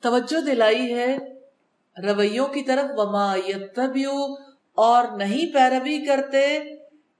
توجہ 0.00 0.40
دلائی 0.40 0.94
ہے 0.94 1.18
رویوں 2.02 2.46
کی 2.46 2.62
طرف، 2.62 2.90
وما 2.96 3.36
یتبیو 3.46 4.34
اور 4.74 5.04
نہیں 5.16 5.54
پیروی 5.54 6.04
کرتے 6.06 6.58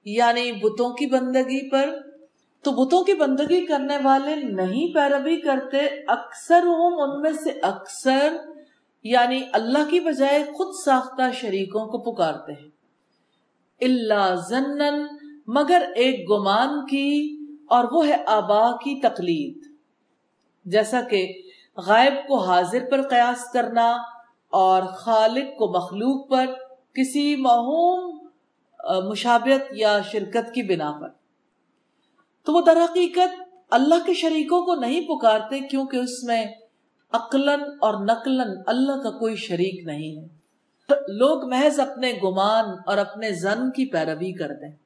یعنی 0.05 0.53
بتوں 0.53 0.91
کی 0.93 1.07
بندگی 1.07 1.71
پر۔ 1.71 1.99
تو 2.63 2.71
بتوں 2.71 3.05
کی 3.05 3.15
بندگی 3.15 3.67
کرنے 3.67 3.97
والے 4.03 4.37
نہیں 4.37 4.95
پیروی 4.95 5.41
کرتے 5.41 5.79
اکثر 6.09 6.63
ان 6.67 7.21
میں 7.21 7.33
سے 7.33 7.51
اکثر 7.63 8.37
یعنی 9.03 9.43
اللہ 9.53 9.91
کی 9.91 10.01
بجائے 10.01 10.45
خود 10.45 10.75
ساختہ 10.85 11.23
شریکوں 11.33 11.87
کو 11.87 11.99
پکارتے 11.99 12.53
ہیں۔ 12.53 12.69
اللہ 13.81 14.35
زنن 14.49 15.07
مگر 15.47 15.83
ایک 15.95 16.31
گمان 16.31 16.87
کی 16.87 17.39
اور 17.67 17.85
وہ 17.93 18.09
ہے 18.09 18.17
آبا 18.27 18.71
کی 18.77 19.01
تقلید۔ 19.01 19.59
جیسا 20.65 21.01
کہ 21.01 21.43
غائب 21.77 22.15
کو 22.29 22.39
حاضر 22.39 22.85
پر 22.91 23.03
قیاس 23.03 23.53
کرنا 23.53 23.97
اور 24.51 24.83
خالق 24.83 25.59
کو 25.59 25.69
مخلوق 25.69 26.31
پر 26.31 26.47
کسی 26.95 27.37
مہوم 27.37 28.27
مشابت 29.09 29.73
یا 29.73 30.01
شرکت 30.13 30.55
کی 30.55 30.63
بنا 30.63 30.93
پر۔ 31.01 31.09
تو 32.45 32.53
وہ 32.53 32.61
در 32.61 32.77
حقیقت 32.77 33.43
اللہ 33.71 34.07
کے 34.07 34.15
شریکوں 34.15 34.63
کو 34.63 34.75
نہیں 34.75 35.01
پکارتے 35.01 35.61
کیونکہ 35.61 35.97
اس 35.97 36.25
میں 36.25 36.45
عقلن 37.13 37.63
اور 37.81 38.05
نقلن 38.05 38.63
اللہ 38.67 39.03
کا 39.03 39.11
کوئی 39.11 39.37
شریک 39.37 39.85
نہیں 39.85 40.17
ہے۔ 40.21 40.27
لوگ 41.09 41.49
محض 41.49 41.81
اپنے 41.81 42.13
گمان 42.13 42.65
اور 42.87 42.99
اپنے 42.99 43.31
زن 43.31 43.71
کی 43.71 43.87
پیروی 43.87 44.33
کرتے 44.33 44.67
ہیں 44.67 44.84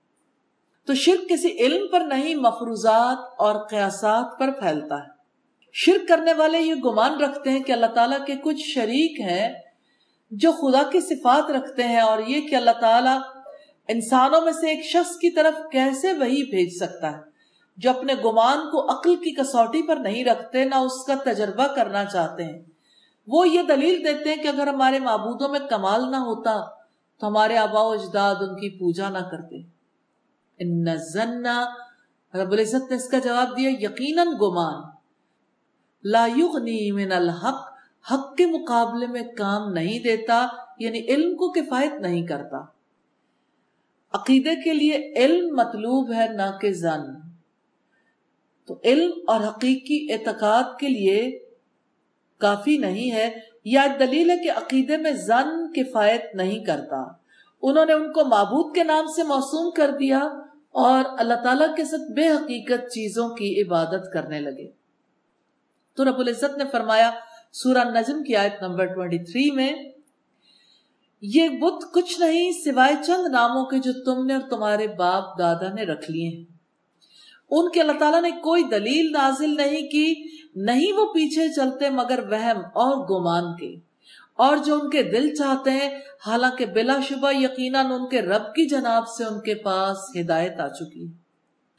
تو 0.88 0.94
شرک 0.94 1.28
کسی 1.28 1.48
علم 1.48 1.86
پر 1.92 2.00
نہیں، 2.00 2.34
مفروضات 2.34 3.18
اور 3.38 3.54
قیاسات 3.54 4.38
پر 4.38 4.50
پھیلتا 4.50 4.94
ہے۔ 4.94 5.08
شرک 5.72 6.08
کرنے 6.08 6.32
والے 6.32 6.58
یہ 6.58 6.74
گمان 6.74 7.20
رکھتے 7.20 7.50
ہیں 7.50 7.60
کہ 7.60 7.72
اللہ 7.72 7.86
تعالیٰ 7.86 8.24
کے 8.26 8.34
کچھ 8.42 8.60
شریک 8.60 9.20
ہیں 9.20 9.54
جو 10.30 10.52
خدا 10.52 10.82
کی 10.90 11.00
صفات 11.00 11.50
رکھتے 11.50 11.82
ہیں 11.82 12.00
اور 12.00 12.18
یہ 12.26 12.40
کہ 12.40 12.54
اللہ 12.54 12.70
تعالیٰ 12.80 13.18
انسانوں 13.88 14.40
میں 14.40 14.52
سے 14.52 14.68
ایک 14.70 14.84
شخص 14.84 15.16
کی 15.16 15.30
طرف 15.30 15.70
کیسے 15.72 16.12
وہی 16.12 16.42
بھیج 16.42 16.76
سکتا 16.76 17.12
ہے؟ 17.12 17.22
جو 17.76 17.90
اپنے 17.90 18.14
گمان 18.14 18.70
کو 18.70 18.90
عقل 18.90 19.16
کی 19.16 19.30
کسوٹی 19.30 19.82
پر 19.82 19.96
نہیں 19.96 20.24
رکھتے، 20.24 20.64
نہ 20.64 20.74
اس 20.74 21.04
کا 21.06 21.14
تجربہ 21.32 21.66
کرنا 21.66 22.04
چاہتے 22.04 22.44
ہیں۔ 22.44 22.62
وہ 23.26 23.48
یہ 23.48 23.62
دلیل 23.62 24.04
دیتے 24.04 24.28
ہیں 24.28 24.42
کہ 24.42 24.48
اگر 24.48 24.66
ہمارے 24.66 24.98
معبودوں 24.98 25.48
میں 25.48 25.60
کمال 25.70 26.10
نہ 26.10 26.16
ہوتا 26.16 26.60
تو 27.20 27.26
ہمارے 27.26 27.56
آبا 27.56 27.82
و 27.82 27.90
اجداد 27.90 28.34
ان 28.34 28.54
کی 28.54 28.78
پوجا 28.78 29.08
نہ 29.08 29.18
کرتے۔ 29.18 29.77
ان 30.58 30.88
رب 32.34 32.52
العزت 32.52 32.90
نے 32.90 32.96
اس 32.96 33.08
کا 33.08 33.18
جواب 33.18 33.56
دیا، 33.56 33.70
یقیناً 33.70 34.26
گمان۔ 34.26 34.90
لا 36.04 36.26
یغنی 36.36 36.92
من 36.92 37.12
الحق، 37.12 37.72
حق 38.12 38.36
کے 38.36 38.46
مقابلے 38.46 39.06
میں 39.06 39.22
کام 39.22 39.72
نہیں 39.72 39.98
دیتا 39.98 40.46
یعنی 40.78 41.00
علم 41.00 41.36
کو 41.36 41.52
کفایت 41.52 41.92
نہیں 41.92 42.26
کرتا۔ 42.26 42.56
عقیدے 44.12 44.54
کے 44.54 44.72
لیے 44.72 45.12
علم 45.16 45.56
مطلوب 45.56 46.12
ہے، 46.12 46.26
نہ 46.28 46.58
کہ 46.60 46.72
زن 46.72 47.20
تو 48.66 48.80
علم 48.84 49.10
اور 49.26 49.40
حقیقی 49.40 50.12
اعتقاد 50.12 50.78
کے 50.80 50.88
لیے 50.88 51.38
کافی 52.38 52.78
نہیں 52.78 53.10
ہے، 53.10 53.40
یا 53.64 53.86
دلیل 54.00 54.30
ہے 54.30 54.36
کہ 54.36 54.50
عقیدے 54.50 54.96
میں 54.96 55.12
زن 55.12 55.72
کفایت 55.72 56.34
نہیں 56.34 56.64
کرتا۔ 56.64 57.02
انہوں 57.62 57.86
نے 57.86 57.92
ان 57.92 58.12
کو 58.12 58.24
معبود 58.24 58.74
کے 58.74 58.84
نام 58.84 59.06
سے 59.06 59.22
موسوم 59.22 59.70
کر 59.70 59.90
دیا۔ 59.90 60.28
اور 60.78 61.04
اللہ 61.18 61.34
تعالیٰ 61.34 61.76
کے 61.76 61.84
ساتھ 61.84 62.12
بے 62.12 62.28
حقیقت 62.28 62.90
چیزوں 62.90 63.28
کی 63.28 63.62
عبادت 63.62 64.12
کرنے 64.12 64.40
لگے۔ 64.40 64.70
تو 65.94 66.04
رب 66.04 66.18
العزت 66.18 66.58
نے 66.58 66.64
فرمایا، 66.72 67.10
سورہ 67.52 67.84
نجم 67.88 68.22
کی 68.22 68.36
آیت 68.36 68.62
نمبر 68.62 68.86
23 68.86 69.50
میں، 69.50 69.72
یہ 71.20 71.48
بت 71.48 71.92
کچھ 71.92 72.20
نہیں 72.20 72.52
سوائے 72.52 72.94
چند 73.06 73.26
ناموں 73.26 73.64
کے 73.64 73.78
جو 73.78 73.92
تم 74.04 74.26
نے 74.26 74.34
اور 74.34 74.50
تمہارے 74.50 74.86
باپ 74.88 75.38
دادا 75.38 75.72
نے 75.72 75.82
رکھ 75.82 76.10
لیے 76.10 76.28
ہیں۔ 76.28 76.44
ان 77.50 77.70
کے 77.70 77.80
اللہ 77.80 77.98
تعالیٰ 77.98 78.22
نے 78.22 78.30
کوئی 78.30 78.62
دلیل 78.62 79.12
نازل 79.12 79.56
نہیں 79.56 79.88
کی، 79.88 80.14
نہیں 80.56 80.92
وہ 80.92 81.06
پیچھے 81.06 81.48
چلتے 81.56 81.90
مگر 81.90 82.18
وہم 82.30 82.58
اور 82.58 82.96
گمان 83.08 83.56
کے۔ 83.56 83.87
اور 84.38 84.56
جو 84.56 84.74
ان 84.74 84.90
کے 84.90 85.02
دل 85.02 85.34
چاہتے 85.34 85.70
ہیں، 85.70 86.00
حالانکہ 86.26 86.66
بلا 86.66 87.00
شبہ 87.08 87.32
یقیناً 87.32 87.86
ان 87.92 88.08
کے 88.08 88.22
رب 88.22 88.54
کی 88.54 88.68
جناب 88.68 89.08
سے 89.08 89.24
ان 89.24 89.40
کے 89.40 89.54
پاس 89.54 89.96
ہدایت 90.20 90.60
آ 90.60 90.68
چکی۔ 90.68 91.06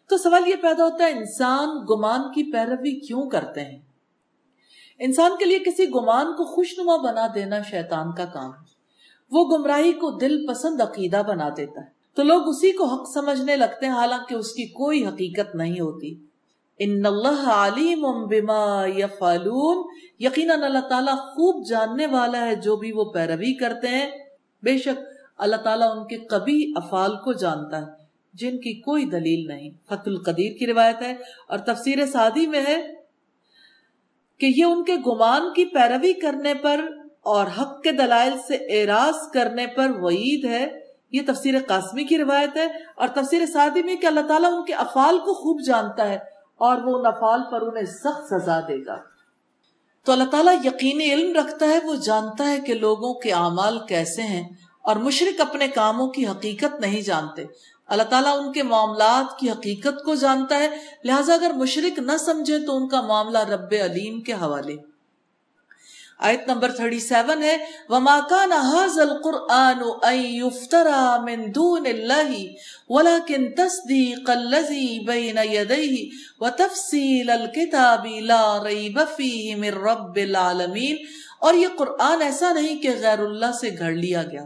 تو 0.10 0.18
سوال 0.18 0.48
یہ 0.48 0.56
پیدا 0.56 0.84
ہوتا 0.84 1.04
ہے، 1.04 1.12
انسان 1.12 1.68
گمان 1.70 2.20
کی 2.20 2.52
پیروی 2.52 3.00
کیوں 3.00 3.30
کرتے 3.30 3.62
ہیں؟ 3.62 3.80
انسان 5.00 5.32
کے 5.40 5.46
لیے 5.46 5.60
کسی 5.60 5.86
گمان 5.90 6.26
کو 6.26 6.46
خوشنما 6.46 6.96
بنا 6.96 7.28
دینا 7.36 7.62
شیطان 7.62 8.12
کا 8.12 8.26
کام 8.26 8.50
ہے۔ 8.50 8.70
وہ 9.32 9.58
گمراہی 9.58 9.92
کو 9.92 10.12
دل 10.12 10.48
پسند 10.48 10.82
عقیدہ 10.82 11.22
بنا 11.28 11.50
دیتا 11.58 11.82
ہے۔ 11.82 11.90
تو 12.16 12.24
لوگ 12.24 12.48
اسی 12.48 12.72
کو 12.72 12.86
حق 12.86 13.10
سمجھنے 13.14 13.56
لگتے 13.56 13.86
ہیں، 13.86 13.94
حالانکہ 13.94 14.36
اس 14.36 14.52
کی 14.52 14.66
کوئی 14.66 15.06
حقیقت 15.06 15.56
نہیں 15.56 15.80
ہوتی۔ 15.80 16.29
ان 16.80 17.06
اللہ 17.06 17.50
علیم 17.50 18.28
بما 18.28 18.86
یفعلون، 18.98 19.88
یقیناً 20.20 20.64
اللہ 20.64 20.88
تعالیٰ 20.90 21.14
خوب 21.14 21.66
جاننے 21.66 22.06
والا 22.06 22.46
ہے 22.46 22.56
جو 22.56 22.76
بھی 22.76 22.92
وہ 22.92 23.04
پیروی 23.04 23.54
کرتے 23.54 23.88
ہیں۔ 23.88 24.12
بے 24.64 24.78
شک 24.78 25.00
اللہ 25.38 25.56
تعالیٰ 25.56 25.98
ان 25.98 26.08
کے 26.08 26.18
کبھی 26.18 26.74
افعال 26.76 27.12
کو 27.12 27.34
جانتا 27.34 27.82
ہے، 27.82 27.86
جن 28.34 28.58
کی 28.58 28.74
کوئی 28.74 29.06
دلیل 29.06 29.48
نہیں۔ 29.48 29.70
فت 29.86 30.08
القدیر 30.08 30.58
کی 30.58 30.68
روایت 30.68 31.02
ہے 31.02 31.12
اور 31.48 31.58
تفسیر 31.58 32.06
سعدی 32.06 32.48
میں 32.48 32.62
ہے 32.68 32.94
کہ 34.38 34.46
یہ 34.46 34.64
ان 34.64 34.84
کے 34.84 34.96
گمان 35.08 35.54
کی 35.54 35.66
پیروی 35.66 36.14
کرنے 36.14 36.54
پر 36.54 36.86
اور 37.22 37.46
حق 37.62 37.82
کے 37.82 37.92
دلائل 37.92 38.34
سے 38.48 38.56
اعراض 38.56 39.32
کرنے 39.32 39.68
پر 39.68 39.90
وعید 39.90 40.46
ہے۔ 40.46 40.68
یہ 41.12 41.22
تفسیر 41.28 41.56
قاسمی 41.68 42.04
کی 42.04 42.18
روایت 42.18 42.58
ہے 42.58 42.68
اور 42.96 43.08
تفسیر 43.08 43.46
سعدی 43.46 43.84
میں 43.84 43.96
کہ 43.96 44.06
اللہ 44.06 44.28
تعالیٰ 44.28 44.54
ان 44.54 44.66
کے 44.66 44.74
افعال 44.74 45.18
کو 45.18 45.34
خوب 45.34 45.62
جانتا 45.66 46.10
ہے۔ 46.10 46.39
اور 46.60 46.78
وہ 46.78 47.00
نفال 47.00 47.42
پر 47.52 47.62
انہیں 47.62 47.86
سخت 47.86 48.28
سزا 48.30 48.60
دے 48.60 48.86
گا۔ 48.86 48.96
تو 50.06 50.12
اللہ 50.12 50.24
تعالیٰ 50.24 50.66
یقینی 50.66 51.14
علم 51.14 51.34
رکھتا 51.40 51.66
ہے، 51.66 51.80
وہ 51.84 51.96
جانتا 51.96 52.50
ہے 52.50 52.60
کہ 52.60 52.74
لوگوں 52.74 53.14
کے 53.14 53.32
اعمال 53.32 53.80
کیسے 53.80 54.22
ہیں 54.22 54.50
اور 54.82 54.96
مشرق 54.96 55.42
اپنے 55.42 55.68
کاموں 55.68 56.08
کی 56.08 56.28
حقیقت 56.28 56.80
نہیں 56.80 57.02
جانتے۔ 57.02 57.44
اللہ 57.88 58.04
تعالیٰ 58.04 58.40
ان 58.40 58.52
کے 58.52 58.64
معاملات 58.64 59.40
کی 59.40 59.50
حقیقت 59.50 60.04
کو 60.06 60.16
جانتا 60.16 60.58
ہے، 60.58 60.70
لہٰذا 61.04 61.34
اگر 61.34 61.52
مشرق 61.56 62.00
نہ 62.00 62.18
سمجھے 62.20 62.66
تو 62.66 62.78
ان 62.78 62.88
کا 62.88 63.02
معاملہ 63.02 63.38
رب 63.38 63.74
علیم 63.86 64.22
کے 64.22 64.34
حوالے۔ 64.34 64.76
آیت 66.20 66.48
نمبر 66.48 66.72
37 66.72 67.44
ہے، 67.44 67.58
وَمَا 67.90 68.20
كَانَ 68.30 68.54
هَذَا 68.54 69.04
الْقُرْآنُ 69.04 69.84
أَن 70.12 70.26
يُفْتَرَى 70.26 71.20
مِن 71.24 71.56
دُونِ 71.56 71.90
اللَّهِ 71.90 72.48
وَلَكِن 72.88 73.52
تَصْدِيقَ 73.52 74.32
الَّذِي 74.32 75.00
بَيْنَ 75.00 75.40
يَدَيْهِ 75.40 76.06
وَتَفْصِيلَ 76.40 77.32
الْكِتَابِ 77.32 78.20
لَا 78.20 78.64
رَيْبَ 78.64 79.02
فِيهِ 79.16 79.54
مِن 79.54 79.74
رَبِّ 79.74 80.22
الْعَالَمِينَ۔ 80.22 80.96
اور 81.40 81.54
یہ 81.54 81.68
قرآن 81.78 82.22
ایسا 82.22 82.54
نہیں 82.54 82.82
کہ 82.82 82.90
غیر 83.00 83.20
اللہ 83.20 83.52
سے 83.62 83.70
گھڑ 83.80 83.92
لیا 83.92 84.24
گیا۔ 84.24 84.44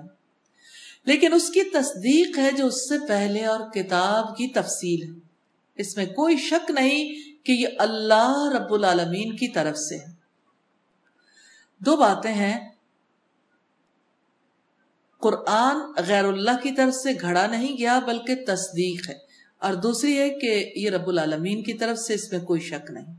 لیکن 1.06 1.34
اس 1.34 1.50
کی 1.50 1.64
تصدیق 1.64 2.38
ہے 2.38 2.52
جو 2.52 2.66
اس 2.66 2.90
سے 2.90 2.96
پہلے 3.08 3.46
اور 3.46 3.60
کتاب 3.60 4.38
کی 4.38 4.48
تفصیل 4.48 5.04
ہے۔ 5.04 5.20
اس 5.76 5.98
میں 5.98 6.06
کوئی 6.06 6.38
شک 6.38 6.72
نہیں 6.72 7.14
کہ 7.46 7.52
یہ 7.52 7.68
اللہ 7.78 8.50
رب 8.56 8.74
العالمین 8.74 9.36
کی 9.36 9.48
طرف 9.48 9.78
سے 9.78 9.96
ہے۔ 9.96 10.13
دو 11.86 11.96
باتیں 11.96 12.34
ہیں۔ 12.34 12.70
قرآن 15.20 15.76
غیر 16.08 16.26
اللہ 16.26 16.52
کی 16.64 16.72
طرف 16.72 16.96
سے 16.96 17.10
گھڑا 17.22 17.48
نہیں 17.48 17.78
گیا 17.78 18.00
بلکہ 18.00 18.36
تصدیق 18.48 19.10
ہے۔ 19.10 19.18
اور 19.60 19.74
دوسری 19.74 20.20
ہے 20.20 20.30
کہ 20.30 20.74
یہ 20.76 20.90
رب 20.90 21.08
العالمین 21.08 21.64
کی 21.64 21.74
طرف 21.74 21.98
سے 21.98 22.14
اس 22.14 22.32
میں 22.32 22.40
کوئی 22.40 22.62
شک 22.62 22.92
نہیں۔ 22.92 23.16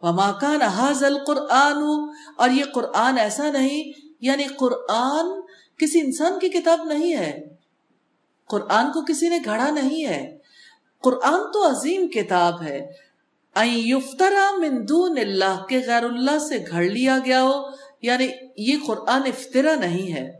وما 0.00 0.32
كان 0.32 0.62
القرآن، 1.04 1.76
اور 2.36 2.50
یہ 2.50 2.64
قرآن 2.74 3.18
ایسا 3.18 3.50
نہیں 3.50 3.92
یعنی 4.20 4.44
قرآن 4.44 5.26
کسی 5.76 6.00
انسان 6.00 6.38
کی 6.38 6.48
کتاب 6.48 6.84
نہیں 6.84 7.16
ہے۔ 7.16 7.48
قرآن 8.48 8.92
کو 8.92 9.04
کسی 9.04 9.28
نے 9.28 9.38
گھڑا 9.44 9.70
نہیں 9.70 10.06
ہے۔ 10.06 10.38
قرآن 11.00 11.52
تو 11.52 11.70
عظیم 11.70 12.08
کتاب 12.08 12.62
ہے۔ 12.62 12.92
من 14.58 14.88
دون 14.88 15.18
اللہ 15.18 15.64
کے 15.68 15.78
غیر 15.86 16.04
اللہ 16.04 16.38
سے 16.38 16.64
گھڑ 16.70 16.84
لیا 16.84 17.18
گیا 17.24 17.42
ہو۔ 17.42 17.81
یعنی 18.02 18.28
یہ 18.56 18.76
قرآن 18.86 19.22
افطرا 19.26 19.74
نہیں 19.74 20.12
ہے۔ 20.12 20.32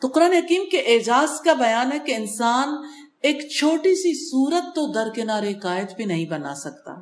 تو 0.00 0.08
قرآن 0.08 0.32
حکیم 0.32 0.62
کے 0.70 0.78
اعجاز 0.78 1.40
کا 1.40 1.52
بیان 1.52 1.92
ہے 1.92 1.98
کہ 1.98 2.14
انسان 2.14 2.68
ایک 3.22 3.50
چھوٹی 3.50 3.94
سی 3.94 4.30
صورت 4.30 4.74
تو 4.74 4.92
درکنار 4.92 5.42
قائد 5.62 5.92
بھی 5.96 6.04
نہیں 6.04 6.26
بنا 6.26 6.54
سکتا۔ 6.54 6.92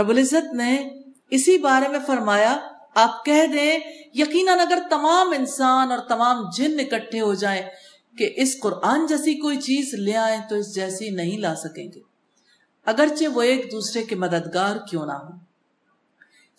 رب 0.00 0.08
العزت 0.08 0.54
نے 0.54 0.88
اسی 1.30 1.58
بارے 1.58 1.88
میں 1.88 1.98
فرمایا، 2.06 2.58
آپ 2.94 3.24
کہہ 3.24 3.46
دیں، 3.52 3.78
یقیناً 4.14 4.60
اگر 4.60 4.78
تمام 4.90 5.32
انسان 5.38 5.90
اور 5.90 5.98
تمام 5.98 6.44
جن 6.56 6.80
اکٹھے 6.80 7.20
ہو 7.20 7.34
جائیں 7.34 7.62
کہ 8.18 8.30
اس 8.36 8.60
قرآن 8.60 9.06
جیسی 9.06 9.34
کوئی 9.34 9.60
چیز 9.60 9.94
لے 9.94 10.16
آئیں 10.16 10.40
تو 10.48 10.56
اس 10.56 10.74
جیسی 10.74 11.10
نہیں 11.10 11.38
لا 11.38 11.54
سکیں 11.54 11.88
گے۔ 11.94 12.00
اگرچہ 12.84 13.24
وہ 13.34 13.42
ایک 13.42 13.72
دوسرے 13.72 14.02
کے 14.02 14.14
مددگار 14.14 14.76
کیوں 14.90 15.06
نہ 15.06 15.12
ہوں۔ 15.12 15.49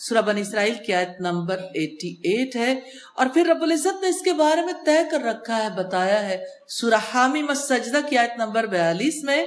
سورہ 0.09 0.21
بن 0.21 0.37
اسرائیل 0.37 0.73
کی 0.85 0.93
آیت 0.93 1.09
نمبر 1.19 1.57
88 1.57 2.55
ہے۔ 2.55 2.79
اور 3.15 3.25
پھر 3.33 3.45
رب 3.45 3.63
العزت 3.63 4.01
نے 4.01 4.07
اس 4.07 4.21
کے 4.21 4.33
بارے 4.33 4.61
میں 4.61 4.73
طے 4.85 4.97
کر 5.11 5.21
رکھا 5.21 5.63
ہے، 5.63 5.69
بتایا 5.69 6.29
ہے۔ 6.29 6.45
سورہ 6.67 6.93
حامی 7.13 7.41
مسجدہ 7.41 7.97
کی 8.09 8.17
آیت 8.17 8.31
نمبر 8.37 8.65
42 8.65 9.23
میں، 9.23 9.45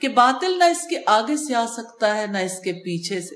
کہ 0.00 0.08
باطل 0.08 0.58
نہ 0.58 0.64
اس 0.64 0.86
کے 0.90 0.98
آگے 1.06 1.36
سے 1.36 1.54
آ 1.54 1.66
سکتا 1.66 2.16
ہے، 2.16 2.26
نہ 2.26 2.38
اس 2.38 2.58
کے 2.58 2.72
پیچھے 2.72 3.20
سے۔ 3.20 3.34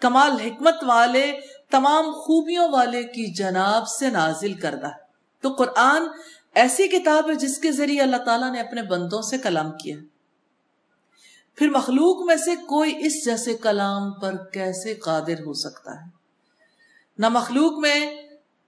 کمال 0.00 0.30
حکمت 0.30 0.74
والے، 0.82 1.32
تمام 1.70 2.10
خوبیوں 2.10 2.68
والے 2.68 3.02
کی 3.02 3.34
جناب 3.34 3.88
سے 3.88 4.10
نازل 4.10 4.54
کردہ۔ 4.54 4.88
تو 5.40 5.48
قرآن 5.48 6.02
ایسی 6.54 6.88
کتاب 6.88 7.30
ہے 7.30 7.34
جس 7.34 7.58
کے 7.58 7.72
ذریعے 7.72 8.00
اللہ 8.00 8.16
تعالیٰ 8.16 8.52
نے 8.52 8.60
اپنے 8.60 8.82
بندوں 8.82 9.22
سے 9.22 9.38
کلام 9.38 9.72
کیا۔ 9.72 9.96
پھر 11.56 11.70
مخلوق 11.70 12.26
میں 12.26 12.36
سے 12.36 12.56
کوئی 12.56 13.06
اس 13.06 13.24
جیسے 13.24 13.54
کلام 13.54 14.12
پر 14.12 14.36
کیسے 14.52 14.94
قادر 14.94 15.40
ہو 15.46 15.52
سکتا 15.52 15.94
ہے؟ 15.94 16.10
نہ 17.18 17.28
مخلوق 17.28 17.78
میں 17.78 18.22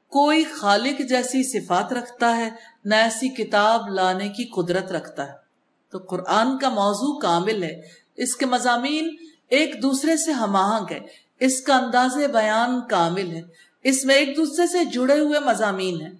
کوئی 0.09 0.45
خالق 0.45 1.09
جیسی 1.09 1.43
صفات 1.43 1.93
رکھتا 1.93 2.37
ہے، 2.37 2.51
نہ 2.85 2.95
ایسی 2.95 3.29
کتاب 3.29 3.89
لانے 3.89 4.29
کی 4.29 4.45
قدرت 4.45 4.93
رکھتا 4.93 5.27
ہے۔ 5.27 5.45
تو 5.91 5.99
قرآن 5.99 6.59
کا 6.59 6.69
موضوع 6.69 7.19
کامل 7.19 7.63
ہے۔ 7.63 7.83
اس 8.17 8.37
کے 8.37 8.47
مضامین 8.47 9.17
ایک 9.49 9.83
دوسرے 9.83 10.17
سے 10.17 10.33
ہم 10.33 10.57
آہنگ 10.57 10.87
ہے 10.91 11.01
اس 11.41 11.61
کا 11.61 11.77
انداز 11.77 12.17
بیان 12.17 12.81
کامل 12.91 13.31
ہے۔ 13.31 13.43
اس 13.83 14.05
میں 14.05 14.15
ایک 14.15 14.37
دوسرے 14.37 14.67
سے 14.67 14.85
جڑے 14.85 15.19
ہوئے 15.19 15.41
مضامین 15.41 16.01
ہیں۔ 16.01 16.13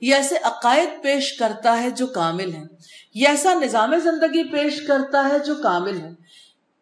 یہ 0.00 0.14
ایسے 0.14 0.34
عقائد 0.42 1.02
پیش 1.02 1.32
کرتا 1.32 1.82
ہے 1.82 1.90
جو 1.90 2.06
کامل 2.06 2.52
ہیں۔ 2.52 2.64
یہ 3.14 3.28
ایسا 3.28 3.54
نظام 3.54 3.96
زندگی 3.96 4.44
پیش 4.44 4.86
کرتا 4.86 5.28
ہے 5.32 5.38
جو 5.38 5.54
کامل 5.54 6.00
ہے۔ 6.00 6.10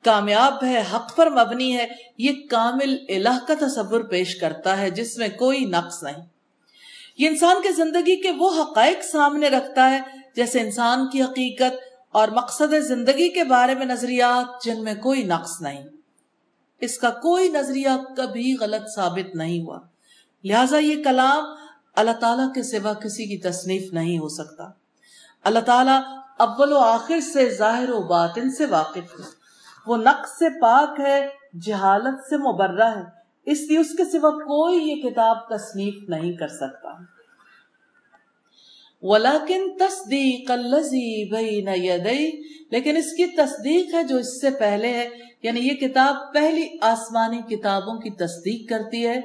کامیاب 0.05 0.65
ہے، 0.65 0.85
حق 0.95 1.17
پر 1.17 1.31
مبنی 1.31 1.77
ہے۔ 1.77 1.87
یہ 2.19 2.31
کامل 2.51 2.97
الہ 3.09 3.45
کا 3.49 3.67
تصور 3.67 4.01
پیش 4.01 4.37
کرتا 4.37 4.79
ہے، 4.79 4.91
جس 4.91 5.19
میں 5.19 5.29
کوئی 5.29 5.65
نقص 5.65 6.03
نہیں۔ 6.03 6.25
یہ 7.19 7.29
انسان 7.29 7.57
کے 7.63 7.73
زندگی 7.73 8.17
کے 8.17 8.31
وہ 8.31 8.63
حقائق 8.63 9.03
سامنے 9.03 9.49
رکھتا 9.49 9.91
ہے، 9.91 10.01
جیسے 10.37 10.61
انسان 10.61 11.09
کی 11.13 11.23
حقیقت 11.23 11.77
اور 12.11 12.29
مقصد 12.29 12.75
زندگی 12.81 13.29
کے 13.29 13.45
بارے 13.45 13.75
میں 13.75 13.87
نظریات، 13.87 14.65
جن 14.65 14.85
میں 14.85 14.95
کوئی 14.95 15.23
نقص 15.23 15.61
نہیں۔ 15.61 15.85
اس 16.81 16.99
کا 16.99 17.11
کوئی 17.11 17.49
نظریہ 17.49 17.89
کبھی 18.17 18.57
غلط 18.61 18.95
ثابت 18.95 19.37
نہیں 19.37 19.61
ہوا۔ 19.61 19.79
لہذا 20.45 20.79
یہ 20.79 21.05
کلام 21.05 21.45
اللہ 21.97 22.11
تعالیٰ 22.11 22.53
کے 22.55 22.63
سوا 22.63 22.93
کسی 22.93 23.25
کی 23.25 23.39
تصنیف 23.39 23.93
نہیں 23.93 24.19
ہو 24.19 24.29
سکتا۔ 24.29 24.86
اللہ 25.47 25.61
تعالیٰ 25.61 26.03
اول 26.39 26.73
و 26.73 26.79
آخر 26.79 27.21
سے 27.21 27.55
ظاہر 27.55 27.89
و 27.89 28.03
باطن 28.03 28.51
سے 28.51 28.67
واقف 28.67 29.21
ہے۔ 29.21 29.25
وہ 29.87 29.97
نقص 29.97 30.31
سے 30.31 30.61
پاک 30.61 31.01
ہے، 31.01 31.29
جہالت 31.67 32.29
سے 32.29 32.37
مبرہ 32.37 32.97
ہے۔ 32.97 33.03
اس 33.47 33.61
لیے 33.61 33.79
اس 33.79 33.93
کے 33.97 34.05
سوا 34.05 34.31
کوئی 34.31 34.89
یہ 34.89 35.11
کتاب 35.11 35.49
تصنیف 35.49 36.09
نہیں 36.09 36.33
کر 36.33 36.49
سکتا۔ 36.49 36.89
ولیکن 39.03 39.79
تصدیق 39.79 40.51
اللذی 40.51 41.31
بین 41.31 41.85
یدئی 41.85 42.43
لیکن 42.71 42.97
اس 42.97 43.13
کی 43.13 43.27
تصدیق 43.27 43.95
ہے 43.95 44.03
جو 44.03 44.17
اس 44.17 44.41
سے 44.41 44.51
پہلے 44.51 44.89
ہے۔ 44.89 45.09
یعنی 45.43 45.61
یہ 45.61 45.75
کتاب 45.75 46.35
پہلی 46.35 46.69
آسمانی 46.81 47.57
کتابوں 47.57 47.95
کی 47.95 48.11
تصدیق 48.11 48.71
کرتی 48.71 49.07
ہے۔ 49.07 49.21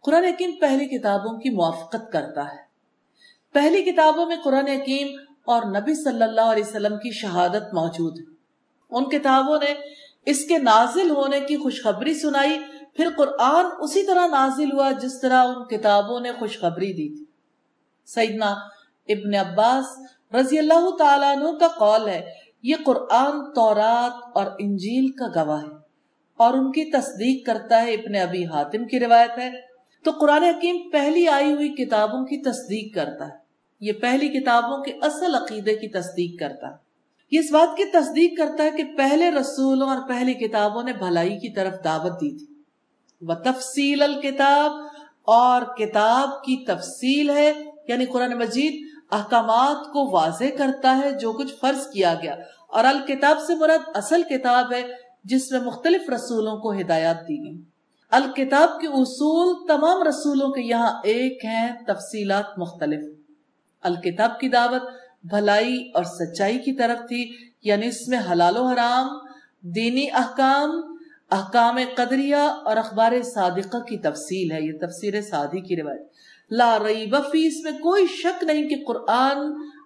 قرآن 0.00 0.24
حکیم 0.24 0.50
پہلی 0.60 0.98
کتابوں 0.98 1.38
کی 1.38 1.50
موافقت 1.50 2.12
کرتا 2.12 2.52
ہے۔ 2.52 2.68
پہلی 3.52 3.82
کتابوں 3.82 4.26
میں 4.26 4.36
قرآن 4.44 4.68
حکیم 4.68 5.08
اور 5.48 5.62
نبی 5.62 5.94
صلی 5.94 6.22
اللہ 6.22 6.40
علیہ 6.40 6.64
وسلم 6.64 6.96
کی 6.96 7.10
شہادت 7.10 7.74
موجود 7.74 8.18
ہے۔ 8.18 8.24
ان 8.90 9.04
کتابوں 9.04 9.58
نے 9.58 9.74
اس 10.26 10.44
کے 10.44 10.58
نازل 10.58 11.10
ہونے 11.10 11.40
کی 11.40 11.56
خوشخبری 11.56 12.14
سنائی، 12.14 12.58
پھر 12.94 13.08
قرآن 13.16 13.64
اسی 13.80 14.06
طرح 14.06 14.26
نازل 14.26 14.72
ہوا 14.72 14.90
جس 14.92 15.20
طرح 15.20 15.46
ان 15.46 15.64
کتابوں 15.64 16.20
نے 16.20 16.32
خوشخبری 16.38 16.92
دی 16.92 17.16
تھی۔ 17.16 17.24
سیدنا 18.06 18.50
ابن 19.08 19.34
عباس 19.34 19.84
رضی 20.34 20.58
اللہ 20.58 20.96
تعالیٰ 20.98 21.36
عنہ 21.36 21.58
کا 21.58 21.68
قول 21.68 22.08
ہے، 22.08 22.30
یہ 22.62 22.76
قرآن 22.86 23.54
تورات 23.54 24.30
اور 24.34 24.46
انجیل 24.58 25.10
کا 25.10 25.44
گواہ 25.44 25.62
ہے 25.62 25.76
اور 26.36 26.54
ان 26.54 26.72
کی 26.72 26.84
تصدیق 26.84 27.46
کرتا 27.46 27.82
ہے 27.82 27.94
ابن 27.94 28.14
ابی 28.14 28.46
حاتم 28.46 28.86
کی 28.86 29.00
روایت 29.00 29.38
ہے۔ 29.38 29.50
تو 30.04 30.10
قرآن 30.10 30.42
حکیم 30.42 30.90
پہلی 30.90 31.28
آئی 31.28 31.52
ہوئی 31.52 31.68
کتابوں 31.68 32.24
کی 32.24 32.42
تصدیق 32.42 32.94
کرتا 32.94 33.28
ہے۔ 33.28 33.37
یہ 33.80 33.92
پہلی 33.92 34.28
کتابوں 34.28 34.82
کے 34.82 34.92
اصل 35.02 35.34
عقیدے 35.34 35.74
کی 35.74 35.88
تصدیق 35.88 36.40
کرتا۔ 36.40 36.66
یہ 37.30 37.40
اس 37.40 37.50
بات 37.50 37.76
کی 37.76 37.84
تصدیق 37.84 38.38
کرتا 38.38 38.64
ہے 38.64 38.70
کہ 38.70 38.84
پہلے 38.96 39.30
رسولوں 39.30 39.88
اور 39.88 40.08
پہلی 40.08 40.34
کتابوں 40.34 40.82
نے 40.82 40.92
بھلائی 40.92 41.38
کی 41.38 41.48
طرف 41.48 41.84
دعوت 41.84 42.12
دی 42.12 42.38
تھی۔ 42.38 42.62
وہ 43.20 43.34
تفصیل 43.34 44.02
الکتاب 44.02 44.70
اور 45.22 45.62
کتاب 45.76 46.42
کی 46.42 46.64
تفصیل 46.64 47.30
ہے 47.30 47.52
یعنی 47.88 48.06
قرآن 48.06 48.38
مجید 48.38 48.88
احکامات 49.10 49.92
کو 49.92 50.10
واضح 50.10 50.56
کرتا 50.58 51.00
ہے، 51.04 51.10
جو 51.10 51.32
کچھ 51.32 51.54
فرض 51.60 51.86
کیا 51.86 52.14
گیا۔ 52.22 52.36
اور 52.68 52.84
الکتاب 52.84 53.36
سے 53.46 53.54
مراد 53.54 53.90
اصل 53.94 54.22
کتاب 54.22 54.72
ہے، 54.72 54.82
جس 55.24 55.52
میں 55.52 55.60
مختلف 55.60 56.10
رسولوں 56.10 56.56
کو 56.56 56.72
ہدایات 56.72 57.28
دی 57.28 57.44
گئی 57.44 57.62
الکتاب 58.10 58.80
کے 58.80 58.86
اصول 58.86 59.66
تمام 59.68 60.02
رسولوں 60.02 60.48
کے 60.48 60.60
یہاں 60.60 61.00
ایک 61.04 61.44
ہیں، 61.44 61.72
تفصیلات 61.86 62.58
مختلف۔ 62.58 63.17
الکتاب 63.88 64.40
کی 64.40 64.48
دعوت 64.48 64.82
بھلائی 65.24 65.90
اور 65.94 66.04
سچائی 66.04 66.58
کی 66.58 66.72
طرف 66.72 67.08
تھی 67.08 67.36
یعنی 67.62 67.86
اس 67.86 68.08
میں 68.08 68.18
حلال 68.32 68.56
و 68.56 68.64
حرام، 68.64 69.06
دینی 69.60 70.10
احکام 70.10 70.70
احکام 71.30 71.78
قدریہ 71.94 72.36
اور 72.36 72.76
اخبار 72.76 73.12
صادقہ 73.22 73.76
کی 73.76 73.96
تفصیل 73.98 74.52
ہے۔ 74.52 74.62
یہ 74.62 74.72
تفسیر 74.80 75.20
سادی 75.20 75.60
کی 75.60 75.76
روایت۔ 75.76 76.02
لا 76.50 76.78
ریب 76.78 77.16
فی، 77.32 77.46
اس 77.46 77.64
میں 77.64 77.72
کوئی 77.72 78.06
شک 78.06 78.44
نہیں 78.44 78.68
کہ 78.68 78.84
قرآن 78.86 79.38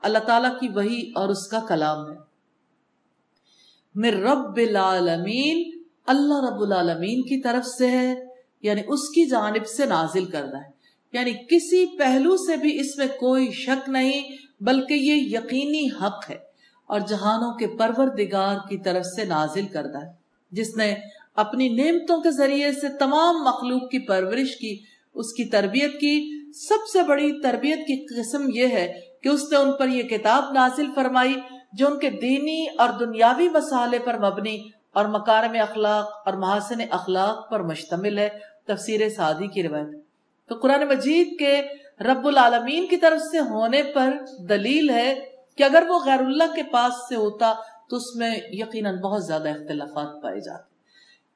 اللہ 0.03 0.18
تعالیٰ 0.18 0.61
کی 0.61 0.68
وحی 0.68 1.12
اور 1.14 1.28
اس 1.28 1.46
کا 1.46 1.61
کلام 1.68 2.11
ہے۔ 2.11 2.16
من 3.94 4.22
رب 4.22 4.57
العالمین، 4.57 5.82
اللہ 6.07 6.50
رب 6.50 6.61
العالمین 6.61 7.22
کی 7.22 7.40
طرف 7.40 7.66
سے 7.66 7.86
ہے 7.86 8.14
یعنی 8.62 8.82
اس 8.88 9.09
کی 9.09 9.28
جانب 9.28 9.66
سے 9.66 9.86
نازل 9.86 10.24
کردہ 10.24 10.57
ہے۔ 10.57 10.72
یعنی 11.12 11.32
کسی 11.32 11.98
پہلو 11.98 12.36
سے 12.36 12.56
بھی 12.56 12.80
اس 12.80 12.98
میں 12.98 13.06
کوئی 13.06 13.50
شک 13.50 13.88
نہیں، 13.88 14.28
بلکہ 14.60 14.94
یہ 14.94 15.14
یقینی 15.14 15.86
حق 15.86 16.30
ہے 16.30 16.36
اور 16.86 17.00
جہانوں 17.00 17.58
کے 17.58 17.66
پروردگار 17.66 18.56
کی 18.68 18.78
طرف 18.78 19.06
سے 19.06 19.24
نازل 19.24 19.66
کردہ 19.66 19.98
ہے۔ 19.98 20.12
جس 20.50 20.76
نے 20.76 20.94
اپنی 21.36 21.68
نعمتوں 21.68 22.20
کے 22.20 22.30
ذریعے 22.30 22.72
سے 22.72 22.98
تمام 22.98 23.44
مخلوق 23.44 23.90
کی 23.90 23.98
پرورش 23.98 24.56
کی، 24.56 24.78
اس 25.14 25.32
کی 25.32 25.44
تربیت 25.44 26.00
کی۔ 26.00 26.42
سب 26.52 26.88
سے 26.92 27.02
بڑی 27.02 27.42
تربیت 27.42 27.78
کی 27.78 28.20
قسم 28.20 28.46
یہ 28.54 28.66
ہے 28.66 29.00
کہ 29.22 29.28
اس 29.28 29.52
نے 29.52 29.56
ان 29.56 29.72
پر 29.72 29.88
یہ 29.88 30.02
کتاب 30.02 30.44
نازل 30.52 30.86
فرمائی، 30.94 31.34
جو 31.72 31.86
ان 31.86 31.98
کے 31.98 32.10
دینی 32.10 32.66
اور 32.78 32.88
دنیاوی 33.00 33.48
مسالے 33.48 33.98
پر 33.98 34.18
مبنی 34.18 34.68
اور 34.94 35.04
مکارم 35.04 35.56
اخلاق 35.60 36.28
اور 36.28 36.34
محاسن 36.34 36.80
اخلاق 36.90 37.50
پر 37.50 37.62
مشتمل 37.62 38.18
ہے۔ 38.18 38.28
تفسیر 38.66 39.08
سعدی 39.08 39.46
کی 39.46 39.62
روایت۔ 39.62 40.01
تو 40.53 40.59
قرآن 40.59 40.88
مجید 40.88 41.38
کے 41.38 41.62
رب 42.00 42.26
العالمین 42.26 42.86
کی 42.86 42.96
طرف 42.96 43.20
سے 43.20 43.38
ہونے 43.38 43.82
پر 43.82 44.11
دلیل 44.48 44.90
ہے 44.90 45.14
کہ 45.57 45.62
اگر 45.62 45.82
وہ 45.88 45.98
غیر 46.05 46.20
اللہ 46.20 46.55
کے 46.55 46.62
پاس 46.62 46.92
سے 47.09 47.16
ہوتا 47.16 47.55
تو 47.88 47.96
اس 47.96 48.16
میں 48.16 48.36
یقیناً 48.50 48.96
بہت 48.96 49.26
زیادہ 49.26 49.48
اختلافات 49.48 50.22
پائے 50.22 50.40
جاتے۔ 50.40 50.72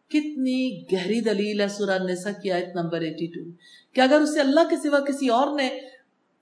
کتنی 0.08 0.82
گہری 0.92 1.20
دلیل 1.20 1.60
ہے 1.60 1.68
سورہ 1.68 1.98
نسا 1.98 2.32
کی 2.32 2.52
آیت 2.52 2.68
نمبر 2.74 3.00
ایٹی 3.00 3.26
ٹو 3.26 3.50
کہ 3.92 4.00
اگر 4.00 4.20
اسے 4.20 4.40
اللہ 4.40 4.60
کے 4.70 4.76
سوا 4.76 5.00
کسی 5.00 5.28
اور 5.28 5.56
نے 5.56 5.80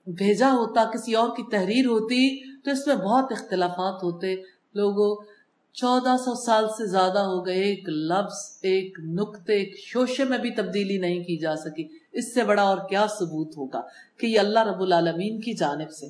بھیجا 0.05 0.51
ہوتا، 0.51 0.83
کسی 0.83 1.13
اور 1.13 1.29
کی 1.29 1.51
تحریر 1.51 1.85
ہوتی 1.85 2.43
تو 2.61 2.71
اس 2.71 2.87
میں 2.87 2.95
بہت 2.95 3.31
اختلافات 3.31 4.03
ہوتے۔ 4.03 4.35
لوگوں 4.73 5.34
چودہ 5.75 6.15
سو 6.17 6.35
سال 6.35 6.67
سے 6.67 6.87
زیادہ 6.87 7.19
ہو 7.19 7.45
گئے، 7.45 7.61
ایک 7.61 7.89
لفظ، 7.89 8.59
ایک 8.61 8.97
نقطے 9.03 9.53
ایک 9.53 9.79
شوشے 9.79 10.23
میں 10.23 10.37
بھی 10.37 10.51
تبدیلی 10.51 10.97
نہیں 10.97 11.19
کی 11.19 11.37
جا 11.37 11.55
سکی۔ 11.55 11.87
اس 12.11 12.33
سے 12.33 12.43
بڑا 12.43 12.61
اور 12.61 12.77
کیا 12.89 13.05
ثبوت 13.19 13.57
ہوگا 13.57 13.81
کہ 14.19 14.27
یہ 14.27 14.39
اللہ 14.39 14.59
رب 14.59 14.81
العالمین 14.81 15.39
کی 15.39 15.53
جانب 15.53 15.91
سے۔ 15.91 16.07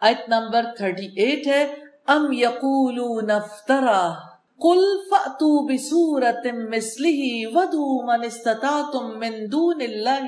آیت 0.00 0.28
نمبر 0.28 0.64
38 0.64 1.46
ہے، 1.46 1.74
ام 2.06 2.32
یقولون 2.32 3.30
افترا، 3.30 4.14
قل 4.58 4.84
فأتو 5.10 5.66
بسورت 5.66 6.46
مثلہ 6.70 7.46
ودو 7.54 8.06
من 8.06 8.24
استطاعتم 8.24 9.18
من 9.18 9.52
دون 9.52 9.80
اللہ، 9.80 10.24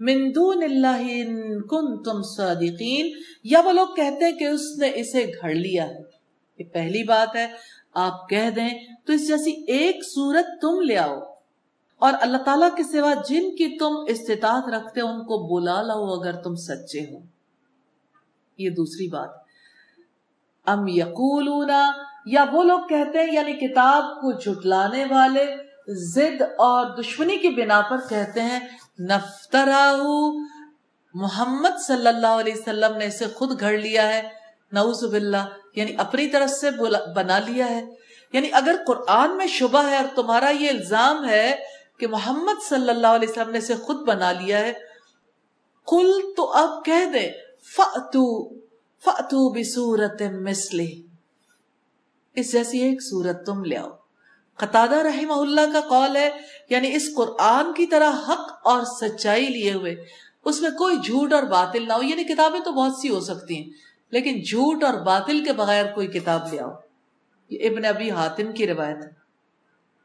من 0.00 0.34
دون 0.34 0.62
اللہ 0.62 1.02
ان 1.08 1.62
کنتم 1.62 2.22
صادقین۔ 2.22 3.10
یا 3.44 3.60
وہ 3.64 3.72
لوگ 3.72 3.86
کہتے 3.96 4.24
ہیں 4.24 4.38
کہ 4.38 4.44
اس 4.44 4.78
نے 4.78 4.90
اسے 4.94 5.26
گھڑ 5.40 5.54
لیا 5.54 5.88
ہے۔ 5.88 6.05
یہ 6.58 6.64
پہلی 6.64 7.02
بات 7.02 7.36
ہے، 7.36 7.46
آپ 7.94 8.28
کہہ 8.28 8.50
دیں 8.50 8.70
تو 9.06 9.12
اس 9.12 9.28
جیسی 9.28 9.64
ایک 9.68 9.96
صورت 10.14 10.46
تم 10.60 10.80
لے 10.80 10.98
آؤ۔ 10.98 11.20
اور 11.98 12.12
اللہ 12.20 12.36
تعالیٰ 12.36 12.68
کے 12.76 12.82
سوا 12.82 13.14
جن 13.14 13.56
کی 13.56 13.78
تم 13.78 13.94
استطاعت 14.08 14.68
رکھتے 14.68 15.00
ان 15.00 15.24
کو 15.24 15.54
بلا 15.54 15.82
لاؤ 15.82 16.06
اگر 16.06 16.32
تم 16.32 16.54
سچے 16.54 17.00
ہو۔ 17.00 17.18
یہ 18.58 18.70
دوسری 18.70 19.08
بات۔ 19.08 19.30
ام 20.66 20.88
یقولون، 20.88 21.70
یا 22.26 22.44
وہ 22.52 22.62
لوگ 22.62 22.80
کہتے 22.88 23.18
ہیں 23.18 23.32
یعنی 23.32 23.52
کتاب 23.52 24.02
کو 24.02 24.32
جھٹلانے 24.32 25.04
والے 25.04 25.46
زد 25.88 26.42
اور 26.42 27.02
دشمنی 27.02 27.36
کی 27.36 27.48
بنا 27.48 27.80
پر 27.90 27.96
کہتے 28.08 28.42
ہیں 28.42 28.60
نفتراہو 29.00 30.38
محمد 31.14 31.80
صلی 31.86 32.06
اللہ 32.06 32.26
علیہ 32.26 32.54
وسلم 32.56 32.96
نے 32.96 33.06
اسے 33.06 33.26
خود 33.34 33.60
گھڑ 33.60 33.72
لیا 33.72 34.08
ہے۔ 34.08 34.35
نعوذ 34.72 35.04
باللہ 35.04 35.44
یعنی 35.74 35.92
اپنی 35.98 36.28
طرف 36.28 36.50
سے 36.50 36.70
بنا 37.14 37.38
لیا 37.38 37.70
ہے۔ 37.70 37.84
یعنی 38.32 38.48
اگر 38.52 38.76
قرآن 38.86 39.36
میں 39.36 39.46
شبہ 39.46 39.90
ہے 39.90 39.96
اور 39.96 40.04
تمہارا 40.14 40.48
یہ 40.48 40.68
الزام 40.70 41.28
ہے 41.28 41.56
کہ 41.98 42.06
محمد 42.06 42.68
صلی 42.68 42.90
اللہ 42.90 43.06
علیہ 43.06 43.28
وسلم 43.28 43.50
نے 43.50 43.58
اسے 43.58 43.74
خود 43.74 43.96
بنا 43.96 44.32
لیا 44.32 44.58
ہے 44.58 44.72
کل 45.86 46.20
تو 46.36 46.52
اب 46.52 46.84
کہہ 46.84 47.10
دے 47.12 47.30
فاتو 47.76 48.48
فاتو 49.04 49.52
بسورت 49.52 50.22
مسلح 50.22 51.00
اس 52.34 52.52
جیسی 52.52 52.78
ایک 52.78 53.02
صورت 53.02 53.46
تم 53.46 53.64
لے 53.64 53.76
آؤ۔ 53.76 53.90
قطادہ 54.56 54.94
رحمہ 54.94 55.32
اللہ 55.32 55.60
کا 55.72 55.80
قول 55.80 56.16
ہے 56.16 56.30
یعنی 56.70 56.94
اس 56.94 57.14
قرآن 57.16 57.72
کی 57.72 57.86
طرح 57.86 58.10
حق 58.10 58.58
اور 58.64 58.82
سچائی 59.00 59.46
لیے 59.46 59.72
ہوئے۔ 59.72 59.96
اس 60.44 60.60
میں 60.60 60.70
کوئی 60.70 60.96
جھوٹ 60.96 61.32
اور 61.32 61.42
باطل 61.42 61.88
نہ 61.88 61.92
ہو 61.92 62.02
یعنی 62.02 62.24
کتابیں 62.24 62.60
تو 62.60 62.72
بہت 62.72 62.92
سی 63.00 63.08
ہو 63.08 63.20
سکتی 63.20 63.56
ہیں۔ 63.56 63.85
لیکن 64.10 64.42
جھوٹ 64.42 64.84
اور 64.84 64.94
باطل 64.94 65.44
کے 65.44 65.52
بغیر 65.52 65.84
کوئی 65.94 66.06
کتاب 66.06 66.52
لے 66.52 66.60
آؤ۔ 66.60 66.70
یہ 67.50 67.70
ابن 67.70 67.84
ابی 67.84 68.10
حاتم 68.10 68.52
کی 68.52 68.66
روایت 68.66 68.96
ہے۔ 68.96 69.26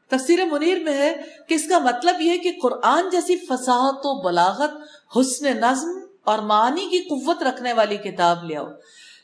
تفسیر 0.08 0.44
منیر 0.44 0.78
میں 0.78 0.92
ہے 0.92 1.16
کہ 1.48 1.54
اس 1.54 1.68
کا 1.68 1.78
مطلب 1.78 2.20
یہ 2.20 2.38
کہ 2.38 2.52
قرآن 2.62 3.10
جیسی 3.10 3.36
فصاحت 3.36 4.00
و 4.04 4.22
بلاغت، 4.22 4.70
حسن 5.16 5.46
نظم 5.46 5.88
اور 6.24 6.38
معنی 6.38 6.80
کی 6.80 6.98
قوت 6.98 7.42
رکھنے 7.42 7.72
والی 7.72 7.96
کتاب 7.96 8.44
لے 8.44 8.56
آؤ۔ 8.56 8.66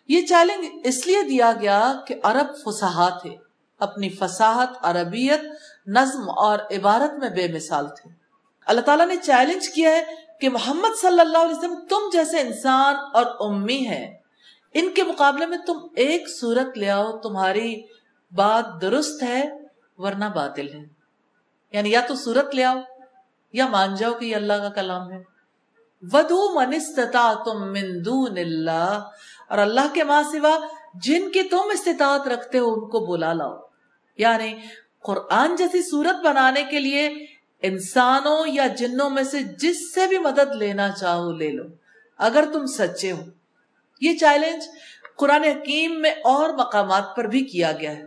یہ 0.08 0.26
چیلنج 0.26 0.66
اس 0.84 1.06
لیے 1.06 1.22
دیا 1.22 1.52
گیا 1.60 1.92
کہ 2.06 2.14
عرب 2.22 2.46
فصاحت 2.64 3.26
ہے 3.26 3.36
اپنی 3.78 4.08
فصاحت 4.08 4.68
عربیت، 4.82 5.40
نظم 5.86 6.30
اور 6.30 6.58
عبارت 6.58 7.18
میں 7.18 7.30
بے 7.30 7.48
مثال 7.48 7.86
تھے۔ 7.88 8.10
اللہ 8.66 8.80
تعالیٰ 8.80 9.08
نے 9.08 9.16
چیلنج 9.16 9.68
کیا 9.68 9.90
ہے 9.90 10.04
کہ 10.40 10.48
محمد 10.48 11.00
صلی 11.00 11.20
اللہ 11.20 11.38
علیہ 11.38 11.58
وسلم 11.58 11.74
تم 11.74 12.08
جیسے 12.12 12.40
انسان 12.40 12.94
اور 13.14 13.26
امی 13.40 13.86
ہیں۔ 13.86 14.17
ان 14.74 14.90
کے 14.94 15.02
مقابلے 15.02 15.46
میں 15.46 15.58
تم 15.58 15.78
ایک 15.96 16.28
صورت 16.40 16.78
لے 16.78 16.90
آؤ، 16.90 17.18
تمہاری 17.18 17.82
بات 18.34 18.66
درست 18.80 19.22
ہے 19.22 19.50
ورنہ 19.98 20.24
باطل 20.24 20.68
ہے۔ 20.74 20.84
یعنی 21.72 21.90
یا 21.90 22.00
تو 22.08 22.14
صورت 22.14 22.54
لے 22.54 22.64
آؤ 22.64 22.78
یا 23.52 23.66
مان 23.66 23.94
جاؤ 23.94 24.14
کہ 24.14 24.24
یہ 24.24 24.36
اللہ 24.36 24.52
کا 24.52 24.68
کلام 24.68 25.12
ہے۔ 25.12 25.22
ودو 26.12 26.60
من 26.60 26.74
استطاعتم 26.74 27.72
من 27.72 28.04
دون 28.04 28.38
اللہ 28.38 29.08
اور 29.48 29.58
اللہ 29.58 29.94
کے 29.94 30.04
ماں 30.04 30.22
سوا 30.22 30.58
جن 30.94 31.30
کی 31.30 31.42
تم 31.42 31.60
استطاعت 31.72 32.28
رکھتے 32.28 32.58
ہو 32.58 32.72
ان 32.72 32.80
کو 32.80 33.00
بلا 33.00 33.32
لاؤ۔ 33.32 33.56
یعنی 34.18 34.54
قرآن 35.02 35.56
جیسی 35.56 35.90
صورت 35.90 36.26
بنانے 36.26 36.62
کے 36.62 36.78
لیے 36.78 37.06
انسانوں 37.62 38.46
یا 38.46 38.66
جنوں 38.66 39.10
میں 39.10 39.22
سے 39.22 39.38
جس 39.42 39.94
سے 39.94 40.06
بھی 40.06 40.18
مدد 40.18 40.54
لینا 40.54 40.90
چاہو 40.90 41.32
لے 41.32 41.50
لو۔ 41.50 41.64
اگر 42.18 42.44
تم 42.52 42.66
سچے 42.66 43.12
ہو۔ 43.12 43.22
یہ 44.00 44.18
چیلنج 44.18 44.64
قرآن 45.16 45.44
حکیم 45.44 46.00
میں 46.00 46.10
اور 46.10 46.48
مقامات 46.50 47.16
پر 47.16 47.24
بھی 47.24 47.44
کیا 47.44 47.72
گیا 47.72 47.92
ہے۔ 47.92 48.04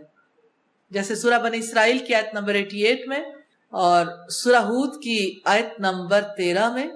جیسے 0.90 1.16
سورہ 1.16 1.40
بنی 1.40 1.58
اسرائیل 1.58 1.98
کی 1.98 2.16
آیت 2.16 2.34
نمبر 2.34 2.54
ایٹی 2.54 2.82
ایٹ 2.84 3.08
میں 3.08 3.20
اور 3.70 4.06
سورہ 4.30 4.56
ہود 4.56 5.04
کی 5.04 5.40
آیت 5.46 5.80
نمبر 5.80 6.22
تیرہ 6.22 6.70
میں۔ 6.70 6.88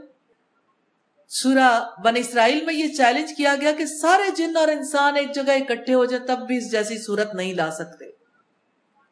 سورہ 1.29 1.87
بن 2.03 2.13
اسرائیل 2.17 2.65
میں 2.65 2.73
یہ 2.73 2.87
چیلنج 2.87 3.31
کیا 3.37 3.55
گیا 3.61 3.71
کہ 3.71 3.85
سارے 3.85 4.31
جن 4.35 4.57
اور 4.57 4.67
انسان 4.67 5.15
ایک 5.15 5.35
جگہ 5.35 5.51
اکٹھے 5.51 5.93
ہو 5.93 6.05
جائے 6.05 6.27
تب 6.27 6.47
بھی 6.47 6.57
اس 6.57 6.71
جیسی 6.71 6.97
صورت 6.97 7.35
نہیں 7.35 7.53
لا 7.53 7.71
سکتے۔ 7.71 8.05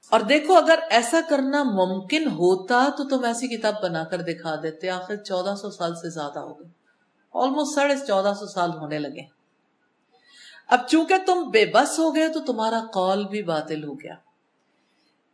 اور 0.10 0.20
دیکھو 0.20 0.54
اگر 0.56 0.80
ایسا 0.90 1.20
کرنا 1.30 1.64
ممکن 1.64 2.28
ہوتا 2.28 2.88
تو 2.98 3.08
تم 3.08 3.24
ایسی 3.24 3.58
کتاب 3.58 3.84
بنا 3.84 4.04
کر 4.04 4.22
دکھا 4.22 4.56
دیتے۔ 4.64 4.90
آخر 4.90 5.16
چودہ 5.16 5.56
سو 5.56 5.72
سال 5.72 5.96
سے 5.96 6.10
زیادہ 6.10 6.40
ہو 6.40 6.60
گئے۔ 6.60 6.70
آلموسٹ 7.34 7.76
ساڑھے 7.76 7.96
چودہ 8.08 8.34
سو 8.40 8.46
سال 8.46 8.70
ہونے 8.70 9.00
لگے۔ 9.00 9.43
اب 10.74 10.88
چونکہ 10.88 11.16
تم 11.26 11.50
بے 11.50 11.66
بس 11.66 12.00
ہو 12.00 12.16
گئے 12.16 12.30
تو 12.30 12.40
تمہارا 12.40 12.80
قول 12.94 13.24
بھی 13.24 13.44
باطل 13.44 13.84
ہو 13.84 13.94
گیا۔ 13.94 14.14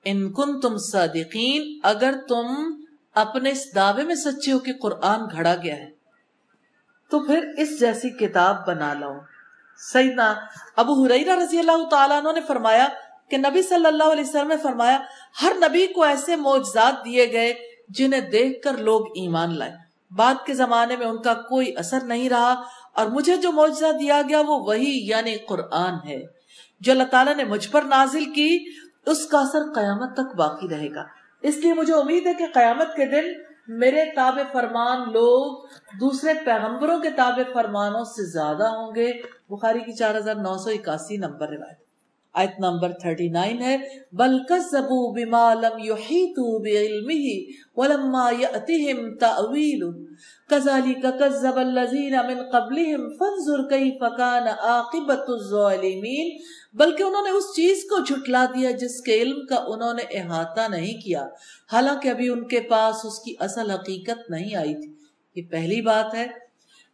ان 0.05 0.33
کن 0.33 0.59
تم 0.59 0.77
صادقین، 0.77 1.79
اگر 1.83 2.15
تم 2.29 2.45
اپنے 3.15 3.49
اس 3.49 3.75
دعوے 3.75 4.03
میں 4.03 4.15
سچے 4.15 4.51
ہو 4.51 4.59
کہ 4.59 4.73
قرآن 4.81 5.19
گھڑا 5.31 5.55
گیا 5.55 5.75
ہے، 5.75 5.89
تو 7.09 7.19
پھر 7.19 7.47
اس 7.57 7.79
جیسی 7.79 8.09
کتاب 8.09 8.67
بنا 8.67 8.93
لو۔ 8.93 9.13
سیدنا 9.77 10.33
ابو 10.75 11.05
حریرہ 11.05 11.35
رضی 11.35 11.59
اللہ 11.59 11.87
تعالیٰ 11.91 12.17
عنہ 12.17 12.31
نے 12.31 12.41
فرمایا 12.41 12.87
کہ 13.29 13.37
نبی 13.37 13.61
صلی 13.61 13.85
اللہ 13.85 14.03
علیہ 14.03 14.23
وسلم 14.23 14.47
نے 14.47 14.57
فرمایا، 14.57 14.99
ہر 15.41 15.51
نبی 15.55 15.87
کو 15.87 16.03
ایسے 16.03 16.35
معجزات 16.35 17.05
دیے 17.05 17.31
گئے 17.31 17.53
جنہیں 17.89 18.21
دیکھ 18.21 18.61
کر 18.61 18.77
لوگ 18.77 19.05
ایمان 19.15 19.57
لائے۔ 19.57 19.75
بعد 20.15 20.35
کے 20.45 20.53
زمانے 20.53 20.95
میں 20.95 21.05
ان 21.05 21.21
کا 21.21 21.33
کوئی 21.33 21.75
اثر 21.75 22.03
نہیں 22.03 22.29
رہا۔ 22.29 22.63
اور 22.93 23.05
مجھے 23.05 23.37
جو 23.37 23.51
معجزہ 23.51 23.91
دیا 23.99 24.21
گیا 24.29 24.39
وہ 24.39 24.59
وہی 24.59 25.07
یعنی 25.07 25.35
قرآن 25.35 25.93
ہے۔ 26.07 26.21
جو 26.79 26.91
اللہ 26.91 27.03
تعالیٰ 27.03 27.35
نے 27.35 27.43
مجھ 27.43 27.69
پر 27.69 27.81
نازل 27.81 28.25
کی، 28.25 28.59
اس 29.05 29.25
کا 29.25 29.39
اثر 29.39 29.59
قیامت 29.75 30.13
تک 30.13 30.35
باقی 30.35 30.69
رہے 30.69 30.95
گا۔ 30.95 31.03
اس 31.41 31.57
لیے 31.57 31.73
مجھے 31.73 31.93
امید 31.93 32.27
ہے 32.27 32.33
کہ 32.33 32.45
قیامت 32.53 32.95
کے 32.95 33.05
دن 33.05 33.49
میرے 33.67 34.05
تاب 34.15 34.39
فرمان 34.51 35.01
لوگ 35.01 35.67
دوسرے 35.99 36.33
پیغمبروں 36.45 36.99
کے 36.99 37.09
تاب 37.09 37.39
فرمانوں 37.53 38.03
سے 38.03 38.31
زیادہ 38.31 38.63
ہوں 38.63 38.95
گے۔ 38.95 39.11
بخاری 39.49 39.79
کی 39.79 39.93
چار 39.93 40.15
ہزار 40.15 40.35
نو 40.35 40.57
سو 40.57 40.69
اکاسی 40.69 41.17
نمبر 41.17 41.47
روایت۔ 41.49 41.78
آیت 42.33 42.59
نمبر 42.59 42.91
39 42.91 43.61
ہے، 43.61 43.77
بل 44.11 44.43
کذبوا 44.43 45.11
بما 45.11 45.53
لم 45.53 45.77
يحيطوا 45.83 46.59
بعلمه 46.59 47.39
ولما 47.75 48.31
ياتهم 48.39 49.15
تاويل 49.15 49.83
كذلك 50.49 51.05
كذب 51.19 51.57
الذين 51.57 52.13
من 52.13 52.43
قبلهم 52.51 53.09
فانظر 53.19 53.67
كيف 53.69 54.03
كان 54.17 54.47
عاقبه 54.47 55.25
الظالمين 55.27 56.37
بلکہ 56.73 57.03
انہوں 57.03 57.23
نے 57.23 57.29
اس 57.29 57.43
چیز 57.55 57.83
کو 57.89 57.99
جھٹلا 57.99 58.45
دیا 58.45 58.71
جس 58.71 59.01
کے 59.01 59.13
علم 59.15 59.45
کا 59.45 59.55
انہوں 59.67 59.93
نے 59.93 60.17
احاطہ 60.17 60.61
نہیں 60.69 61.01
کیا۔ 61.01 61.27
حالانکہ 61.73 62.09
ابھی 62.09 62.29
ان 62.29 62.47
کے 62.47 62.59
پاس 62.59 63.05
اس 63.05 63.19
کی 63.19 63.35
اصل 63.39 63.71
حقیقت 63.71 64.29
نہیں 64.29 64.55
آئی 64.55 64.75
تھی۔ 64.75 64.93
یہ 65.35 65.47
پہلی 65.51 65.81
بات 65.81 66.15
ہے۔ 66.15 66.48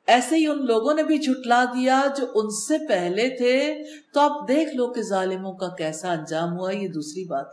ایسے 0.08 0.36
ہی 0.36 0.48
ان 0.48 0.66
لوگوں 0.66 0.94
نے 0.94 1.04
بھی 1.04 1.18
جھٹلا 1.18 1.66
دیا 1.66 2.04
جو 2.18 2.26
ان 2.36 2.50
سے 2.50 2.88
پہلے 2.88 3.30
تھے۔ 3.30 3.84
تو 4.14 4.20
آپ 4.20 4.48
دیکھ 4.48 4.76
لو 4.76 4.94
کہ 4.94 5.02
ظالموں 5.02 5.54
کا 5.54 5.68
کیسا 5.68 6.12
انجام 6.12 6.60
ہوا، 6.60 6.72
یہ 6.72 6.88
دوسری 6.88 7.26
بات۔ 7.26 7.46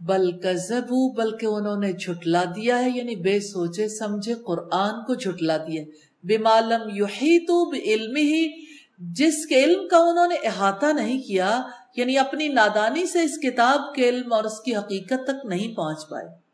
بلکہ 0.00 0.80
بلکہ 1.16 1.46
انہوں 1.46 1.76
نے 1.76 1.92
جھٹلا 1.92 2.44
دیا 2.56 2.84
ہے 2.84 2.90
یعنی 2.90 3.16
بے 3.16 3.40
سوچے 3.40 3.88
سمجھے 3.88 4.34
قرآن 4.34 5.04
کو 5.04 5.14
جھٹلا 5.14 5.56
دیا 5.56 5.84
بے 6.24 6.38
معلوم 6.38 7.74
علم 7.74 8.16
ہی 8.16 8.64
جس 8.98 9.46
کے 9.46 9.64
علم 9.64 9.88
کا 9.88 9.96
انہوں 9.96 10.26
نے 10.26 10.34
احاطہ 10.34 10.86
نہیں 10.86 11.22
کیا 11.22 11.62
یعنی 11.96 12.18
اپنی 12.18 12.48
نادانی 12.48 13.06
سے 13.06 13.22
اس 13.22 13.38
کتاب 13.38 13.94
کے 13.94 14.08
علم 14.08 14.32
اور 14.32 14.44
اس 14.44 14.60
کی 14.60 14.76
حقیقت 14.76 15.26
تک 15.26 15.46
نہیں 15.46 15.76
پہنچ 15.76 16.08
پائے۔ 16.08 16.47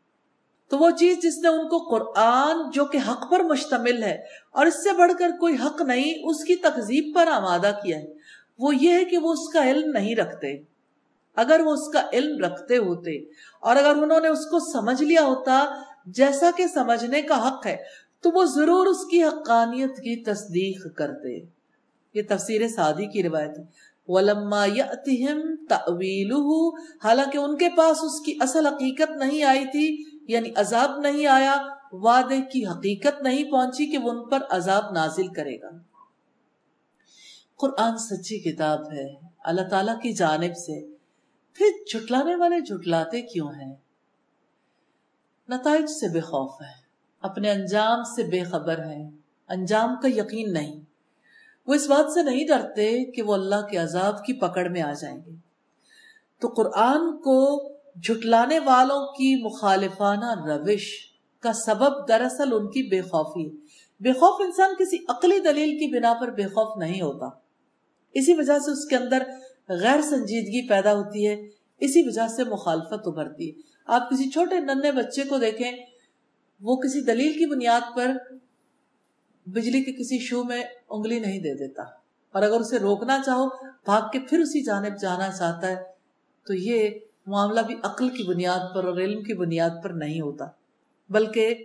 تو 0.69 0.77
وہ 0.77 0.89
چیز 0.89 1.17
جس 1.21 1.37
نے 1.37 1.47
ان 1.47 1.67
کو 1.67 1.77
قرآن 1.77 2.55
جو 2.73 2.85
کہ 2.85 2.99
حق 3.09 3.31
پر 3.31 3.39
مشتمل 3.39 4.03
ہے 4.03 4.23
اور 4.51 4.65
اس 4.65 4.83
سے 4.83 4.93
بڑھ 4.93 5.11
کر 5.19 5.29
کوئی 5.39 5.55
حق 5.65 5.81
نہیں، 5.81 6.13
اس 6.23 6.43
کی 6.43 6.55
تقزیب 6.55 7.15
پر 7.15 7.27
آمادہ 7.27 7.71
کیا 7.83 7.97
ہے۔ 7.97 8.13
وہ 8.59 8.75
یہ 8.75 8.93
ہے 8.93 9.05
کہ 9.05 9.17
وہ 9.17 9.33
اس 9.33 9.49
کا 9.49 9.69
علم 9.69 9.91
نہیں 9.91 10.15
رکھتے۔ 10.15 10.57
اگر 11.35 11.61
وہ 11.65 11.71
اس 11.71 11.87
کا 11.93 12.01
علم 12.13 12.45
رکھتے 12.45 12.77
ہوتے 12.77 13.17
اور 13.61 13.75
اگر 13.75 14.03
انہوں 14.03 14.19
نے 14.19 14.27
اس 14.27 14.45
کو 14.45 14.59
سمجھ 14.59 15.03
لیا 15.03 15.21
ہوتا 15.21 15.81
جیسا 16.05 16.49
کہ 16.57 16.67
سمجھنے 16.67 17.21
کا 17.21 17.47
حق 17.47 17.65
ہے، 17.65 17.77
تو 18.21 18.29
وہ 18.33 18.45
ضرور 18.45 18.85
اس 18.85 19.05
کی 19.11 19.23
حقانیت 19.23 19.97
کی 19.97 20.23
تصدیق 20.23 20.95
کرتے۔ 20.95 21.37
یہ 22.13 22.21
تفسیر 22.29 22.67
سعدی 22.67 23.05
کی 23.05 23.23
روایت 23.23 23.57
ہے۔ 23.59 23.63
وَلَمَّا 24.07 24.65
يَأْتِهِمْ 24.65 25.67
تَأْوِيلُهُ، 25.69 26.71
حالانکہ 27.03 27.37
ان 27.37 27.57
کے 27.57 27.69
پاس 27.77 28.03
اس 28.03 28.21
کی 28.21 28.37
اصل 28.39 28.65
حقیقت 28.65 29.11
نہیں 29.11 29.43
آئی 29.43 29.65
تھی۔ 29.65 30.14
یعنی 30.27 30.49
عذاب 30.55 30.99
نہیں 30.99 31.27
آیا، 31.27 31.55
وعدے 31.91 32.41
کی 32.41 32.67
حقیقت 32.67 33.21
نہیں 33.21 33.51
پہنچی 33.51 33.91
کہ 33.91 33.97
وہ 33.97 34.11
ان 34.11 34.29
پر 34.29 34.39
عذاب 34.49 34.83
نازل 34.93 35.27
کرے 35.27 35.61
گا۔ 35.61 35.69
قرآن 37.55 37.97
سچی 37.97 38.39
کتاب 38.39 38.93
ہے، 38.93 39.13
اللہ 39.43 39.69
تعالیٰ 39.69 40.01
کی 40.01 40.13
جانب 40.13 40.57
سے۔ 40.57 40.87
پھر 41.53 41.65
جھٹلانے 41.91 42.35
والے 42.35 42.59
جھٹلاتے 42.59 43.21
کیوں 43.21 43.47
ہیں؟ 43.47 43.75
نتائج 45.49 45.85
سے 45.85 46.07
بے 46.07 46.19
خوف 46.19 46.61
ہے 46.61 46.85
اپنے 47.21 47.51
انجام 47.51 48.03
سے 48.03 48.23
بے 48.23 48.43
خبر 48.43 48.79
ہے 48.79 49.09
انجام 49.47 49.95
کا 50.01 50.07
یقین 50.07 50.53
نہیں۔ 50.53 50.79
وہ 51.67 51.73
اس 51.73 51.87
بات 51.87 52.11
سے 52.11 52.23
نہیں 52.23 52.47
ڈرتے 52.47 53.05
کہ 53.05 53.21
وہ 53.21 53.33
اللہ 53.33 53.67
کے 53.71 53.77
عذاب 53.77 54.25
کی 54.25 54.33
پکڑ 54.33 54.69
میں 54.69 54.81
آ 54.81 54.93
جائیں 54.93 55.19
گے۔ 55.25 55.31
تو 56.39 56.47
قرآن 56.47 57.17
کو 57.17 57.69
جھٹلانے 58.03 58.59
والوں 58.59 59.07
کی 59.07 59.43
مخالفانہ 59.43 60.45
روش 60.45 60.87
کا 61.39 61.53
سبب 61.53 62.07
دراصل 62.07 62.53
ان 62.53 62.67
کی 62.67 62.89
بے 62.89 63.01
خوفی 63.01 63.45
ہے۔ 63.45 63.65
بے 63.99 64.11
خوف 64.11 64.41
انسان 64.45 64.75
کسی 64.79 64.97
عقلی 65.07 65.39
دلیل 65.39 65.69
کی 65.69 65.95
بنا 65.95 66.13
پر 66.21 66.31
بے 66.31 66.43
خوف 66.43 66.77
نہیں 66.77 67.01
ہوتا۔ 67.01 67.25
اسی 68.13 68.33
وجہ 68.33 68.59
سے 68.59 68.71
اس 68.71 68.85
کے 68.85 68.95
اندر 68.95 69.23
غیر 69.69 70.01
سنجیدگی 70.01 70.67
پیدا 70.67 70.93
ہوتی 70.93 71.27
ہے، 71.27 71.33
اسی 71.79 72.07
وجہ 72.07 72.27
سے 72.27 72.43
مخالفت 72.43 73.07
ابھرتی 73.07 73.49
ہے۔ 73.49 73.61
آپ 73.85 74.09
کسی 74.09 74.29
چھوٹے 74.29 74.59
ننے 74.59 74.91
بچے 74.91 75.23
کو 75.23 75.37
دیکھیں، 75.37 75.71
وہ 76.61 76.75
کسی 76.75 77.01
دلیل 77.01 77.33
کی 77.33 77.45
بنیاد 77.45 77.81
پر 77.95 78.11
بجلی 79.45 79.83
کے 79.83 79.93
کسی 79.93 80.19
شو 80.19 80.43
میں 80.43 80.63
انگلی 80.89 81.19
نہیں 81.19 81.39
دے 81.39 81.53
دیتا۔ 81.53 81.83
اور 82.31 82.43
اگر 82.43 82.59
اسے 82.59 82.79
روکنا 82.79 83.17
چاہو، 83.25 83.47
بھاگ 83.63 84.01
کے 84.13 84.19
پھر 84.19 84.39
اسی 84.39 84.63
جانب 84.63 85.01
جانا 85.01 85.31
چاہتا 85.31 85.67
ہے، 85.67 85.75
تو 86.47 86.53
یہ 86.53 86.89
معاملہ 87.25 87.61
بھی 87.61 87.75
عقل 87.83 88.09
کی 88.09 88.23
بنیاد 88.23 88.75
پر 88.75 88.83
اور 88.83 88.97
علم 88.97 89.23
کی 89.23 89.33
بنیاد 89.33 89.69
پر 89.83 89.89
نہیں 89.89 90.21
ہوتا۔ 90.21 90.45
بلکہ 91.09 91.55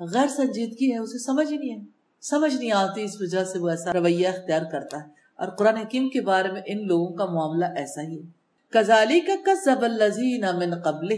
غیر 0.00 0.26
سنجیدگی 0.26 0.92
ہے، 0.92 0.98
اسے 0.98 1.18
سمجھ 1.18 1.52
ہی 1.52 1.58
نہیں 1.58 1.78
ہے۔ 1.78 1.84
سمجھ 2.20 2.54
نہیں 2.54 2.72
آتی، 2.72 3.02
اس 3.02 3.20
وجہ 3.20 3.44
سے 3.44 3.58
وہ 3.58 3.68
ایسا 3.68 3.92
رویہ 3.92 4.28
اختیار 4.28 4.62
کرتا 4.72 4.96
ہے۔ 4.96 5.20
اور 5.36 5.48
قرآن 5.48 5.76
حکیم 5.76 6.08
کے 6.08 6.20
بارے 6.20 6.52
میں 6.52 6.62
ان 6.66 6.86
لوگوں 6.86 7.16
کا 7.16 7.24
معاملہ 7.24 7.64
ایسا 7.64 8.02
ہی 8.02 8.16
ہے۔ 8.18 8.22
کزالی 8.70 9.20
کا 9.20 9.32
کزب 9.46 9.82
الزین 9.82 10.40
من 10.40 10.80
قبل 10.82 11.08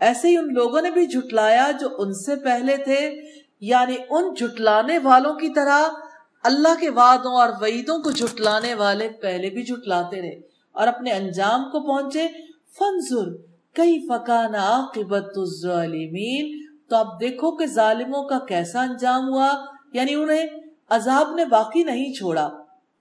ایسے 0.00 0.28
ہی 0.28 0.36
ان 0.36 0.54
لوگوں 0.54 0.82
نے 0.82 0.90
بھی 0.90 1.06
جھٹلایا 1.06 1.70
جو 1.80 1.88
ان 1.98 2.14
سے 2.14 2.36
پہلے 2.36 2.76
تھے 2.76 3.22
یعنی 3.60 3.96
ان 4.10 4.34
جھٹلانے 4.34 4.98
والوں 4.98 5.34
کی 5.34 5.48
طرح 5.48 5.82
اللہ 6.44 6.80
کے 6.80 6.90
وعدوں 6.90 7.32
اور 7.32 7.48
وعیدوں 7.60 7.98
کو 7.98 8.10
جھٹلانے 8.10 8.74
والے 8.74 9.08
پہلے 9.08 9.50
بھی 9.50 9.62
جھٹلاتے 9.62 10.20
رہے 10.20 10.40
اور 10.72 10.86
اپنے 10.86 11.10
انجام 11.12 11.64
کو 11.64 11.80
پہنچے۔ 11.80 12.28
فنزر 12.78 13.36
کئی 13.74 14.06
فکان 14.08 14.54
عاقبت 14.54 15.32
الظالمین۔ 15.36 16.64
تو 16.90 16.96
اب 16.96 17.20
دیکھو 17.20 17.56
کہ 17.56 17.66
ظالموں 17.66 18.24
کا 18.24 18.38
کیسا 18.38 18.82
انجام 18.82 19.28
ہوا 19.28 19.52
یعنی 19.92 20.14
انہیں 20.14 20.46
عذاب 20.90 21.34
نے 21.34 21.44
باقی 21.44 21.84
نہیں 21.84 22.12
چھوڑا۔ 22.12 22.48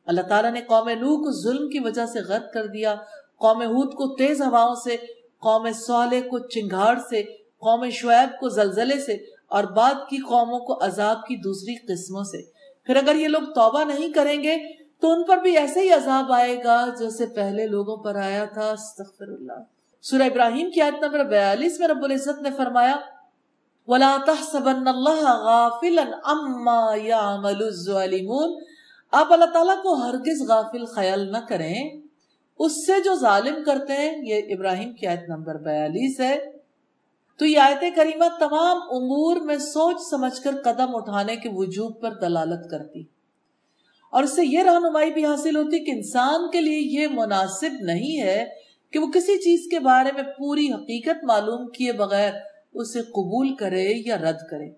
اللہ 0.06 0.22
تعالیٰ 0.22 0.52
نے 0.52 0.62
قوم 0.62 0.90
نو 0.90 1.24
کو 1.24 1.32
ظلم 1.42 1.70
کی 1.70 1.80
وجہ 1.80 2.06
سے 2.06 2.20
غرق 2.20 2.54
کر 2.54 2.68
دیا، 2.68 2.96
قوم 3.40 3.62
ہود 3.62 3.94
کو 3.94 4.16
تیز 4.16 4.42
ہواؤں 4.42 4.76
سے، 4.76 4.96
قوم 5.40 5.68
صالح 5.74 6.20
کو 6.20 6.40
چنگھاڑ 6.40 7.00
سے، 7.10 7.24
قوم 7.58 7.90
شعیب 7.90 8.40
کو 8.40 8.50
زلزلے 8.50 9.00
سے، 9.00 9.14
اور 9.48 9.64
بعد 9.64 9.94
کی 10.10 10.18
قوموں 10.18 10.60
کو 10.60 10.86
عذاب 10.86 11.26
کی 11.28 11.36
دوسری 11.36 11.76
قسموں 11.76 12.24
سے۔ 12.24 12.42
پھر 12.86 12.96
اگر 12.96 13.16
یہ 13.16 13.28
لوگ 13.28 13.42
توبہ 13.42 13.84
نہیں 13.84 14.10
کریں 14.10 14.44
گے 14.44 14.83
تو 15.04 15.12
ان 15.12 15.24
پر 15.24 15.38
بھی 15.38 15.58
ایسے 15.58 15.80
ہی 15.80 15.92
عذاب 15.92 16.32
آئے 16.32 16.64
گا 16.64 16.86
جیسے 17.00 17.26
پہلے 17.26 17.68
لوگوں 17.68 17.98
پر 17.98 18.16
آیا 18.16 18.46
تھا، 18.46 18.72
استغفر 18.72 19.28
اللہ۔ 19.28 19.64
سورہ 20.02 20.22
ابراہیم 20.22 20.72
کی 20.72 20.82
آیت 20.82 21.04
نمبر 21.04 21.24
بیالیس 21.24 21.80
میں 21.80 21.88
رب 21.88 22.04
العزت 22.04 22.42
نے 22.42 22.50
فرمایا، 22.58 22.96
وَلَا 23.88 24.18
تَحْسَبَنَّ 24.26 24.90
اللَّهَ 24.90 25.22
غَافِلًا 25.22 26.18
عَمَّا 26.24 26.96
يَعْمَلُ 26.96 27.66
الظَّالِمُونَ۔ 27.66 28.52
آپ 29.12 29.34
اللہ 29.34 29.46
تعالیٰ 29.46 29.84
کو 29.84 29.94
ہرگز 29.94 30.42
غافل 30.50 30.86
خیال 30.86 31.32
نہ 31.32 31.38
کریں۔ 31.50 32.02
اس 32.60 32.86
سے 32.86 33.02
جو 33.06 33.16
ظالم 33.16 33.64
کرتے 33.66 33.94
ہیں، 33.94 34.18
یہ 34.26 34.56
ابراہیم 34.56 34.94
کی 34.94 35.08
آیت 35.08 35.30
نمبر 35.30 35.56
بیالیس 35.56 36.20
ہے۔ 36.20 36.52
تو 37.38 37.46
یہ 37.46 37.60
آیت 37.60 37.96
کریمہ 37.96 38.26
تمام 38.40 38.78
امور 38.78 39.36
میں 39.36 39.58
سوچ 39.58 39.96
سمجھ 40.10 40.42
کر 40.42 40.56
قدم 40.64 40.96
اٹھانے 40.96 41.36
کے 41.36 41.50
وجوب 41.54 42.02
پر 42.02 42.12
دلالت 42.12 42.72
کرتی۔ 42.72 43.04
اور 44.14 44.24
اس 44.24 44.36
سے 44.36 44.42
یہ 44.46 44.60
رہنمائی 44.60 45.14
بھی 45.14 45.26
حاصل 45.26 45.56
ہوتی 45.56 45.86
کہ 45.86 45.92
انسان 45.92 46.50
کے 46.52 46.62
لیے 46.62 47.02
یہ 47.02 47.08
مناسب 47.08 47.70
نہیں 47.82 48.22
ہے 48.22 48.46
کہ 48.92 49.00
وہ 49.00 49.08
کسی 49.08 49.38
چیز 49.38 49.68
کے 49.72 49.80
بارے 49.80 50.12
میں 50.12 50.24
پوری 50.24 50.74
حقیقت 50.74 51.24
معلوم 51.24 51.68
کیے 51.68 51.92
بغیر 51.92 52.34
اسے 52.74 53.02
قبول 53.02 53.56
کرے 53.56 53.94
یا 54.06 54.18
رد 54.18 54.50
کرے۔ 54.52 54.70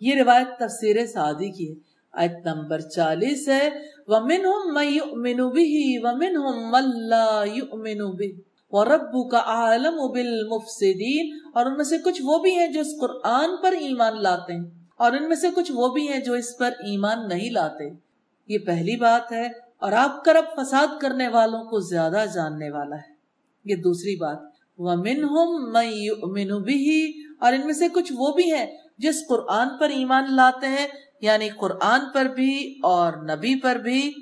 یہ 0.00 0.14
روایت 0.14 0.46
تفسیر 0.58 1.06
سعدی 1.06 1.50
کی 1.50 1.70
ہے۔ 1.70 1.74
آیت 2.12 2.46
نمبر 2.46 2.80
چالیس 2.80 3.48
ہے۔ 3.48 3.68
وَمِنْهُمْ 4.06 4.76
مَنْ 4.76 4.96
يُؤْمِنُ 4.96 5.42
بِهِ 5.42 5.70
وَمِنْهُمْ 6.02 6.72
مَنْ 6.72 7.08
لَا 7.08 7.44
يُؤْمِنُ 7.56 8.00
بِهِ 8.00 8.32
وَرَبُّكَ 8.70 9.36
عَالَمُ 9.36 10.12
بِالْمُفْسِدِينَ 10.12 11.36
اور 11.54 11.66
ان 11.66 11.76
میں 11.76 11.84
سے 11.84 11.98
کچھ 11.98 12.22
وہ 12.24 12.38
بھی 12.38 12.58
ہیں 12.58 12.66
جو 12.66 12.80
اس 12.80 13.00
قرآن 13.00 13.50
پر 13.62 13.72
ایمان 13.72 14.22
لاتے 14.22 14.52
ہیں 14.52 14.64
اور 14.96 15.12
ان 15.12 15.28
میں 15.28 15.36
سے 15.36 15.48
کچھ 15.54 15.72
وہ 15.74 15.88
بھی 15.88 16.08
ہیں 16.08 16.20
جو 16.20 16.32
اس 16.32 16.58
پر 16.58 16.70
ایمان 16.78 17.28
نہیں 17.28 17.50
لاتے۔ 17.50 18.13
یہ 18.48 18.58
پہلی 18.58 18.96
بات 18.96 19.32
ہے 19.32 19.46
اور 19.76 19.92
آپ 19.92 20.24
کرب 20.24 20.44
فساد 20.56 21.00
کرنے 21.00 21.28
والوں 21.28 21.64
کو 21.64 21.80
زیادہ 21.80 22.24
جاننے 22.34 22.70
والا 22.70 22.96
ہے۔ 22.96 23.14
یہ 23.64 23.76
دوسری 23.76 24.16
بات، 24.16 24.38
وَمِنْهُمْ 24.78 25.74
مَنْ 25.74 25.92
يُؤْمِنُ 25.92 26.50
بِهِ، 26.50 26.90
اور 27.40 27.52
ان 27.52 27.64
میں 27.64 27.74
سے 27.74 27.88
کچھ 27.88 28.12
وہ 28.16 28.32
بھی 28.32 28.52
ہیں 28.52 28.66
جس 28.98 29.14
قرآن 29.28 29.68
پر 29.80 29.88
ایمان 29.88 30.24
لاتے 30.30 30.66
ہیں 30.66 30.86
یعنی 31.20 31.48
قرآن 31.48 32.00
پر 32.14 32.24
بھی 32.24 32.80
اور 32.82 33.12
نبی 33.12 33.60
پر 33.60 33.76
بھی۔ 33.76 34.12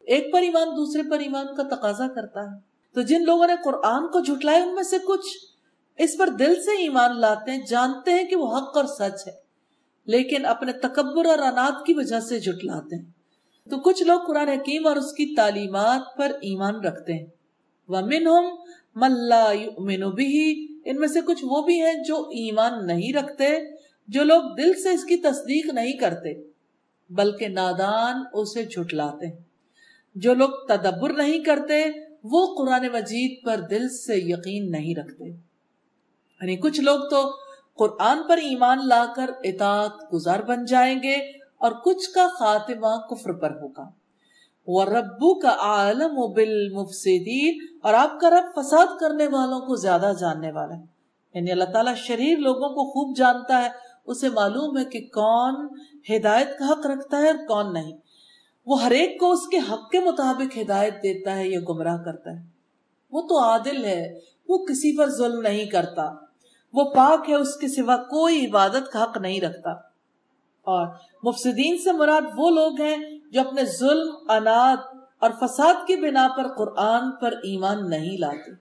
ایک 0.00 0.32
پر 0.32 0.42
ایمان، 0.42 0.68
دوسرے 0.68 1.02
پر 1.10 1.18
ایمان 1.18 1.46
کا 1.56 1.62
تقاضا 1.62 2.08
کرتا 2.08 2.40
ہے۔ 2.40 2.58
تو 2.94 3.02
جن 3.02 3.24
لوگوں 3.24 3.46
نے 3.46 3.54
قرآن 3.64 4.06
کو 4.06 4.20
جھٹلائے 4.20 4.62
ان 4.62 4.74
میں 4.74 4.82
سے 4.82 4.98
کچھ 4.98 5.26
اس 5.98 6.18
پر 6.18 6.28
دل 6.28 6.54
سے 6.54 6.76
ایمان 6.76 7.20
لاتے 7.20 7.50
ہیں، 7.50 7.66
جانتے 7.66 8.10
ہیں 8.10 8.24
کہ 8.24 8.36
وہ 8.36 8.56
حق 8.56 8.76
اور 8.76 8.84
سچ 8.84 9.28
ہے، 9.28 9.32
لیکن 10.06 10.46
اپنے 10.46 10.72
تکبر 10.72 11.26
اور 11.26 11.38
انات 11.38 11.86
کی 11.86 11.94
وجہ 11.94 12.20
سے 12.20 12.40
جھٹلاتے 12.40 12.96
ہیں۔ 12.96 13.19
تو 13.70 13.78
کچھ 13.78 14.02
لوگ 14.02 14.20
قرآن 14.20 14.48
حکیم 14.48 14.86
اور 14.86 14.96
اس 14.96 15.12
کی 15.12 15.34
تعلیمات 15.34 16.16
پر 16.16 16.32
ایمان 16.40 16.74
رکھتے 16.74 17.12
ہیں۔ 17.12 17.26
وَمِنْهُمْ 17.88 18.58
مَنْ 18.94 19.28
لَا 19.28 19.52
يُؤْمِنُ 19.52 20.04
بِهِ 20.04 20.54
ان 20.84 20.96
میں 20.96 21.08
سے 21.08 21.20
کچھ 21.20 21.44
وہ 21.44 21.62
بھی 21.62 21.82
ہیں 21.82 21.94
جو 22.08 22.16
ایمان 22.16 22.86
نہیں 22.86 23.12
رکھتے، 23.12 23.58
جو 24.08 24.24
لوگ 24.24 24.42
دل 24.56 24.82
سے 24.82 24.90
اس 24.90 25.04
کی 25.04 25.16
تصدیق 25.16 25.74
نہیں 25.74 25.92
کرتے، 25.92 26.42
بلکہ 27.10 27.48
نادان 27.48 28.22
اسے 28.32 28.64
جھٹلاتے 28.64 29.26
ہیں۔ 29.26 29.36
جو 30.14 30.34
لوگ 30.34 30.48
تدبر 30.48 31.12
نہیں 31.12 31.44
کرتے، 31.44 31.84
وہ 32.24 32.54
قرآن 32.54 32.86
مجید 32.92 33.44
پر 33.44 33.56
دل 33.56 33.88
سے 33.88 34.16
یقین 34.16 34.70
نہیں 34.70 34.94
رکھتے۔ 34.94 35.24
یعنی 35.24 36.56
کچھ 36.56 36.80
لوگ 36.80 37.00
تو 37.10 37.30
قرآن 37.76 38.18
پر 38.28 38.36
ایمان 38.36 38.78
لا 38.88 39.06
کر 39.16 39.30
اطاعت 39.44 40.12
گزار 40.12 40.40
بن 40.40 40.64
جائیں 40.64 41.02
گے 41.02 41.39
اور 41.60 41.72
کچھ 41.72 42.10
کا 42.10 42.28
خاتمہ 42.38 43.06
کفر 43.10 43.32
پر 43.32 43.50
ہوگا۔ 43.50 43.90
ربو 44.86 45.40
کا 45.40 45.56
عالم 45.58 46.10
و 46.14 46.32
اور 47.82 47.94
آپ 47.94 48.20
کا 48.20 48.30
رب 48.30 48.60
فساد 48.60 48.86
کرنے 49.00 49.26
والوں 49.26 49.60
کو 49.60 49.76
زیادہ 49.76 50.12
جاننے 50.20 50.50
والا 50.52 50.76
ہے۔ 50.76 50.82
یعنی 51.34 51.52
اللہ 51.52 51.64
تعالیٰ 51.64 51.94
شریر 51.94 52.38
لوگوں 52.38 52.68
کو 52.68 52.90
خوب 52.90 53.16
جانتا 53.16 53.64
ہے، 53.64 53.68
اسے 54.06 54.28
معلوم 54.28 54.78
ہے 54.78 54.84
کہ 54.84 55.00
کون 55.00 55.66
ہدایت 56.16 56.58
کا 56.58 56.68
حق 56.68 56.86
رکھتا 56.86 57.18
ہے 57.18 57.26
اور 57.26 57.46
کون 57.48 57.72
نہیں۔ 57.72 57.92
وہ 58.66 58.82
ہر 58.82 58.90
ایک 58.90 59.20
کو 59.20 59.32
اس 59.32 59.48
کے 59.48 59.58
حق 59.58 59.90
کے 59.90 60.00
مطابق 60.00 60.58
ہدایت 60.58 60.94
دیتا 60.94 61.36
ہے 61.36 61.48
یا 61.48 61.60
گمراہ 61.68 62.02
کرتا 62.02 62.30
ہے۔ 62.30 62.42
وہ 63.12 63.22
تو 63.22 63.44
عادل 63.44 63.84
ہے، 63.84 64.18
وہ 64.48 64.58
کسی 64.58 64.96
پر 64.96 65.10
ظلم 65.10 65.40
نہیں 65.40 65.64
کرتا۔ 65.64 66.14
وہ 66.72 66.84
پاک 66.84 67.30
ہے، 67.30 67.34
اس 67.34 67.56
کے 67.56 67.68
سوا 67.68 67.96
کوئی 67.96 68.46
عبادت 68.46 68.92
کا 68.92 69.02
حق 69.02 69.16
نہیں 69.16 69.40
رکھتا۔ 69.40 69.89
اور 70.62 70.86
مفسدین 71.22 71.78
سے 71.78 71.92
مراد 71.92 72.20
وہ 72.36 72.50
لوگ 72.50 72.80
ہیں 72.80 72.96
جو 73.32 73.40
اپنے 73.40 73.64
ظلم 73.64 74.16
اناد 74.28 74.76
اور 75.18 75.30
فساد 75.30 75.74
کی 75.86 75.96
بنا 75.96 76.28
پر 76.36 76.54
قرآن 76.54 77.10
پر 77.10 77.32
ایمان 77.32 77.90
نہیں 77.90 78.18
لاتے۔ 78.18 78.54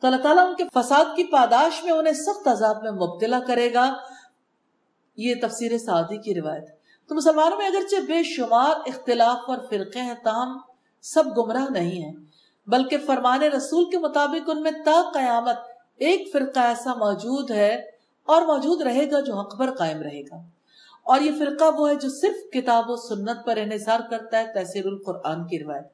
تو 0.00 0.06
اللہ 0.06 0.22
تعالیٰ 0.22 0.48
ان 0.48 0.54
کے 0.54 0.64
فساد 0.74 1.16
کی 1.16 1.24
پاداش 1.24 1.84
میں 1.84 1.92
انہیں 1.92 2.14
سخت 2.14 2.48
عذاب 2.48 2.82
میں 2.82 2.90
مبتلا 2.90 3.40
کرے 3.46 3.74
گا۔ 3.74 3.94
یہ 5.16 5.34
تفسیر 5.42 5.78
سعودی 5.78 6.16
کی 6.16 6.34
روایت 6.34 6.68
تو 7.08 7.14
مسلمانوں 7.14 7.58
میں 7.58 7.66
اگرچہ 7.66 7.96
بے 7.96 8.22
شمار 8.22 8.74
اختلاف 8.86 9.36
اور 9.46 9.58
فرقے 9.70 10.00
ہیں، 10.00 10.14
تاہم 10.24 10.58
سب 11.02 11.24
گمراہ 11.36 11.66
نہیں 11.70 12.02
ہیں۔ 12.02 12.12
بلکہ 12.66 12.98
فرمان 12.98 13.42
رسول 13.42 13.90
کے 13.90 13.98
مطابق 13.98 14.50
ان 14.50 14.62
میں 14.62 14.70
تا 14.84 15.10
قیامت 15.14 15.56
ایک 15.96 16.32
فرقہ 16.32 16.60
ایسا 16.60 16.94
موجود 16.94 17.50
ہے 17.50 17.74
اور 18.26 18.42
موجود 18.42 18.82
رہے 18.82 19.10
گا 19.10 19.20
جو 19.20 19.36
حق 19.36 19.58
پر 19.58 19.70
قائم 19.70 20.02
رہے 20.02 20.20
گا۔ 20.20 20.36
اور 21.10 21.20
یہ 21.20 21.30
فرقہ 21.38 21.64
وہ 21.64 21.90
ہے 21.90 21.94
جو 21.94 22.08
صرف 22.08 22.52
کتاب 22.52 22.84
و 22.88 22.96
سنت 22.96 23.46
پر 23.46 23.56
انحصار 23.56 24.00
کرتا 24.10 24.38
ہے، 24.38 24.52
تحصیل 24.54 24.86
القرآن 24.86 25.46
کی 25.46 25.64
روایت۔ 25.64 25.88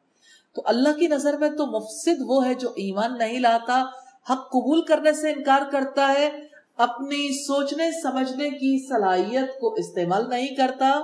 تو 0.55 0.63
اللہ 0.65 0.99
کی 0.99 1.07
نظر 1.07 1.39
میں 1.39 1.51
تو 1.51 1.67
مفسد 1.67 2.23
وہ 2.27 2.47
ہے 2.47 2.55
جو 2.55 2.69
ایمان 2.69 3.19
نہیں 3.19 3.41
لاتا، 3.41 3.85
حق 4.31 4.49
قبول 4.49 4.83
کرنے 4.83 5.13
سے 5.13 5.33
انکار 5.33 5.63
کرتا 5.73 6.15
ہے، 6.19 6.47
اپنی 6.77 7.45
سوچنے، 7.45 7.91
سمجھنے 8.03 8.51
کی 8.51 8.89
صلاحیت 8.89 9.61
کو 9.61 9.75
استعمال 9.75 10.29
نہیں 10.29 10.55
کرتا۔ 10.55 11.01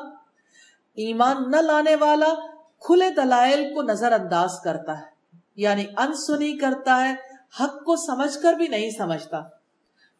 ایمان 0.95 1.51
نہ 1.51 1.57
لانے 1.57 1.97
والا 1.97 2.35
کھلے 2.81 3.11
دلائل 3.11 3.75
کو 3.75 3.83
نظر 3.83 4.13
انداز 4.13 4.51
کرتا 4.65 4.99
ہے 4.99 5.07
یعنی 5.57 5.85
انسنی 5.97 6.59
کرتا 6.59 7.09
ہے، 7.09 7.15
حق 7.61 7.85
کو 7.85 7.97
سمجھ 7.97 8.43
کر 8.43 8.53
بھی 8.53 8.69
نہیں 8.69 8.91
سمجھتا۔ 8.91 9.41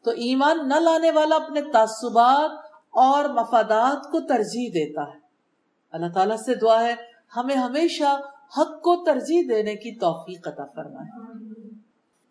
تو 0.05 0.11
ایمان 0.11 0.69
نہ 0.69 0.75
لانے 0.75 1.11
والا 1.11 1.37
اپنے 1.37 1.63
تعصبات 1.73 2.51
اور 2.93 3.25
مفادات 3.25 4.11
کو 4.11 4.21
ترجیح 4.21 4.69
دیتا 4.69 5.03
ہے۔ 5.03 5.19
اللہ 5.93 6.07
تعالیٰ 6.15 6.37
سے 6.37 6.55
دعا 6.55 6.83
ہے، 6.83 6.95
ہمیں 7.37 7.57
ہمیشہ 7.57 8.21
حق 8.59 8.83
کو 8.83 9.05
ترجیح 9.05 9.43
دینے 9.49 9.75
کی 9.75 9.99
توفیق 9.99 10.49
عطا 10.49 10.65
فرمائے۔ 10.65 11.21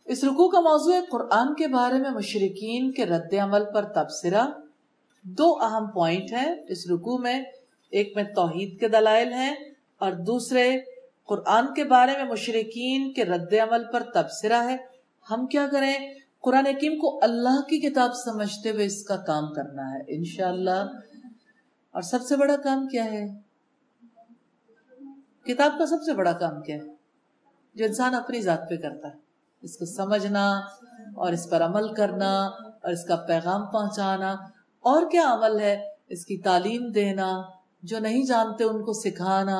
اس 0.05 0.23
رکو 0.23 0.49
کا 0.49 0.59
موضوع 0.59 0.95
قرآن 1.11 1.53
کے 1.53 1.67
بارے 1.67 1.97
میں 1.97 2.09
مشرقین 2.09 2.91
کے 2.91 3.05
رد 3.05 3.33
عمل 3.33 3.63
پر 3.73 3.85
تبصرہ۔ 3.85 4.47
دو 5.23 5.57
اہم 5.61 5.87
پوائنٹ 5.87 6.31
ہیں۔ 6.31 6.55
اس 6.67 6.91
رکو 6.91 7.17
میں 7.17 7.43
ایک 7.89 8.13
میں 8.15 8.23
توحید 8.23 8.79
کے 8.79 8.87
دلائل 8.87 9.33
ہیں 9.33 9.55
اور 9.99 10.11
دوسرے 10.11 10.79
قرآن 11.25 11.73
کے 11.73 11.83
بارے 11.83 12.11
میں 12.11 12.31
مشرقین 12.31 13.13
کے 13.13 13.25
رد 13.25 13.53
عمل 13.53 13.83
پر 13.91 14.03
تبصرہ 14.03 14.63
ہے۔ 14.69 14.77
ہم 15.31 15.45
کیا 15.45 15.67
کریں؟ 15.71 16.13
قرآن 16.41 16.65
حکیم 16.65 16.99
کو 16.99 17.19
اللہ 17.23 17.61
کی 17.61 17.79
کتاب 17.79 18.13
سمجھتے 18.13 18.71
ہوئے 18.71 18.85
اس 18.85 19.03
کا 19.03 19.15
کام 19.15 19.53
کرنا 19.53 19.93
ہے، 19.93 19.99
انشاءاللہ۔ 20.07 20.91
اور 21.91 22.01
سب 22.01 22.21
سے 22.21 22.37
بڑا 22.37 22.55
کام 22.55 22.87
کیا 22.87 23.05
ہے؟ 23.05 23.27
کتاب 25.43 25.71
کا 25.79 25.85
سب 25.85 25.97
سے 26.05 26.13
بڑا 26.13 26.31
کام 26.31 26.61
کیا 26.61 26.75
ہے؟ 26.75 26.93
جو 27.75 27.85
انسان 27.85 28.15
اپنی 28.15 28.41
ذات 28.41 28.69
پہ 28.69 28.75
کرتا 28.75 29.07
ہے۔ 29.07 29.19
اس 29.61 29.77
کو 29.77 29.85
سمجھنا 29.85 30.51
اور 31.15 31.33
اس 31.33 31.49
پر 31.49 31.61
عمل 31.61 31.93
کرنا 31.93 32.41
اور 32.45 32.91
اس 32.91 33.03
کا 33.05 33.15
پیغام 33.15 33.65
پہنچانا۔ 33.65 34.31
اور 34.79 35.11
کیا 35.11 35.33
عمل 35.33 35.59
ہے؟ 35.59 35.89
اس 36.07 36.25
کی 36.25 36.37
تعلیم 36.37 36.91
دینا۔ 36.91 37.41
جو 37.83 37.99
نہیں 37.99 38.23
جانتے 38.23 38.63
ان 38.63 38.83
کو 38.83 38.93
سکھانا۔ 38.93 39.59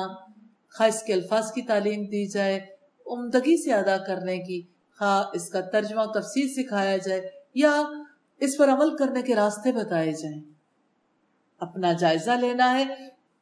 خاص 0.68 1.02
کے 1.02 1.12
الفاظ 1.12 1.52
کی 1.52 1.62
تعلیم 1.62 2.02
دی 2.02 2.26
جائے، 2.26 2.60
عمدگی 3.06 3.62
سے 3.62 3.72
ادا 3.72 3.96
کرنے 3.96 4.38
کی۔ 4.38 4.71
ہاں، 5.00 5.24
اس 5.32 5.48
کا 5.48 5.60
ترجمہ 5.60 6.04
تفسیر 6.04 6.62
سکھایا 6.62 6.96
جائے 6.96 7.30
یا 7.54 7.82
اس 8.38 8.56
پر 8.56 8.68
عمل 8.68 8.96
کرنے 8.96 9.22
کے 9.22 9.34
راستے 9.34 9.72
بتائے 9.72 10.12
جائیں۔ 10.12 10.42
اپنا 11.60 11.92
جائزہ 11.92 12.30
لینا 12.30 12.78
ہے۔ 12.78 12.84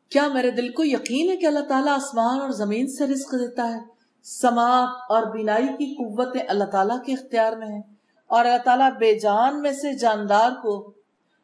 کیا 0.09 0.29
میرے 0.29 0.51
دل 0.51 0.69
کو 0.69 0.85
یقین 0.85 1.31
ہے 1.31 1.37
کہ 1.37 1.47
اللہ 1.47 1.61
تعالیٰ 1.61 1.95
آسمان 1.95 2.41
اور 2.41 2.51
زمین 2.51 2.87
سے 2.87 3.07
رزق 3.07 3.33
دیتا 3.33 3.73
ہے؟ 3.75 3.79
سماعت 4.23 4.89
اور 5.09 5.23
بینائی 5.23 5.67
کی 5.67 5.95
قوتیں 5.95 6.41
اللہ 6.49 6.65
تعالیٰ 6.65 7.03
کے 7.05 7.13
اختیار 7.13 7.53
میں 7.53 7.69
ہیں۔ 7.69 7.83
اور 8.27 8.45
اللہ 8.45 8.59
تعالیٰ 8.65 8.93
بے 8.93 9.19
جان 9.19 9.63
میں 9.63 9.73
سے 9.73 9.93
جاندار 9.93 10.51
کو 10.63 10.93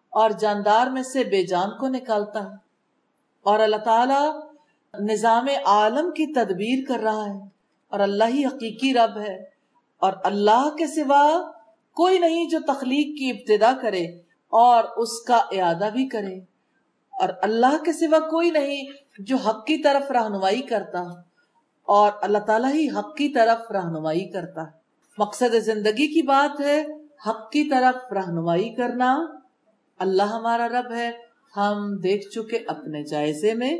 اور 0.09 0.31
جاندار 0.31 0.87
میں 0.87 1.03
سے 1.03 1.25
بے 1.25 1.47
جان 1.47 1.71
کو 1.81 1.89
نکالتا 1.89 2.41
ہے۔ 2.45 2.55
اور 3.43 3.61
اللہ 3.61 3.77
تعالیٰ 3.77 4.41
نظام 4.99 5.47
عالم 5.65 6.11
کی 6.11 6.27
تدبیر 6.27 6.85
کر 6.89 7.03
رہا 7.03 7.25
ہے۔ 7.27 7.49
اور 7.89 8.01
اللہ 8.01 8.25
ہی 8.29 8.47
حقیقی 8.47 8.95
رب 8.95 9.19
ہے۔ 9.19 9.56
اور 9.99 10.13
اللہ 10.25 10.69
کے 10.79 10.87
سوا 10.87 11.51
کوئی 11.95 12.19
نہیں 12.19 12.49
جو 12.49 12.59
تخلیق 12.67 13.07
کی 13.07 13.31
ابتدا 13.31 13.73
کرے 13.83 14.05
اور 14.49 14.85
اس 14.97 15.21
کا 15.21 15.37
اعادہ 15.37 15.89
بھی 15.93 16.09
کرے۔ 16.09 16.37
اور 17.21 17.29
اللہ 17.43 17.83
کے 17.85 17.93
سوا 17.93 18.19
کوئی 18.19 18.51
نہیں 18.51 18.85
جو 19.19 19.37
حق 19.37 19.67
کی 19.67 19.77
طرف 19.77 20.11
رہنمائی 20.11 20.63
کرتا 20.63 21.03
اور 21.83 22.13
اللہ 22.21 22.39
تعالیٰ 22.39 22.75
ہی 22.75 22.89
حق 22.89 23.17
کی 23.17 23.29
طرف 23.29 23.71
رہنمائی 23.71 24.29
کرتا۔ 24.29 24.63
مقصد 25.19 25.55
زندگی 25.55 26.15
کی 26.15 26.23
بات 26.23 26.61
ہے 26.61 26.85
حق 27.27 27.51
کی 27.51 27.65
طرف 27.65 28.13
رہنمائی 28.13 28.75
کرنا۔ 28.75 29.19
اللہ 29.99 30.23
ہمارا 30.23 30.69
رب 30.69 30.93
ہے۔ 30.93 31.11
ہم 31.57 31.97
دیکھ 31.97 32.29
چکے 32.31 32.57
اپنے 32.67 33.03
جائزے 33.03 33.55
میں۔ 33.55 33.79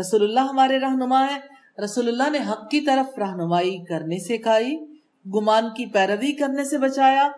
رسول 0.00 0.22
اللہ 0.22 0.40
ہمارے 0.40 0.78
رہنما 0.80 1.26
ہے 1.26 1.38
رسول 1.84 2.08
اللہ 2.08 2.38
نے 2.38 2.38
حق 2.50 2.70
کی 2.70 2.80
طرف 2.80 3.18
رہنمائی 3.18 3.78
کرنے 3.84 4.18
سکھائی 4.18 4.91
گمان 5.26 5.68
کی 5.68 5.86
پیروی 5.86 6.32
کرنے 6.32 6.64
سے 6.64 6.78
بچایا، 6.78 7.28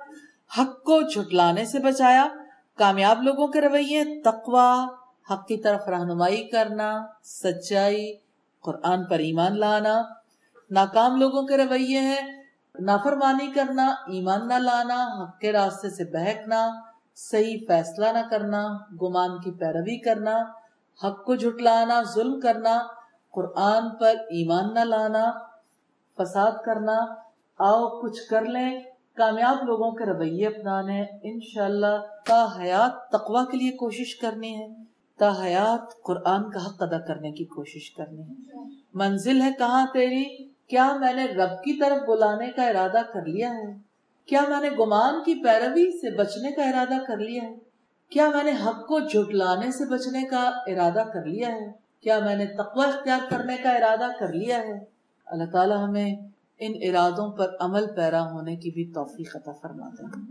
حق 0.59 0.83
کو 0.83 1.01
جھٹلانے 1.03 1.65
سے 1.65 1.79
بچایا، 1.79 2.29
کامیاب 2.79 3.23
لوگوں 3.23 3.47
کے 3.47 3.61
رویے، 3.61 4.23
تقوی، 4.25 4.95
حق 5.31 5.47
کی 5.47 5.57
طرف 5.57 5.89
رہنمائی 5.89 6.49
کرنا، 6.49 7.07
سچائی، 7.25 8.15
قرآن 8.61 9.05
پر 9.05 9.19
ایمان 9.19 9.59
لانا۔ 9.61 10.03
ناکام 10.71 11.17
لوگوں 11.17 11.43
کے 11.43 11.57
رویے 11.57 12.01
ہیں، 12.01 12.43
نافرمانی 12.81 13.47
کرنا، 13.47 13.87
ایمان 13.87 14.49
نہ 14.49 14.55
لانا، 14.55 15.23
حق 15.23 15.39
کے 15.39 15.53
راستے 15.53 15.91
سے 15.91 16.05
بہکنا، 16.05 16.69
صحیح 17.17 17.59
فیصلہ 17.69 18.07
نہ 18.07 18.29
کرنا، 18.31 18.63
گمان 19.03 19.41
کی 19.41 19.51
پیروی 19.51 19.99
کرنا، 19.99 20.37
حق 21.07 21.25
کو 21.25 21.35
جھٹلانا، 21.35 22.03
ظلم 22.03 22.41
کرنا، 22.41 22.83
قرآن 23.31 23.97
پر 23.97 24.15
ایمان 24.21 24.75
نہ 24.75 24.81
لانا، 24.81 25.31
فساد 26.19 26.53
کرنا 26.65 27.24
آؤ 27.59 28.01
کچھ 28.01 28.29
کر 28.31 28.43
لیں۔ 28.43 28.81
کامیاب 29.17 29.57
لوگوں 29.63 29.91
کے 29.91 30.05
رویے 30.05 30.47
اپنانے۔ 30.47 31.05
انشاءاللہ 31.23 32.07
تا 32.27 32.47
حیات 32.59 33.09
تقوی 33.09 33.51
کے 33.51 33.57
لیے 33.57 33.71
کوشش 33.71 34.17
کرنی 34.17 34.63
ہے۔ 34.63 34.69
تا 35.19 35.45
حیات 35.45 36.03
قرآن 36.03 36.51
کا 36.51 36.67
حق 36.67 36.83
ادا 36.83 36.99
کرنے 36.99 37.33
کی 37.33 37.45
کوشش 37.45 37.91
کرنی 37.91 38.23
ہے۔ 38.23 38.59
منزل 38.95 39.43
ہے 39.43 39.51
کہاں 39.59 39.87
تیری؟ 39.93 40.49
کیا 40.67 40.97
میں 40.97 41.13
نے 41.13 41.25
رب 41.25 41.51
کی 41.51 41.81
طرف 41.81 42.09
بلانے 42.09 42.51
کا 42.51 42.63
ارادہ 42.63 43.01
کر 43.13 43.27
لیا 43.27 43.51
ہے؟ 43.51 43.77
کیا 44.27 44.41
میں 44.49 44.61
نے 44.61 44.71
گمان 44.71 45.15
کی 45.25 45.45
پیروی 45.45 45.91
سے 45.91 46.17
بچنے 46.17 46.51
کا 46.53 46.63
ارادہ 46.63 46.99
کر 47.07 47.17
لیا 47.17 47.43
ہے؟ 47.43 47.55
کیا 48.09 48.29
میں 48.29 48.45
نے 48.45 48.51
حق 48.51 48.87
کو 48.87 48.99
جھٹلانے 48.99 49.71
سے 49.71 49.85
بچنے 49.85 50.23
کا 50.23 50.51
ارادہ 50.67 51.03
کر 51.13 51.25
لیا 51.25 51.49
ہے؟ 51.49 51.73
کیا 52.01 52.19
میں 52.19 52.37
نے 52.37 52.47
تقوی 52.47 52.87
اختیار 52.87 53.31
کرنے 53.31 53.57
کا 53.57 53.71
ارادہ 53.71 54.07
کر 54.19 54.33
لیا 54.33 54.59
ہے؟ 54.59 54.85
اللہ 55.27 55.45
تعالی 55.53 55.75
ہمیں 55.75 56.34
ان 56.67 56.73
ارادوں 56.83 57.33
پر 57.33 57.51
عمل 57.61 57.87
پیرا 57.97 58.31
ہونے 58.33 58.57
کی 58.57 58.71
بھی 58.71 58.93
توفیق 58.95 59.37
عطا 59.37 59.53
فرما 59.63 59.89
دیں۔ 59.89 60.23